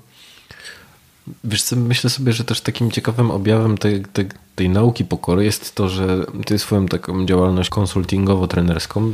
[1.44, 5.74] Wiesz co, myślę sobie, że też takim ciekawym objawem tej, tej, tej nauki pokory jest
[5.74, 9.12] to, że ty swoją taką działalność konsultingowo-trenerską,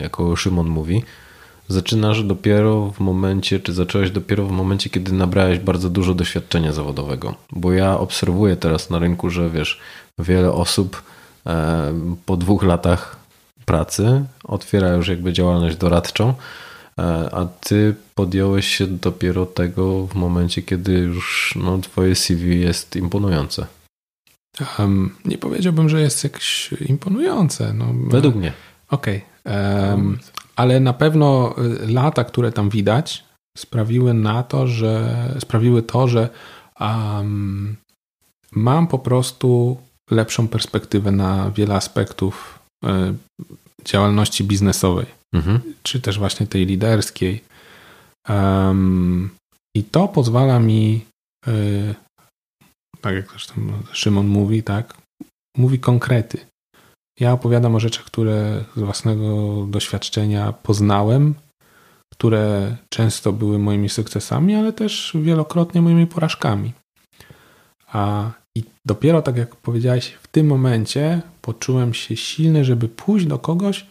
[0.00, 1.02] jako Szymon mówi,
[1.70, 7.34] zaczynasz dopiero w momencie, czy zacząłeś dopiero w momencie, kiedy nabrałeś bardzo dużo doświadczenia zawodowego.
[7.52, 9.80] Bo ja obserwuję teraz na rynku, że wiesz,
[10.18, 11.02] wiele osób
[11.46, 11.92] e,
[12.26, 13.16] po dwóch latach
[13.64, 16.34] pracy otwiera już jakby działalność doradczą,
[16.98, 17.02] e,
[17.32, 23.66] a ty podjąłeś się dopiero tego w momencie, kiedy już no, twoje CV jest imponujące.
[24.78, 27.72] Um, nie powiedziałbym, że jest jakieś imponujące.
[27.72, 28.52] No, Według mnie.
[28.90, 29.22] Okej.
[29.44, 29.90] Okay.
[29.90, 30.18] Um,
[30.60, 33.24] ale na pewno y, lata, które tam widać,
[33.58, 36.28] sprawiły na to, że sprawiły to, że
[36.80, 37.76] um,
[38.52, 39.76] mam po prostu
[40.10, 42.88] lepszą perspektywę na wiele aspektów y,
[43.84, 45.60] działalności biznesowej, mhm.
[45.82, 47.44] czy też właśnie tej liderskiej.
[48.28, 49.30] Um,
[49.76, 51.04] I to pozwala mi
[51.48, 51.94] y,
[53.00, 53.54] tak jak zresztą
[53.92, 54.94] Szymon mówi, tak,
[55.56, 56.49] mówi konkrety.
[57.20, 61.34] Ja opowiadam o rzeczach, które z własnego doświadczenia poznałem,
[62.12, 66.72] które często były moimi sukcesami, ale też wielokrotnie moimi porażkami.
[67.92, 73.38] A i dopiero tak jak powiedziałeś, w tym momencie poczułem się silny, żeby pójść do
[73.38, 73.86] kogoś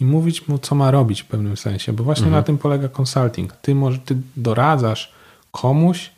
[0.00, 2.40] i mówić mu, co ma robić w pewnym sensie, bo właśnie mhm.
[2.40, 3.52] na tym polega consulting.
[3.52, 5.12] Ty, może, ty doradzasz
[5.50, 6.12] komuś,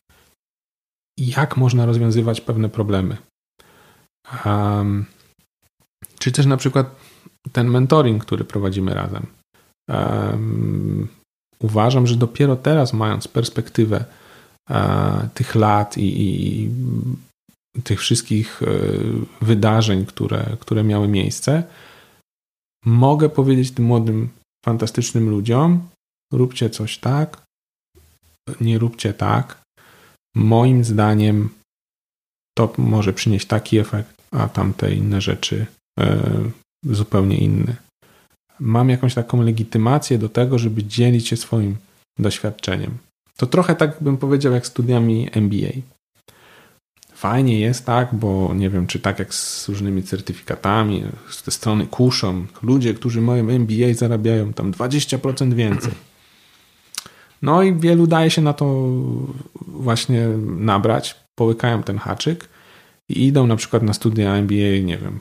[1.19, 3.17] jak można rozwiązywać pewne problemy.
[4.45, 5.07] Um,
[6.19, 6.97] czy też na przykład
[7.53, 9.27] ten mentoring, który prowadzimy razem.
[11.59, 14.05] Uważam, że dopiero teraz, mając perspektywę
[14.71, 14.77] uh,
[15.35, 16.71] tych lat i, i,
[17.85, 18.69] tych wszystkich uh,
[19.43, 21.63] wydarzeń, które, które miały miejsce,
[22.85, 24.29] mogę powiedzieć tym młodym,
[24.67, 25.89] fantastycznym ludziom:
[26.33, 27.43] róbcie coś tak,
[28.61, 29.63] nie róbcie tak.
[30.37, 31.49] Moim zdaniem
[32.59, 35.67] to może przynieść taki efekt, a tamte inne rzeczy e,
[36.85, 37.77] zupełnie inny.
[38.61, 41.77] Mam jakąś taką legitymację do tego, żeby dzielić się swoim
[42.19, 42.99] doświadczeniem.
[43.37, 45.73] To trochę tak bym powiedział, jak studiami MBA.
[47.15, 51.87] Fajnie jest tak, bo nie wiem, czy tak jak z różnymi certyfikatami, z te strony
[51.87, 55.93] kuszą, ludzie, którzy mają MBA zarabiają tam 20% więcej.
[57.43, 58.89] No i wielu daje się na to
[59.67, 62.49] właśnie nabrać, połykają ten haczyk
[63.09, 65.21] i idą na przykład na studia MBA, nie wiem,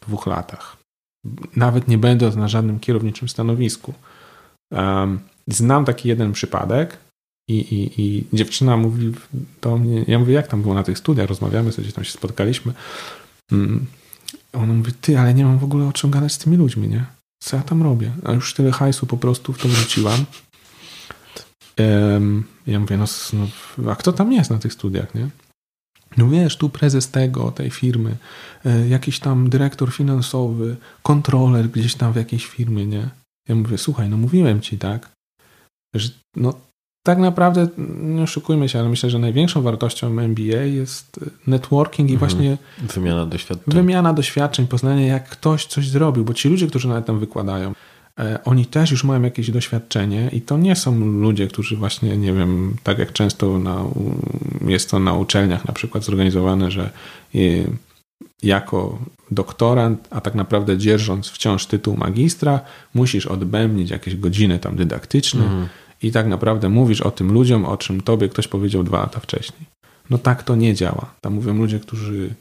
[0.00, 0.76] dwóch latach.
[1.56, 3.94] Nawet nie będąc na żadnym kierowniczym stanowisku.
[5.48, 6.98] Znam taki jeden przypadek
[7.48, 9.12] i, i, i dziewczyna mówi
[9.62, 12.72] do mnie, ja mówię, jak tam było na tych studiach, rozmawiamy sobie, tam się spotkaliśmy.
[13.52, 13.86] Um,
[14.52, 17.04] ona mówi, ty, ale nie mam w ogóle o czym gadać z tymi ludźmi, nie?
[17.42, 18.12] Co ja tam robię?
[18.24, 20.24] A już tyle hajsu po prostu w to wrzuciłam.
[21.78, 23.46] Um, ja mówię, no, no,
[23.92, 25.28] a kto tam jest na tych studiach, nie?
[26.16, 28.16] No wiesz, tu prezes tego, tej firmy,
[28.64, 33.08] e, jakiś tam dyrektor finansowy, kontroler gdzieś tam w jakiejś firmie, nie?
[33.48, 35.10] Ja mówię, słuchaj, no mówiłem ci, tak,
[35.94, 36.54] że no
[37.06, 37.68] tak naprawdę,
[38.00, 42.30] nie oszukujmy się, ale myślę, że największą wartością MBA jest networking i mhm.
[42.30, 43.74] właśnie wymiana doświadczeń.
[43.74, 47.89] Wymiana doświadczeń, poznanie jak ktoś coś zrobił, bo ci ludzie, którzy nawet tam wykładają, E,
[48.44, 52.76] oni też już mają jakieś doświadczenie i to nie są ludzie, którzy właśnie, nie wiem,
[52.82, 53.84] tak jak często na,
[54.66, 56.90] jest to na uczelniach na przykład zorganizowane, że
[58.42, 58.98] jako
[59.30, 62.60] doktorant, a tak naprawdę dzierżąc wciąż tytuł magistra,
[62.94, 65.68] musisz odbębnić jakieś godziny tam dydaktyczne mhm.
[66.02, 69.66] i tak naprawdę mówisz o tym ludziom, o czym tobie ktoś powiedział dwa lata wcześniej.
[70.10, 71.14] No tak to nie działa.
[71.20, 72.34] Tam mówią ludzie, którzy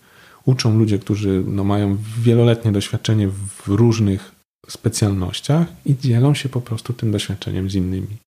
[0.45, 4.38] uczą ludzie, którzy no, mają wieloletnie doświadczenie w różnych
[4.71, 8.17] specjalnościach i dzielą się po prostu tym doświadczeniem z innymi.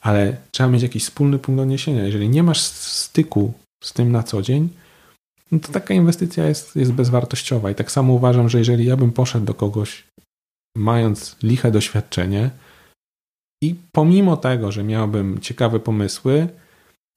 [0.00, 2.04] Ale trzeba mieć jakiś wspólny punkt odniesienia.
[2.04, 3.52] Jeżeli nie masz styku
[3.84, 4.68] z tym na co dzień,
[5.52, 7.70] no to taka inwestycja jest, jest bezwartościowa.
[7.70, 10.04] I tak samo uważam, że jeżeli ja bym poszedł do kogoś,
[10.76, 12.50] mając liche doświadczenie,
[13.62, 16.48] i pomimo tego, że miałbym ciekawe pomysły,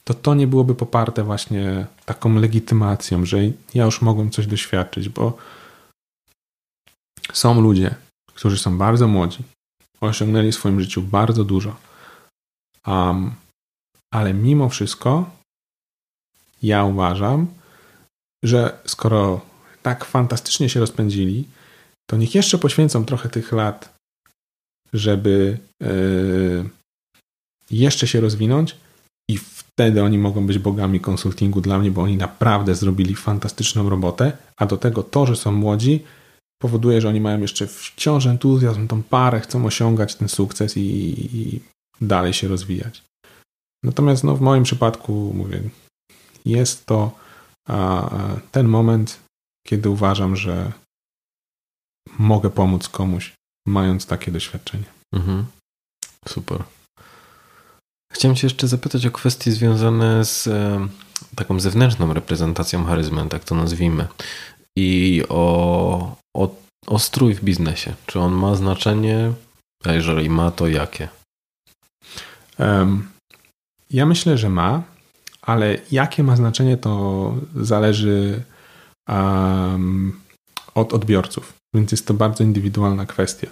[0.03, 3.38] to to nie byłoby poparte właśnie taką legitymacją, że
[3.73, 5.38] ja już mogłem coś doświadczyć, bo
[7.34, 7.95] są ludzie,
[8.41, 9.43] którzy są bardzo młodzi,
[10.01, 11.76] osiągnęli w swoim życiu bardzo dużo.
[12.88, 13.34] Um,
[14.13, 15.30] ale mimo wszystko
[16.63, 17.47] ja uważam,
[18.43, 19.41] że skoro
[19.81, 21.47] tak fantastycznie się rozpędzili,
[22.09, 23.93] to niech jeszcze poświęcą trochę tych lat,
[24.93, 26.69] żeby yy,
[27.72, 28.76] jeszcze się rozwinąć
[29.30, 34.38] i wtedy oni mogą być bogami konsultingu dla mnie, bo oni naprawdę zrobili fantastyczną robotę,
[34.57, 36.03] a do tego to, że są młodzi,
[36.62, 40.82] powoduje, że oni mają jeszcze wciąż entuzjazm, tą parę, chcą osiągać ten sukces i,
[41.34, 41.60] i
[42.02, 43.04] dalej się rozwijać.
[43.84, 45.62] Natomiast no, w moim przypadku, mówię,
[46.46, 47.12] jest to
[47.68, 48.10] a,
[48.52, 49.20] ten moment,
[49.68, 50.72] kiedy uważam, że
[52.20, 53.34] mogę pomóc komuś,
[53.68, 54.90] mając takie doświadczenie.
[55.14, 55.46] Mhm.
[56.28, 56.64] Super.
[58.14, 60.88] Chciałem Cię jeszcze zapytać o kwestie związane z e,
[61.36, 64.08] taką zewnętrzną reprezentacją charyzmy, tak to nazwijmy
[64.78, 66.56] i o, o,
[66.88, 67.94] o strój w biznesie.
[68.06, 69.34] Czy on ma znaczenie?
[69.84, 71.10] A jeżeli ma, to jakie?
[73.90, 74.84] Ja myślę, że ma,
[75.41, 78.44] ale jakie ma znaczenie, to zależy
[79.10, 80.22] um,
[80.76, 83.48] od odbiorców, więc jest to bardzo indywidualna kwestia.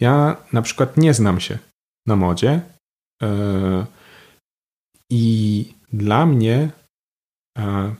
[0.00, 1.58] Ja na przykład nie znam się
[2.06, 2.60] na modzie
[3.22, 3.86] yy,
[5.10, 6.70] i dla mnie
[7.58, 7.94] yy,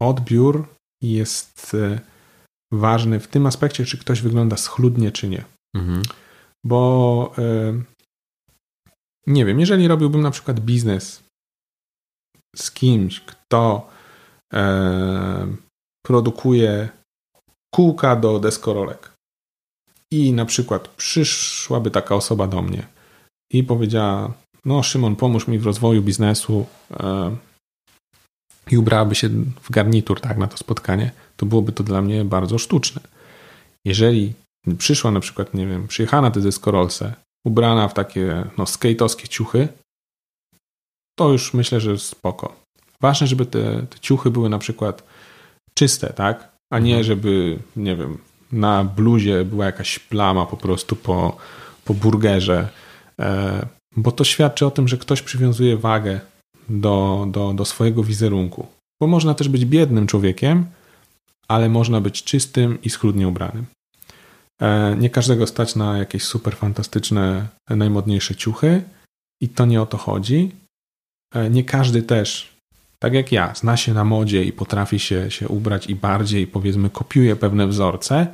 [0.00, 0.68] odbiór
[1.02, 2.00] jest e,
[2.72, 5.44] ważny w tym aspekcie, czy ktoś wygląda schludnie, czy nie.
[5.76, 6.02] Mhm.
[6.64, 7.82] Bo e,
[9.26, 11.22] nie wiem, jeżeli robiłbym na przykład biznes
[12.56, 13.90] z kimś, kto
[14.54, 15.56] e,
[16.06, 16.88] produkuje
[17.74, 19.12] kółka do deskorolek.
[20.12, 22.86] I na przykład przyszłaby taka osoba do mnie
[23.52, 24.32] i powiedziała:
[24.64, 26.66] No, Szymon, pomóż mi w rozwoju biznesu.
[26.90, 27.36] E,
[28.70, 29.28] I ubrałaby się
[29.62, 33.02] w garnitur tak, na to spotkanie, to byłoby to dla mnie bardzo sztuczne.
[33.84, 34.32] Jeżeli
[34.78, 37.14] przyszła na przykład, nie wiem, przyjechała na te deskorolce,
[37.46, 39.68] ubrana w takie no, skate'owskie ciuchy,
[41.18, 42.56] to już myślę, że spoko.
[43.00, 45.02] Ważne, żeby te, te ciuchy były na przykład
[45.74, 46.48] czyste, tak?
[46.72, 47.04] A nie, mhm.
[47.04, 48.18] żeby, nie wiem,
[48.52, 51.36] na bluzie była jakaś plama po prostu po,
[51.84, 52.68] po burgerze,
[53.20, 53.66] e,
[53.96, 56.20] bo to świadczy o tym, że ktoś przywiązuje wagę
[56.68, 58.66] do, do, do swojego wizerunku.
[59.00, 60.66] Bo można też być biednym człowiekiem,
[61.48, 63.66] ale można być czystym i schludnie ubranym.
[64.60, 68.82] E, nie każdego stać na jakieś super fantastyczne, najmodniejsze ciuchy
[69.42, 70.52] i to nie o to chodzi.
[71.34, 72.52] E, nie każdy też,
[72.98, 76.90] tak jak ja, zna się na modzie i potrafi się, się ubrać i bardziej, powiedzmy,
[76.90, 78.26] kopiuje pewne wzorce,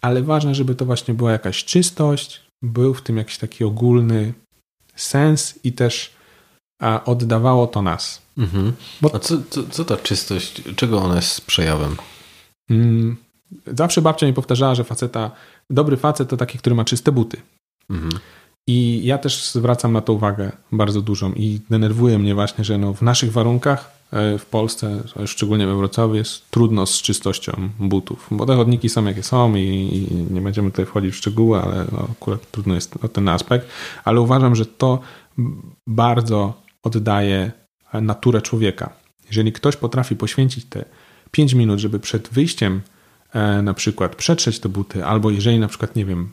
[0.00, 4.32] ale ważne, żeby to właśnie była jakaś czystość, był w tym jakiś taki ogólny
[4.96, 6.12] sens i też
[6.82, 8.22] a, oddawało to nas.
[8.38, 8.72] Mhm.
[9.00, 9.14] Bo...
[9.14, 11.96] A co, co, co ta czystość, czego ona jest przejawem?
[12.70, 13.16] Mm,
[13.66, 15.30] zawsze babcia mi powtarzała, że faceta,
[15.70, 17.36] dobry facet to taki, który ma czyste buty.
[17.90, 18.12] Mhm.
[18.66, 22.94] I ja też zwracam na to uwagę bardzo dużą i denerwuje mnie właśnie, że no
[22.94, 28.46] w naszych warunkach e, w Polsce, szczególnie we Wrocławiu, jest trudno z czystością butów, bo
[28.46, 32.08] te chodniki są jakie są i, i nie będziemy tutaj wchodzić w szczegóły, ale no
[32.12, 33.68] akurat trudno jest o ten aspekt,
[34.04, 34.98] ale uważam, że to
[35.86, 37.52] bardzo oddaje
[37.92, 38.90] naturę człowieka.
[39.26, 40.84] Jeżeli ktoś potrafi poświęcić te
[41.34, 42.80] 5 minut, żeby przed wyjściem
[43.32, 46.32] e, na przykład przetrzeć te buty, albo jeżeli na przykład, nie wiem,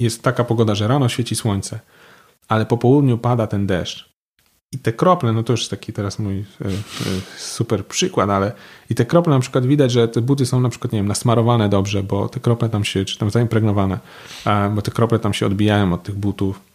[0.00, 1.80] jest taka pogoda, że rano świeci słońce,
[2.48, 4.14] ale po południu pada ten deszcz.
[4.72, 6.70] I te krople, no to już taki teraz mój e, e,
[7.38, 8.52] super przykład, ale
[8.90, 11.68] i te krople na przykład widać, że te buty są na przykład, nie wiem, nasmarowane
[11.68, 13.98] dobrze, bo te krople tam się, czy tam zaimpregnowane,
[14.74, 16.73] bo te krople tam się odbijają od tych butów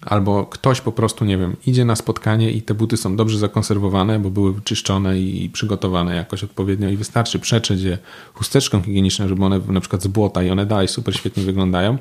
[0.00, 4.18] Albo ktoś po prostu, nie wiem, idzie na spotkanie i te buty są dobrze zakonserwowane,
[4.18, 7.98] bo były wyczyszczone i przygotowane jakoś odpowiednio i wystarczy przetrzeć je
[8.34, 11.98] chusteczką higieniczną, żeby one na przykład z błota i one dalej super świetnie wyglądają.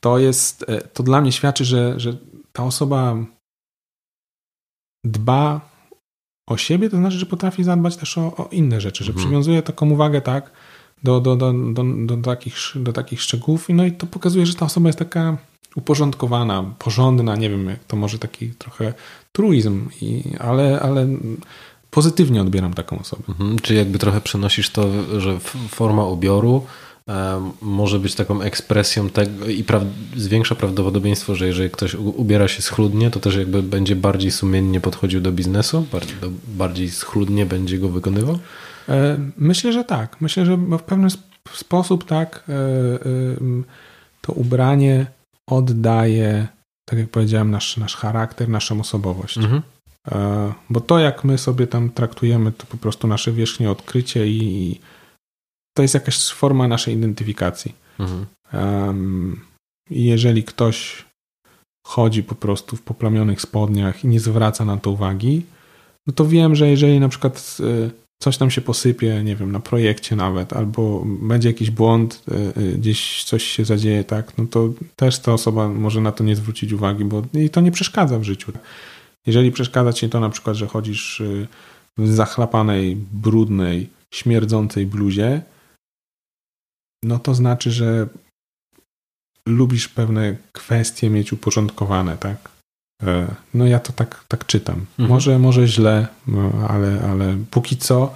[0.00, 2.16] To jest, e, to dla mnie świadczy, że, że
[2.52, 3.16] ta osoba
[5.04, 5.60] dba
[6.48, 9.26] o siebie, to znaczy, że potrafi zadbać też o, o inne rzeczy, że mhm.
[9.26, 10.50] przywiązuje taką uwagę, tak,
[11.02, 14.66] do, do, do, do, do, takich, do takich szczegółów, no i to pokazuje, że ta
[14.66, 15.36] osoba jest taka
[15.76, 18.94] uporządkowana, porządna, nie wiem, jak to może taki trochę
[19.32, 21.08] truizm, i, ale, ale
[21.90, 23.22] pozytywnie odbieram taką osobę.
[23.28, 24.88] Mhm, czy jakby trochę przenosisz to,
[25.20, 25.38] że
[25.68, 26.66] forma ubioru
[27.08, 29.80] e, może być taką ekspresją tego i pra
[30.16, 35.20] zwiększa prawdopodobieństwo, że jeżeli ktoś ubiera się schludnie, to też jakby będzie bardziej sumiennie podchodził
[35.20, 36.16] do biznesu, bardziej,
[36.48, 38.38] bardziej schludnie będzie go wykonywał?
[38.88, 40.20] E, myślę, że tak.
[40.20, 41.08] Myślę, że w pewien
[41.52, 42.52] sposób tak e,
[44.20, 45.06] to ubranie
[45.50, 46.48] oddaje,
[46.88, 49.38] tak jak powiedziałem, nasz, nasz charakter, naszą osobowość.
[49.38, 49.62] Mhm.
[50.08, 54.80] E, bo to, jak my sobie tam traktujemy, to po prostu nasze wierzchnie odkrycie i
[55.76, 57.74] to jest jakaś forma naszej identyfikacji.
[57.98, 58.26] Mhm.
[59.90, 61.04] jeżeli ktoś
[61.86, 65.46] chodzi po prostu w poplamionych spodniach i nie zwraca na to uwagi,
[66.06, 69.60] no to wiem, że jeżeli na przykład e, coś tam się posypie, nie wiem, na
[69.60, 74.68] projekcie nawet, albo będzie jakiś błąd, e, e, gdzieś coś się zadzieje, tak, no to
[74.96, 78.24] też ta osoba może na to nie zwrócić uwagi, bo jej to nie przeszkadza w
[78.24, 78.52] życiu.
[79.26, 81.46] Jeżeli przeszkadza ci to na przykład, że chodzisz e,
[81.98, 85.42] w zachlapanej, brudnej, śmierdzącej bluzie,
[87.02, 88.08] no to znaczy, że
[89.48, 92.55] lubisz pewne kwestie mieć uporządkowane, tak?
[93.02, 94.86] E, no ja to tak, tak czytam.
[94.98, 95.08] Mhm.
[95.08, 98.14] Może, może źle, no, ale, ale póki co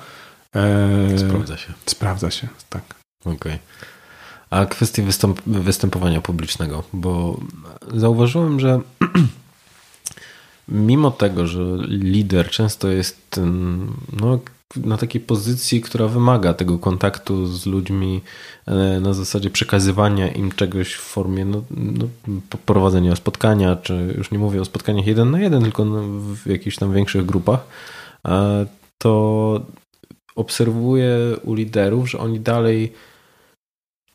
[0.57, 1.73] e, sprawdza się.
[1.87, 2.83] Sprawdza się, tak.
[3.21, 3.35] Okej.
[3.35, 3.59] Okay.
[4.51, 7.41] A kwestie występ występowania publicznego, bo
[7.95, 8.81] zauważyłem, że
[10.69, 13.41] mimo tego, że lider często jest
[14.13, 14.39] no,
[14.77, 18.21] na takiej pozycji, która wymaga tego kontaktu z ludźmi
[18.67, 22.09] e, na zasadzie przekazywania im czegoś w formie no, no,
[22.67, 26.93] prowadzenia spotkania, czy już nie mówię o spotkaniach jeden na jeden, tylko w jakichś tam
[26.93, 27.67] większych grupach,
[28.27, 28.67] e,
[28.99, 29.61] to
[30.37, 32.93] obserwuję u liderów, że oni dalej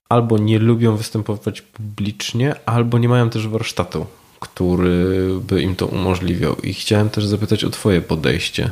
[0.09, 4.05] albo nie lubią występować publicznie, albo nie mają też warsztatu,
[4.39, 6.55] który by im to umożliwiał.
[6.55, 8.71] I chciałem też zapytać o Twoje podejście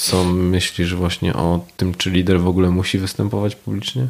[0.00, 4.08] co myślisz właśnie o tym, czy lider w ogóle musi występować publicznie?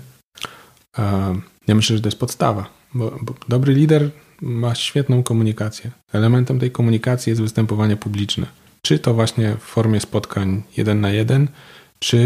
[1.66, 4.10] Ja myślę, że to jest podstawa, bo, bo dobry lider
[4.40, 5.90] ma świetną komunikację.
[6.12, 8.46] Elementem tej komunikacji jest występowanie publiczne.
[8.82, 11.48] Czy to właśnie w formie spotkań jeden na jeden,
[11.98, 12.18] czy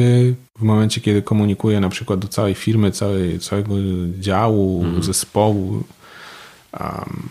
[0.58, 3.74] w momencie, kiedy komunikuję na przykład do całej firmy, całej, całego
[4.18, 5.02] działu, mhm.
[5.02, 5.84] zespołu,
[6.80, 7.28] um,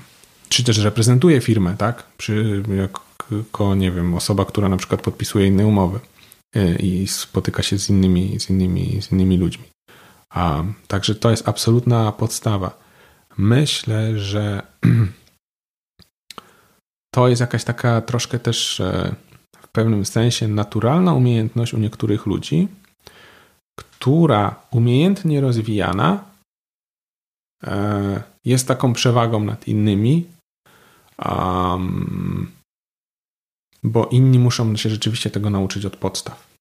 [0.50, 2.04] czy też reprezentuję firmę, tak?
[2.18, 6.00] Przy, jako, nie wiem, osoba, która na przykład podpisuje inne umowy
[6.80, 9.66] i spotyka się z innymi, z innymi, z innymi ludźmi.
[10.36, 12.84] Um, także to jest absolutna podstawa.
[13.38, 14.62] Myślę, że
[17.16, 19.16] to jest jakaś taka troszkę też e,
[19.58, 22.68] w pewnym sensie naturalna umiejętność u niektórych ludzi,
[23.80, 26.24] która umiejętnie rozwijana
[27.64, 30.26] e, jest taką przewagą nad innymi,
[31.26, 32.52] um,
[33.84, 36.54] bo inni muszą się rzeczywiście tego nauczyć od podstaw.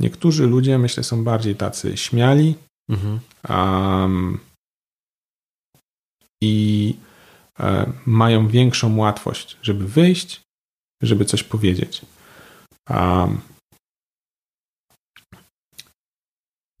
[0.00, 2.54] Niektórzy ludzie, myślę, są bardziej tacy śmiali
[2.88, 3.20] mhm.
[3.48, 4.38] um,
[6.42, 6.96] i
[7.60, 10.40] e, mają większą łatwość, żeby wyjść,
[11.02, 12.02] żeby coś powiedzieć.
[12.90, 13.40] Um,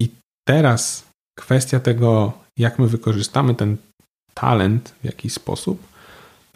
[0.02, 0.08] I
[0.48, 1.08] teraz
[1.38, 3.76] kwestia tego, jak my wykorzystamy ten
[4.34, 5.93] talent w jakiś sposób,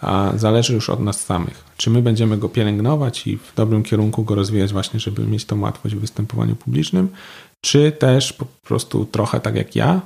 [0.00, 1.64] a zależy już od nas samych.
[1.76, 5.60] Czy my będziemy go pielęgnować i w dobrym kierunku go rozwijać, właśnie, żeby mieć tą
[5.60, 7.08] łatwość w występowaniu publicznym,
[7.64, 10.00] czy też po prostu trochę tak jak ja,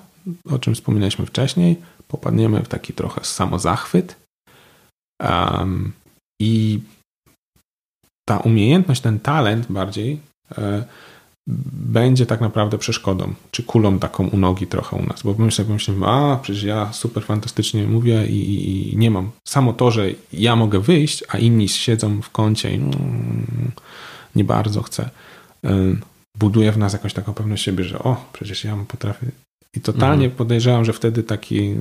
[0.50, 1.76] o czym wspominaliśmy wcześniej,
[2.08, 4.16] popadniemy w taki trochę samozachwyt
[5.20, 5.92] um,
[6.40, 6.80] i
[8.28, 10.20] ta umiejętność, ten talent bardziej
[10.58, 10.84] e,
[11.46, 15.74] będzie tak naprawdę przeszkodą, czy kulą taką u nogi trochę u nas, bo my sobie
[15.74, 19.30] myślimy, a przecież ja super fantastycznie mówię i, i, nie mam.
[19.48, 23.72] Samo to, że ja mogę wyjść, a inni siedzą w kącie i mm,
[24.36, 25.10] nie bardzo chcę,
[26.38, 29.26] buduje w nas jakąś taką pewność siebie, że o, przecież ja potrafię.
[29.74, 30.36] I totalnie mhm.
[30.36, 31.74] podejrzewam, że wtedy taki,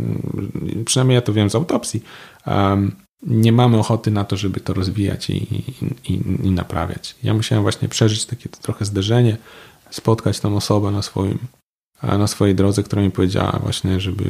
[0.86, 2.04] przynajmniej ja to wiem z autopsji,
[2.48, 7.16] um, nie mamy ochoty na to, żeby to rozwijać i, i, i, naprawiać.
[7.24, 9.38] Ja musiałem właśnie przeżyć takie trochę zderzenie,
[9.90, 11.40] spotkać tą osobę na swoim,
[12.04, 14.24] na swojej drodze, która mi powiedziała właśnie, żeby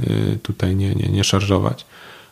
[0.00, 1.86] y, tutaj nie, nie, nie szarżować,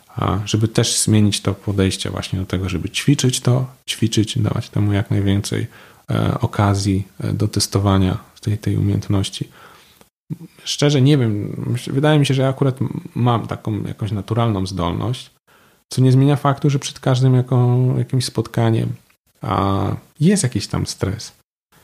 [0.08, 4.92] a żeby też zmienić to podejście właśnie do tego, żeby ćwiczyć to, ćwiczyć, dawać temu
[4.92, 5.66] jak najwięcej
[6.10, 9.48] e, okazji e, do testowania tej, tej umiejętności.
[10.64, 12.78] Szczerze nie wiem, wydaje mi się, że ja akurat
[13.14, 15.30] mam taką jakąś naturalną zdolność,
[15.88, 18.92] co nie zmienia faktu, że przed każdym jako, jakimś spotkaniem
[19.42, 19.86] a
[20.20, 21.32] jest jakiś tam stres.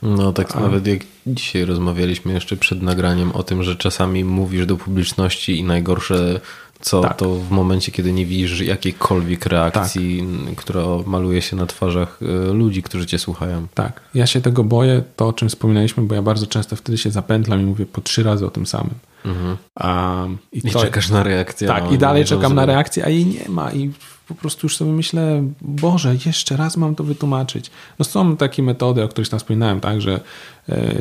[0.02, 0.60] No tak a...
[0.60, 5.64] nawet jak dzisiaj rozmawialiśmy jeszcze przed nagraniem o tym, że czasami mówisz do publiczności i
[5.64, 6.40] najgorsze
[6.84, 7.16] co tak.
[7.16, 10.54] to w momencie, kiedy nie widzisz jakiejkolwiek reakcji, tak.
[10.54, 13.66] która maluje się na twarzach e, ludzi, którzy cię słuchają.
[13.74, 17.10] Tak, ja się tego boję, to o czym wspominaliśmy, bo ja bardzo często wtedy się
[17.10, 18.94] zapętlam i mówię po trzy razy o tym samym.
[19.24, 19.56] Mhm.
[19.84, 21.68] Um, I, I to, czekasz na reakcję.
[21.68, 23.72] Tak, no, i dalej czekam na reakcję, a jej nie ma.
[23.72, 23.92] I
[24.28, 27.70] po prostu już sobie myślę, Boże, jeszcze raz mam to wytłumaczyć.
[27.98, 30.20] No są takie metody, o których tam wspominałem, tak, że
[30.68, 30.92] e,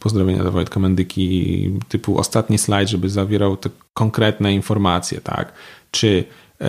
[0.00, 5.52] pozdrowienia do Wojtka Mendyki, typu ostatni slajd, żeby zawierał te konkretne informacje, tak,
[5.90, 6.24] czy
[6.60, 6.66] e,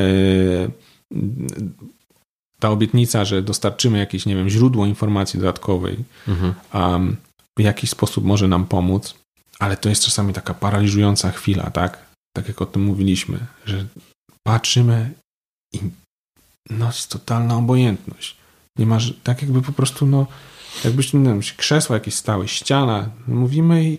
[2.60, 6.54] ta obietnica, że dostarczymy jakieś, nie wiem, źródło informacji dodatkowej, mhm.
[6.74, 7.18] um,
[7.58, 9.16] w jakiś sposób może nam pomóc,
[9.60, 12.06] ale to jest czasami taka paraliżująca chwila, tak?
[12.34, 13.86] Tak jak o tym mówiliśmy, że
[14.44, 15.14] patrzymy
[15.74, 15.80] i
[16.70, 18.38] no jest totalna obojętność.
[18.78, 20.28] Nie masz, tak jakby po prostu, no,
[20.84, 23.98] jakbyś, nie wiem, krzesła jakieś stały, ściana, mówimy i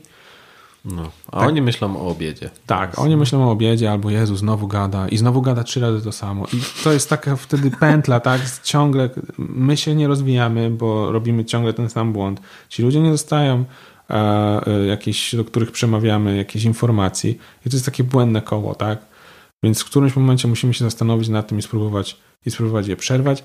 [0.85, 2.51] no, a tak, oni myślą o obiedzie.
[2.67, 6.13] Tak, oni myślą o obiedzie, albo Jezu, znowu gada i znowu gada trzy razy to
[6.13, 6.47] samo.
[6.47, 8.41] I to jest taka wtedy pętla, tak?
[8.63, 12.41] Ciągle my się nie rozwijamy, bo robimy ciągle ten sam błąd.
[12.69, 13.65] Ci ludzie nie dostają
[14.11, 14.15] e,
[14.67, 17.39] e jakieś, do których przemawiamy, jakieś informacji.
[17.67, 19.10] I to jest takie błędne koło, tak?
[19.63, 22.17] Więc w którymś momencie musimy się zastanowić nad tym i spróbować,
[22.47, 23.45] i spróbować je przerwać.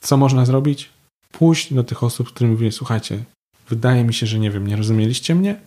[0.00, 0.90] Co można zrobić?
[1.32, 3.24] Pójść do tych osób, z którymi mówię, słuchajcie,
[3.68, 5.60] wydaje mi się, że nie wiem, nie rozumieliście mnie,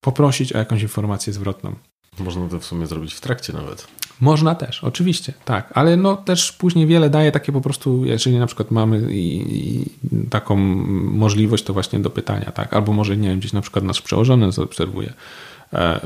[0.00, 1.74] poprosić o jakąś informację zwrotną.
[2.18, 3.88] Można to w sumie zrobić w trakcie nawet.
[4.20, 8.46] Można też, oczywiście, tak, ale no też później wiele daje takie po prostu, jeżeli na
[8.46, 9.84] przykład mamy i, i
[10.30, 10.56] taką
[11.04, 14.52] możliwość, to właśnie do pytania, tak, albo może, nie wiem, gdzieś na przykład nasz przełożony
[14.52, 15.12] zaobserwuje
[15.72, 16.00] e,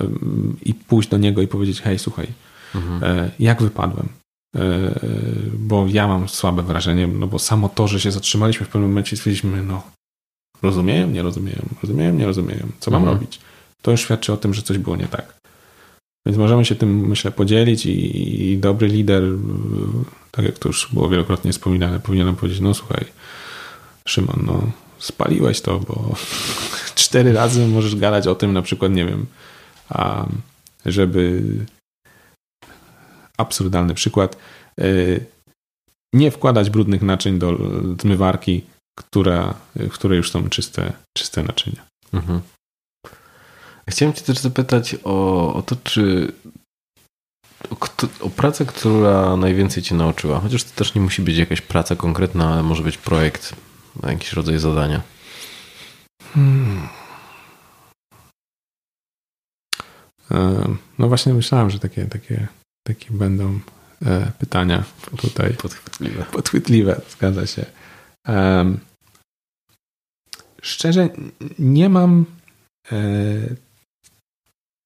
[0.62, 2.27] i pójść do niego i powiedzieć, hej, słuchaj,
[2.74, 3.05] mhm.
[3.05, 4.09] e, jak wypadłem?
[4.57, 4.61] E,
[5.53, 9.15] bo ja mam słabe wrażenie, no bo samo to, że się zatrzymaliśmy w pewnym momencie
[9.15, 9.82] i stwierdziliśmy, no
[10.62, 13.19] rozumieją, nie rozumieją, rozumieją, nie rozumieją, co mam mhm.
[13.19, 13.40] robić?
[13.82, 15.43] To już świadczy o tym, że coś było nie tak.
[16.27, 19.23] Więc możemy się tym, myślę, podzielić i, i dobry lider,
[20.31, 23.05] tak jak to już było wielokrotnie wspominane, powinien nam powiedzieć, no słuchaj,
[24.09, 24.62] Szymon, no
[24.99, 26.15] spaliłeś to, bo
[26.94, 29.27] cztery razy możesz gadać o tym na przykład, nie wiem,
[29.89, 30.27] a,
[30.86, 31.43] żeby
[33.39, 34.37] absurdalny przykład,
[34.81, 34.85] e,
[36.13, 37.59] nie wkładać brudnych naczyń do
[38.01, 38.63] zmywarki
[38.95, 41.87] która, w której już są czyste, czyste naczynia.
[42.13, 42.41] Mhm.
[43.89, 46.33] Chciałem Cię też zapytać o, o to, czy
[47.71, 47.77] o,
[48.21, 50.41] o, pracę, która najwięcej Cię nauczyła.
[50.41, 53.57] Chociaż to też nie musi być jakaś praca konkretna, ale może być projekt,
[54.03, 55.03] jakiś rodzaj zadania.
[56.35, 56.89] Hmm.
[60.99, 62.49] No właśnie myślałem, że takie, takie,
[62.83, 63.61] takie będą
[64.07, 64.85] e, pytania
[65.17, 65.55] tutaj.
[65.55, 66.25] Podchwytliwe.
[66.25, 67.67] Podchwytliwe, zgadza się.
[70.63, 71.09] Szczerze,
[71.59, 72.27] nie mam
[72.93, 72.97] e,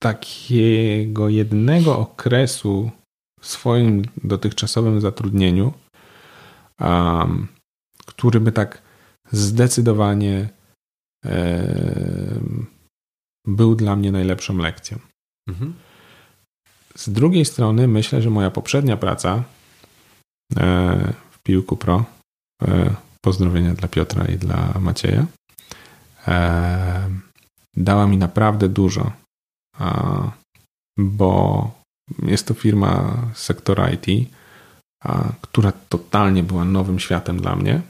[0.02, 2.90] takiego jednego okresu
[3.40, 5.72] w swoim dotychczasowym zatrudnieniu,
[8.06, 8.82] który by tak
[9.32, 10.48] zdecydowanie
[13.46, 14.98] był dla mnie najlepszą lekcją.
[15.48, 15.74] Mhm.
[16.96, 19.42] Z drugiej strony myślę, że moja poprzednia praca
[20.56, 22.04] e, w Piłku Pro,
[22.62, 25.26] e, pozdrowienia dla Piotra i dla Macieja,
[26.28, 27.10] e,
[27.76, 29.12] dała mi naprawdę dużo,
[30.98, 31.70] bo
[32.22, 34.30] jest to firma z sektora IT,
[35.40, 37.80] która totalnie była nowym światem dla mnie.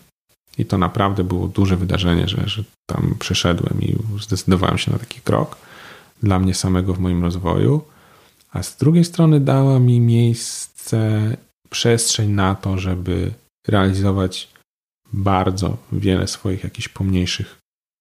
[0.58, 5.20] I to naprawdę było duże wydarzenie, że, że tam przeszedłem i zdecydowałem się na taki
[5.20, 5.56] krok
[6.22, 7.84] dla mnie samego w moim rozwoju,
[8.52, 11.36] a z drugiej strony dała mi miejsce,
[11.70, 13.32] przestrzeń na to, żeby
[13.68, 14.48] realizować
[15.12, 17.58] bardzo wiele swoich jakichś pomniejszych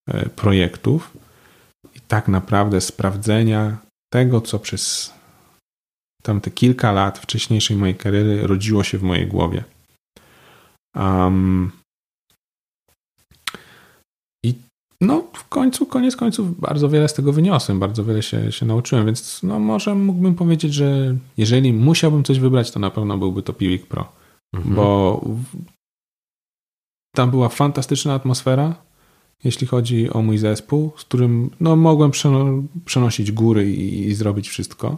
[0.08, 1.16] e, projektów
[1.94, 3.76] i tak naprawdę sprawdzenia
[4.12, 5.14] tego, co przez
[6.22, 9.64] tamte kilka lat wcześniejszej mojej kariery rodziło się w mojej głowie.
[10.94, 11.72] Um,
[15.00, 19.06] no, w końcu, koniec końców, bardzo wiele z tego wyniosłem, bardzo wiele się, się nauczyłem,
[19.06, 23.52] więc no, może mógłbym powiedzieć, że jeżeli musiałbym coś wybrać, to na pewno byłby to
[23.52, 24.08] Piwik Pro,
[24.52, 24.74] mhm.
[24.74, 25.20] bo
[27.14, 28.74] tam była fantastyczna atmosfera,
[29.44, 32.10] jeśli chodzi o mój zespół, z którym no, mogłem
[32.84, 34.96] przenosić góry i, i zrobić wszystko.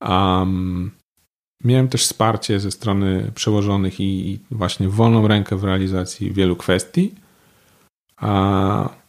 [0.00, 0.90] Um,
[1.64, 7.14] miałem też wsparcie ze strony przełożonych i, i właśnie wolną rękę w realizacji wielu kwestii.
[8.16, 9.03] A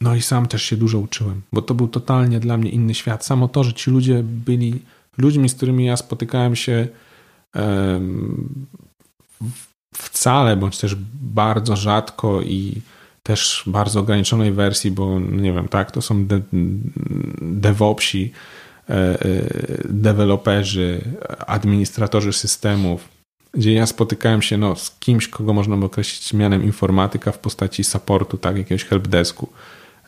[0.00, 3.24] no i sam też się dużo uczyłem, bo to był totalnie dla mnie inny świat.
[3.24, 4.82] Samo to, że ci ludzie byli
[5.18, 6.88] ludźmi, z którymi ja spotykałem się
[9.94, 12.80] wcale, bądź też bardzo rzadko i
[13.22, 16.40] też bardzo ograniczonej wersji, bo nie wiem, tak, to są de
[17.42, 18.32] DevOpsi,
[18.88, 19.18] e, e,
[19.84, 21.00] deweloperzy,
[21.46, 23.08] administratorzy systemów,
[23.52, 27.84] gdzie ja spotykałem się no, z kimś, kogo można by określić mianem informatyka w postaci
[27.84, 29.48] supportu, tak, jakiegoś helpdesku.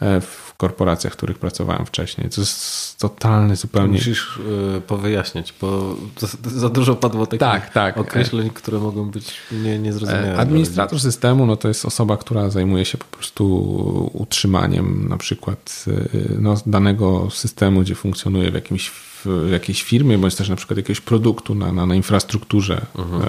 [0.02, 2.30] E, w korporacjach, w których pracowałem wcześniej.
[2.30, 3.92] To jest totalny zupełnie...
[3.92, 4.40] Musisz
[4.76, 5.96] e, powyjaśniać, bo
[6.44, 7.98] za dużo padło takich tak, tak.
[7.98, 10.36] określeń, które mogą być nie, niezrozumiałe.
[10.36, 15.92] Administrator systemu no, to jest osoba, która zajmuje się po prostu utrzymaniem na przykład e,
[16.38, 18.90] no, danego systemu, gdzie funkcjonuje w jakimś
[19.24, 23.22] w jakiejś firmie, bądź też na przykład jakiegoś produktu na, na, na infrastrukturze mhm.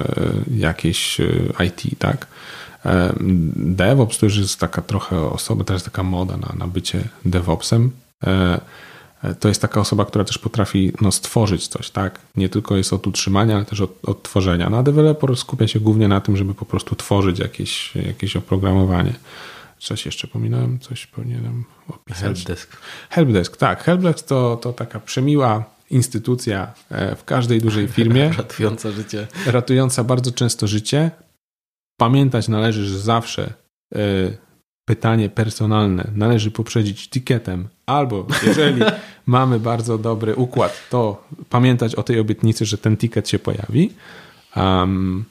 [0.57, 1.21] jakiejś
[1.67, 2.27] IT, tak?
[3.55, 7.91] DevOps to już jest taka trochę osoba, teraz taka moda na, na bycie DevOpsem.
[8.23, 8.61] E,
[9.23, 12.19] e, to jest taka osoba, która też potrafi no, stworzyć coś, tak?
[12.35, 14.69] Nie tylko jest od utrzymania, ale też od, od tworzenia.
[14.69, 19.13] No a deweloper skupia się głównie na tym, żeby po prostu tworzyć jakieś, jakieś oprogramowanie.
[19.79, 20.79] Coś jeszcze pominąłem?
[20.79, 22.21] Coś powinienem opisać?
[22.21, 22.77] Helpdesk.
[23.09, 23.83] Helpdesk, tak.
[23.83, 28.31] Helpdesk to, to taka przemiła instytucja e, w każdej dużej firmie.
[28.37, 29.27] Ratująca życie.
[29.45, 31.11] Ratująca bardzo często życie.
[31.97, 33.53] Pamiętać należy, że zawsze
[33.95, 34.37] y,
[34.85, 38.81] pytanie personalne należy poprzedzić ticketem, albo jeżeli
[39.25, 43.91] mamy bardzo dobry układ, to pamiętać o tej obietnicy, że ten ticket się pojawi.
[44.55, 45.25] Um,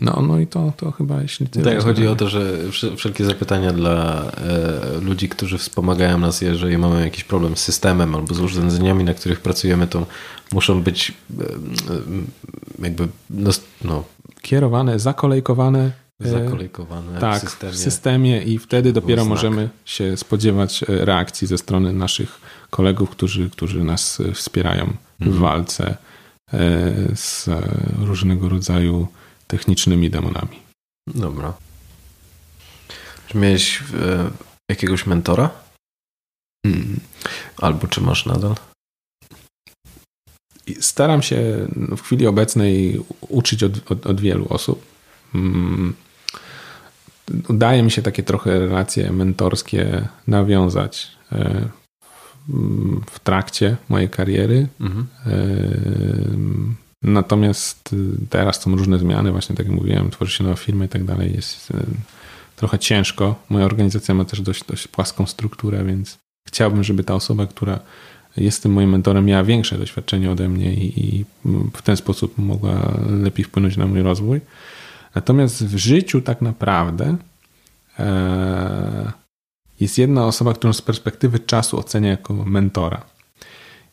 [0.00, 1.74] no, no i to, to chyba jeśli tyle.
[1.74, 2.56] Tak, chodzi o to, że
[2.96, 8.34] wszelkie zapytania dla e, ludzi, którzy wspomagają nas, jeżeli mamy jakiś problem z systemem albo
[8.34, 10.06] z urządzeniami, na których pracujemy, to
[10.52, 11.48] muszą być e, e
[12.82, 13.50] jakby no,
[13.84, 14.04] no,
[14.42, 15.92] kierowane, zakolejkowane.
[16.24, 17.72] E, zakolejkowane tak, w systemie.
[17.72, 22.40] w systemie i wtedy dopiero możemy się spodziewać e, reakcji ze strony naszych
[22.70, 25.42] kolegów, którzy, którzy nas e, wspierają w mhm.
[25.42, 25.96] walce
[27.14, 27.48] z
[27.98, 29.08] różnego rodzaju
[29.46, 30.58] technicznymi demonami.
[31.06, 31.52] Dobra.
[33.28, 33.82] Czy miałeś
[34.70, 35.50] jakiegoś mentora?
[36.66, 37.00] Hmm.
[37.56, 38.54] Albo czy masz nadal?
[40.80, 44.84] Staram się w chwili obecnej uczyć od, od, od wielu osób.
[45.32, 45.94] Hmm.
[47.48, 51.68] Udaje mi się takie trochę relacje mentorskie nawiązać e,
[53.10, 54.68] w trakcie mojej kariery.
[54.80, 55.06] Mhm.
[57.02, 57.94] Natomiast
[58.30, 61.32] teraz są różne zmiany, właśnie tak jak mówiłem, tworzy się nowa firma i tak dalej.
[61.34, 61.72] Jest
[62.56, 63.34] trochę ciężko.
[63.48, 66.18] Moja organizacja ma też dość, dość płaską strukturę, więc
[66.48, 67.80] chciałbym, żeby ta osoba, która
[68.36, 71.24] jest tym moim mentorem, miała większe doświadczenie ode mnie i, i
[71.74, 74.40] w ten sposób mogła lepiej wpłynąć na mój rozwój.
[75.14, 77.16] Natomiast w życiu tak naprawdę
[77.98, 79.12] e,
[79.80, 83.02] jest jedna osoba, którą z perspektywy czasu ocenia jako mentora.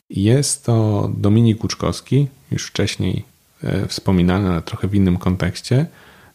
[0.10, 3.24] Jest to Dominik Łuczkowski, już wcześniej
[3.64, 5.86] e, wspominany, ale trochę w innym kontekście.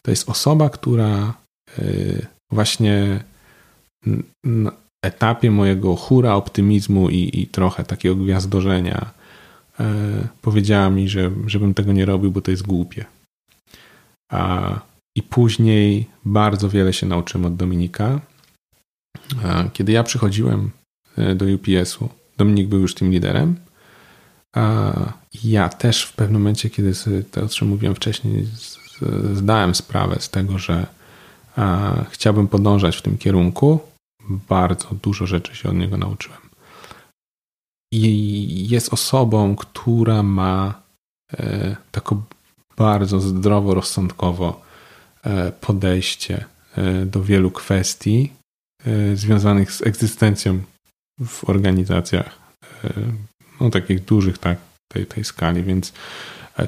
[0.03, 1.35] To jest osoba, która
[1.79, 1.83] e,
[2.51, 3.25] właśnie
[4.45, 4.73] na
[5.03, 9.11] etapie mojego hura optymizmu i, i trochę takiego gwiazdorzenia
[9.81, 9.95] e,
[10.43, 13.05] powiedziała mi, że, żebym tego nie robił, bo to jest głupie.
[14.33, 14.81] A,
[15.17, 18.21] I później bardzo wiele się nauczyłem od Dominika.
[19.45, 20.71] A, kiedy ja przychodziłem
[21.35, 23.57] do UPS-u, Dominik był już tym liderem.
[24.57, 24.93] A
[25.45, 28.47] ja też w pewnym momencie, kiedy sobie to, o czym mówiłem wcześniej,
[29.33, 30.87] zdałem sprawę z tego, że
[32.11, 33.92] chciałbym podążać w tym kierunku.
[34.29, 36.41] Bardzo dużo rzeczy się od niego nauczyłem.
[37.93, 40.83] I jest osobą, która ma
[41.33, 42.23] e, taką
[42.77, 44.63] bardzo zdroworozsądkowo
[45.25, 46.45] e, podejście
[46.77, 48.33] e, do wielu kwestii
[49.15, 50.61] związanych z egzystencją
[51.27, 52.39] w organizacjach
[53.61, 54.59] no, takich dużych, tak,
[54.93, 55.93] tej, tej skali, więc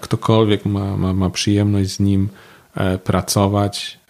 [0.01, 2.29] ktokolwiek ma, ma, ma przyjemność z nim
[3.05, 4.01] pracować,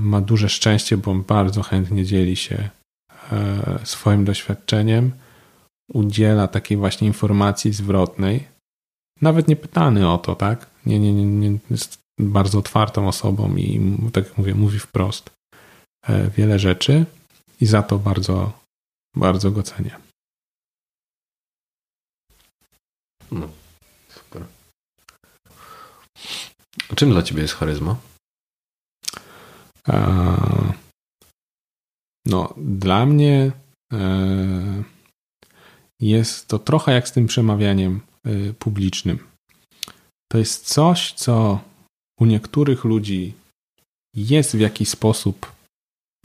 [0.00, 2.68] ma duże szczęście, bo bardzo chętnie dzieli się
[3.84, 5.12] swoim doświadczeniem,
[5.92, 8.48] udziela takiej właśnie informacji zwrotnej,
[9.20, 10.70] nawet nie pytany o to, tak?
[10.86, 15.30] Nie, nie, nie, nie jest bardzo otwartą osobą i, tak jak mówię, mówi wprost
[16.06, 17.06] e, wiele rzeczy
[17.60, 18.52] i za to bardzo,
[19.16, 19.96] bardzo go cenię.
[23.30, 23.48] No,
[24.08, 24.44] super.
[26.96, 27.96] Czym dla Ciebie jest charyzma?
[32.26, 33.52] No, dla mnie
[33.92, 34.82] e,
[36.00, 39.18] jest to trochę jak z tym przemawianiem e, publicznym.
[40.32, 41.60] To jest coś, co
[42.20, 43.34] u niektórych ludzi
[44.16, 45.52] jest w jakiś sposób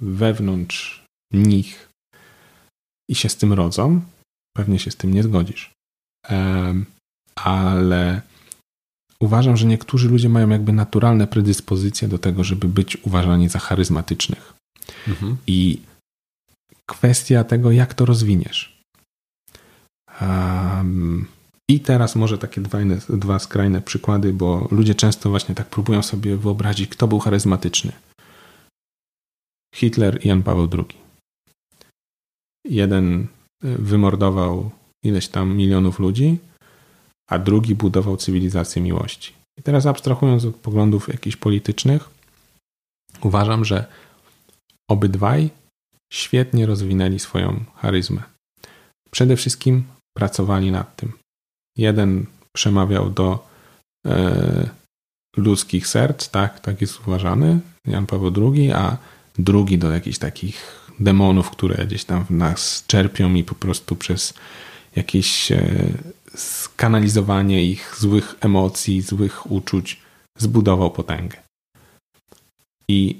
[0.01, 1.89] wewnątrz nich
[3.09, 4.01] i się z tym rodzą.
[4.57, 5.71] Pewnie się z tym nie zgodzisz.
[7.35, 8.21] Ale
[9.19, 14.53] uważam, że niektórzy ludzie mają jakby naturalne predyspozycje do tego, żeby być uważani za charyzmatycznych.
[15.07, 15.37] Mhm.
[15.47, 15.81] I
[16.85, 18.83] kwestia tego, jak to rozwiniesz.
[20.21, 21.27] Um,
[21.69, 22.61] I teraz może takie
[23.09, 27.91] dwa, skrajne przykłady, bo ludzie często właśnie tak próbują sobie wyobrazić, kto był charyzmatyczny.
[29.75, 30.97] Hitler i Jan Paweł II.
[32.65, 33.27] Jeden
[33.61, 34.71] wymordował
[35.03, 36.37] ileś tam milionów ludzi,
[37.29, 39.33] a drugi budował cywilizację miłości.
[39.59, 42.09] I teraz abstrahując od poglądów jakichś politycznych,
[43.21, 43.85] uważam, że
[44.89, 45.49] obydwaj
[46.13, 48.23] świetnie rozwinęli swoją charyzmę.
[49.11, 49.83] Przede wszystkim
[50.17, 51.11] pracowali nad tym.
[51.77, 53.47] Jeden przemawiał do
[54.07, 54.69] e,
[55.37, 58.97] ludzkich serc, tak, tak jest uważany, Jan Paweł II, a
[59.39, 64.33] drugi do jakichś takich demonów, które gdzieś tam w nas czerpią i po prostu przez
[64.95, 65.63] jakieś e,
[66.35, 70.01] skanalizowanie ich złych emocji, złych uczuć
[70.37, 71.37] zbudował potęgę.
[72.87, 73.19] I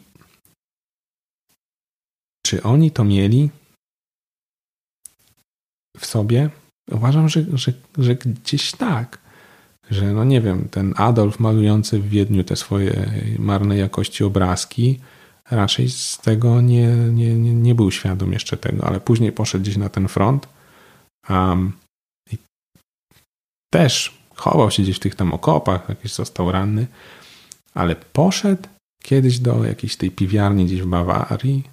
[2.45, 3.49] czy oni to mieli
[5.97, 6.49] w sobie?
[6.91, 9.17] Uważam, że, że, że gdzieś tak.
[9.89, 14.99] Że, no nie wiem, ten Adolf malujący w Wiedniu te swoje marnej jakości obrazki,
[15.51, 19.77] raczej z tego nie, nie, nie, nie był świadom jeszcze tego, ale później poszedł gdzieś
[19.77, 20.47] na ten front.
[21.29, 21.73] Um,
[22.31, 22.37] I
[23.73, 26.87] też chował się gdzieś w tych tam okopach, jakiś został ranny,
[27.73, 28.67] ale poszedł
[29.03, 31.63] kiedyś do jakiejś tej piwiarni gdzieś w Bawarii,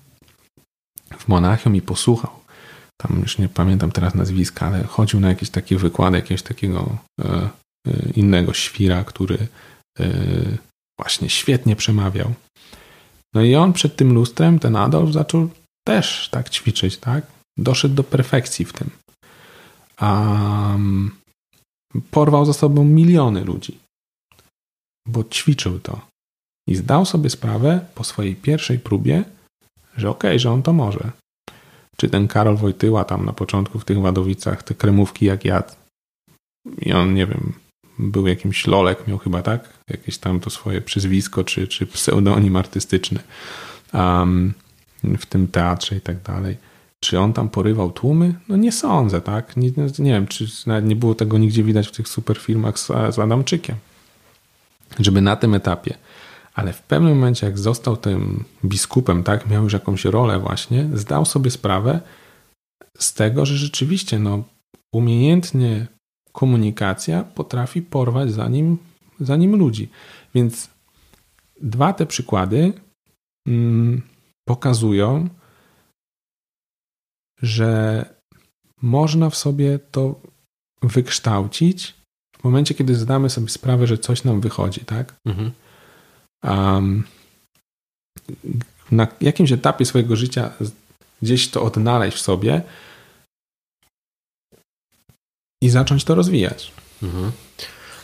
[1.19, 2.41] w Monachium i posłuchał.
[3.01, 7.24] Tam już nie pamiętam teraz nazwiska, ale chodził na jakieś takie wykłady jakiegoś takiego e,
[7.24, 9.39] e, innego świra, który
[10.01, 10.09] e,
[10.99, 12.35] właśnie świetnie przemawiał.
[13.35, 15.51] No i on przed tym lustrem, ten Adolf, zaczął
[15.87, 17.27] też tak ćwiczyć, tak?
[17.59, 18.91] Doszedł do perfekcji w tym.
[20.03, 21.16] Um,
[22.11, 23.78] porwał za sobą miliony ludzi,
[25.09, 26.01] bo ćwiczył to.
[26.69, 29.24] I zdał sobie sprawę po swojej pierwszej próbie,
[29.97, 31.11] że okej, okay, że on to może.
[31.97, 35.73] Czy ten Karol Wojtyła tam na początku w tych Wadowicach te kremówki jak jadł
[36.79, 37.53] i on, nie wiem,
[37.99, 43.21] był jakimś lolek, miał chyba tak, jakieś tam to swoje przyzwisko czy, czy pseudonim artystyczny
[43.93, 44.55] um,
[45.03, 46.57] w tym teatrze i tak dalej.
[47.01, 48.35] Czy on tam porywał tłumy?
[48.49, 49.57] No nie sądzę, tak?
[49.57, 52.87] Nie, nie wiem, czy nawet nie było tego nigdzie widać w tych super filmach z,
[52.87, 53.77] z Adamczykiem.
[54.99, 55.95] żeby na tym etapie,
[56.55, 61.24] ale w pewnym momencie, jak został tym biskupem, tak, miał już jakąś rolę właśnie, zdał
[61.24, 62.01] sobie sprawę
[62.98, 64.43] z tego, że rzeczywiście no,
[64.94, 65.86] umiejętnie
[66.32, 68.78] komunikacja potrafi porwać za nim,
[69.20, 69.89] za nim ludzi.
[70.35, 70.70] Więc
[71.62, 72.72] dwa te przykłady
[73.47, 74.02] mm,
[74.48, 75.28] pokazują,
[77.43, 78.05] że
[78.82, 80.20] można w sobie to
[80.82, 81.94] wykształcić
[82.39, 85.14] w momencie, kiedy zdamy sobie sprawę, że coś nam wychodzi, tak?
[85.24, 85.51] Mhm.
[88.91, 90.53] Na jakimś etapie swojego życia
[91.23, 92.62] gdzieś to odnaleźć w sobie
[95.62, 96.73] i zacząć to rozwijać.
[97.03, 97.33] Mhm.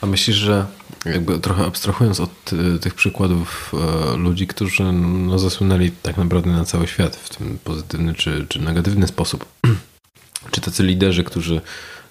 [0.00, 0.66] A myślisz, że
[1.04, 6.64] jakby trochę abstrahując od y, tych przykładów e, ludzi, którzy no, zasłynęli tak naprawdę na
[6.64, 9.44] cały świat w tym pozytywny czy, czy negatywny sposób,
[10.50, 11.60] czy tacy liderzy, którzy,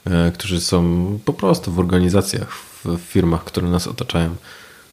[0.05, 4.35] e, którzy są po prostu w organizacjach, w firmach, które nas otaczają,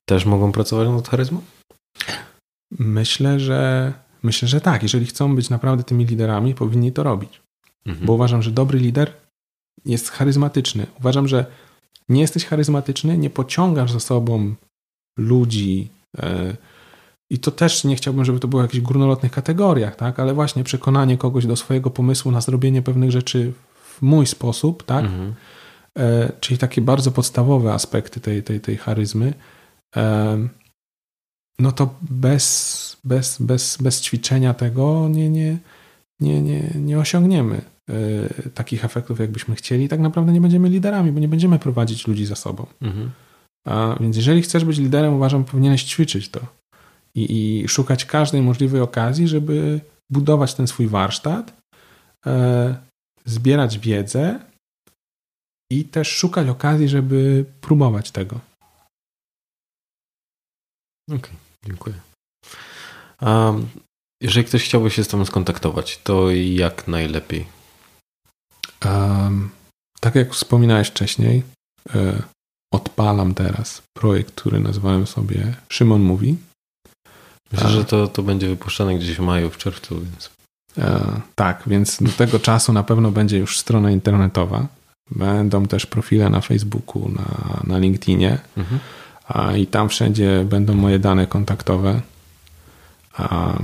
[0.04, 1.40] też mogą pracować nad charyzmą?
[2.78, 3.92] Myślę, że
[4.22, 4.82] myślę, że tak.
[4.82, 7.40] Jeżeli chcą być naprawdę tymi liderami, powinni to robić.
[7.86, 8.06] Mhm.
[8.06, 9.12] Bo uważam, że dobry lider
[9.84, 10.86] jest charyzmatyczny.
[11.00, 11.46] Uważam, że
[12.08, 14.54] nie jesteś charyzmatyczny, nie pociągasz za sobą
[15.18, 15.88] ludzi.
[16.18, 16.56] E,
[17.30, 20.20] I to też nie chciałbym, żeby to było w jakichś górnolotnych kategoriach, tak?
[20.20, 23.52] ale właśnie przekonanie kogoś do swojego pomysłu na zrobienie pewnych rzeczy
[23.84, 25.04] w mój sposób, tak?
[25.04, 25.34] Mhm.
[25.98, 29.34] E, czyli takie bardzo podstawowe aspekty tej, tej, tej charyzmy.
[29.96, 30.48] E,
[31.58, 35.58] no to bez, bez, bez, bez ćwiczenia tego nie, nie,
[36.20, 37.62] nie, nie, nie osiągniemy.
[37.90, 42.26] Y, takich efektów, jakbyśmy chcieli, tak naprawdę nie będziemy liderami, bo nie będziemy prowadzić ludzi
[42.26, 42.66] za sobą.
[42.82, 43.10] Mhm.
[43.66, 46.40] A więc jeżeli chcesz być liderem, uważam, powinieneś ćwiczyć to
[47.14, 51.62] i, i szukać każdej możliwej okazji, żeby budować ten swój warsztat,
[52.26, 52.76] e,
[53.24, 54.40] zbierać wiedzę
[55.70, 58.40] i też szukać okazji, żeby próbować tego.
[61.12, 61.36] Okej, okay,
[61.66, 61.94] dziękuję.
[63.20, 63.68] Um,
[64.22, 67.46] jeżeli ktoś chciałby się z Tobą skontaktować, to jak najlepiej?
[68.84, 69.50] Um,
[70.00, 71.42] tak jak wspominałeś wcześniej,
[71.94, 72.22] e,
[72.74, 76.36] odpalam teraz projekt, który nazwałem sobie Szymon Mówi.
[77.52, 80.00] Myślę, A, że to, to będzie wypuszczane gdzieś w maju, w czerwcu.
[80.00, 80.30] Więc...
[80.78, 84.66] E, tak, więc do tego czasu na pewno będzie już strona internetowa.
[85.10, 88.38] Będą też profile na Facebooku, na, na LinkedInie.
[88.56, 88.80] Mhm.
[89.56, 92.00] I tam wszędzie będą moje dane kontaktowe.
[93.16, 93.58] A,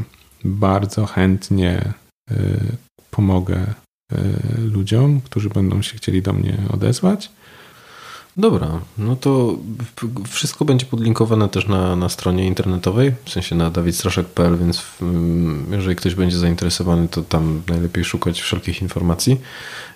[0.44, 1.92] bardzo chętnie
[2.30, 2.36] y,
[3.10, 3.74] pomogę
[4.12, 7.30] E, ludziom, którzy będą się chcieli do mnie odezwać.
[8.36, 9.56] Dobra, no to
[10.28, 14.82] wszystko będzie podlinkowane też na, na stronie internetowej, w sensie na dawidstraszek.pl, więc
[15.70, 19.40] jeżeli ktoś będzie zainteresowany, to tam najlepiej szukać wszelkich informacji.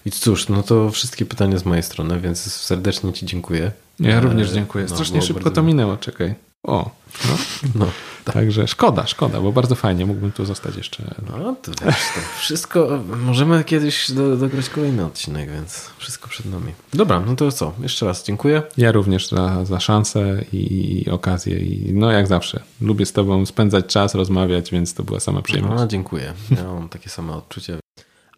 [0.04, 3.72] I cóż, no to wszystkie pytania z mojej strony, więc serdecznie Ci dziękuję.
[4.00, 4.86] Ja również dziękuję.
[4.88, 5.54] No, Strasznie szybko bardzo...
[5.54, 6.34] to minęło, czekaj.
[6.66, 6.90] O,
[7.24, 7.36] no.
[7.74, 7.86] no.
[8.24, 8.34] Tak.
[8.34, 11.14] Także szkoda, szkoda, bo bardzo fajnie, mógłbym tu zostać jeszcze.
[11.30, 16.72] No to wiesz, to wszystko, możemy kiedyś do, dograć kolejny odcinek, więc wszystko przed nami.
[16.94, 18.62] Dobra, no to co, jeszcze raz dziękuję.
[18.76, 23.86] Ja również za, za szansę i okazję i no jak zawsze, lubię z tobą spędzać
[23.86, 25.80] czas, rozmawiać, więc to była sama przyjemność.
[25.80, 27.78] No dziękuję, ja mam takie same odczucie.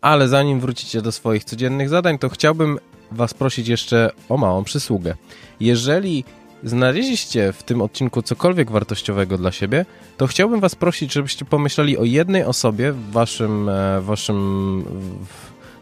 [0.00, 2.78] Ale zanim wrócicie do swoich codziennych zadań, to chciałbym
[3.10, 5.14] was prosić jeszcze o małą przysługę.
[5.60, 6.24] Jeżeli
[6.64, 9.86] znaleźliście w tym odcinku cokolwiek wartościowego dla siebie,
[10.16, 14.84] to chciałbym Was prosić, żebyście pomyśleli o jednej osobie w waszym, e, waszym,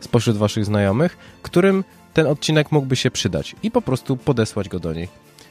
[0.01, 1.85] spośród Waszych znajomych, którym
[2.15, 5.09] ten odcinek mógłby się przydać i po prostu podesłać go do niej.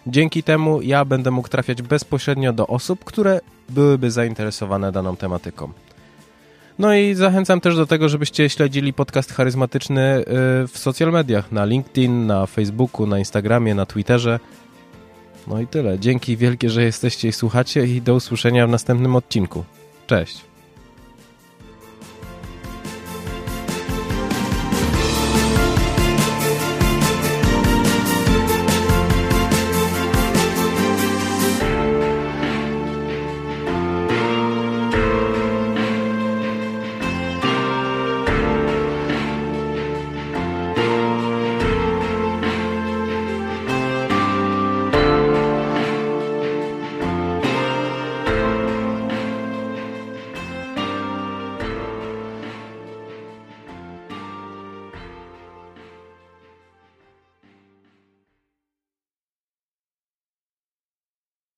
[0.08, 3.40] Dzięki temu ja będę mógł trafiać bezpośrednio do osób, które
[3.70, 5.72] byłyby zainteresowane daną tematyką.
[6.80, 10.24] No i zachęcam też do tego, żebyście śledzili podcast charyzmatyczny e,
[10.68, 14.40] w social mediach, na LinkedIn, na Facebooku, na Instagramie, na Twitterze.
[15.48, 16.00] No i tyle.
[16.00, 19.64] Dzięki wielkie, że jesteście i słuchacie i do usłyszenia w następnym odcinku.
[20.08, 20.51] Cześć.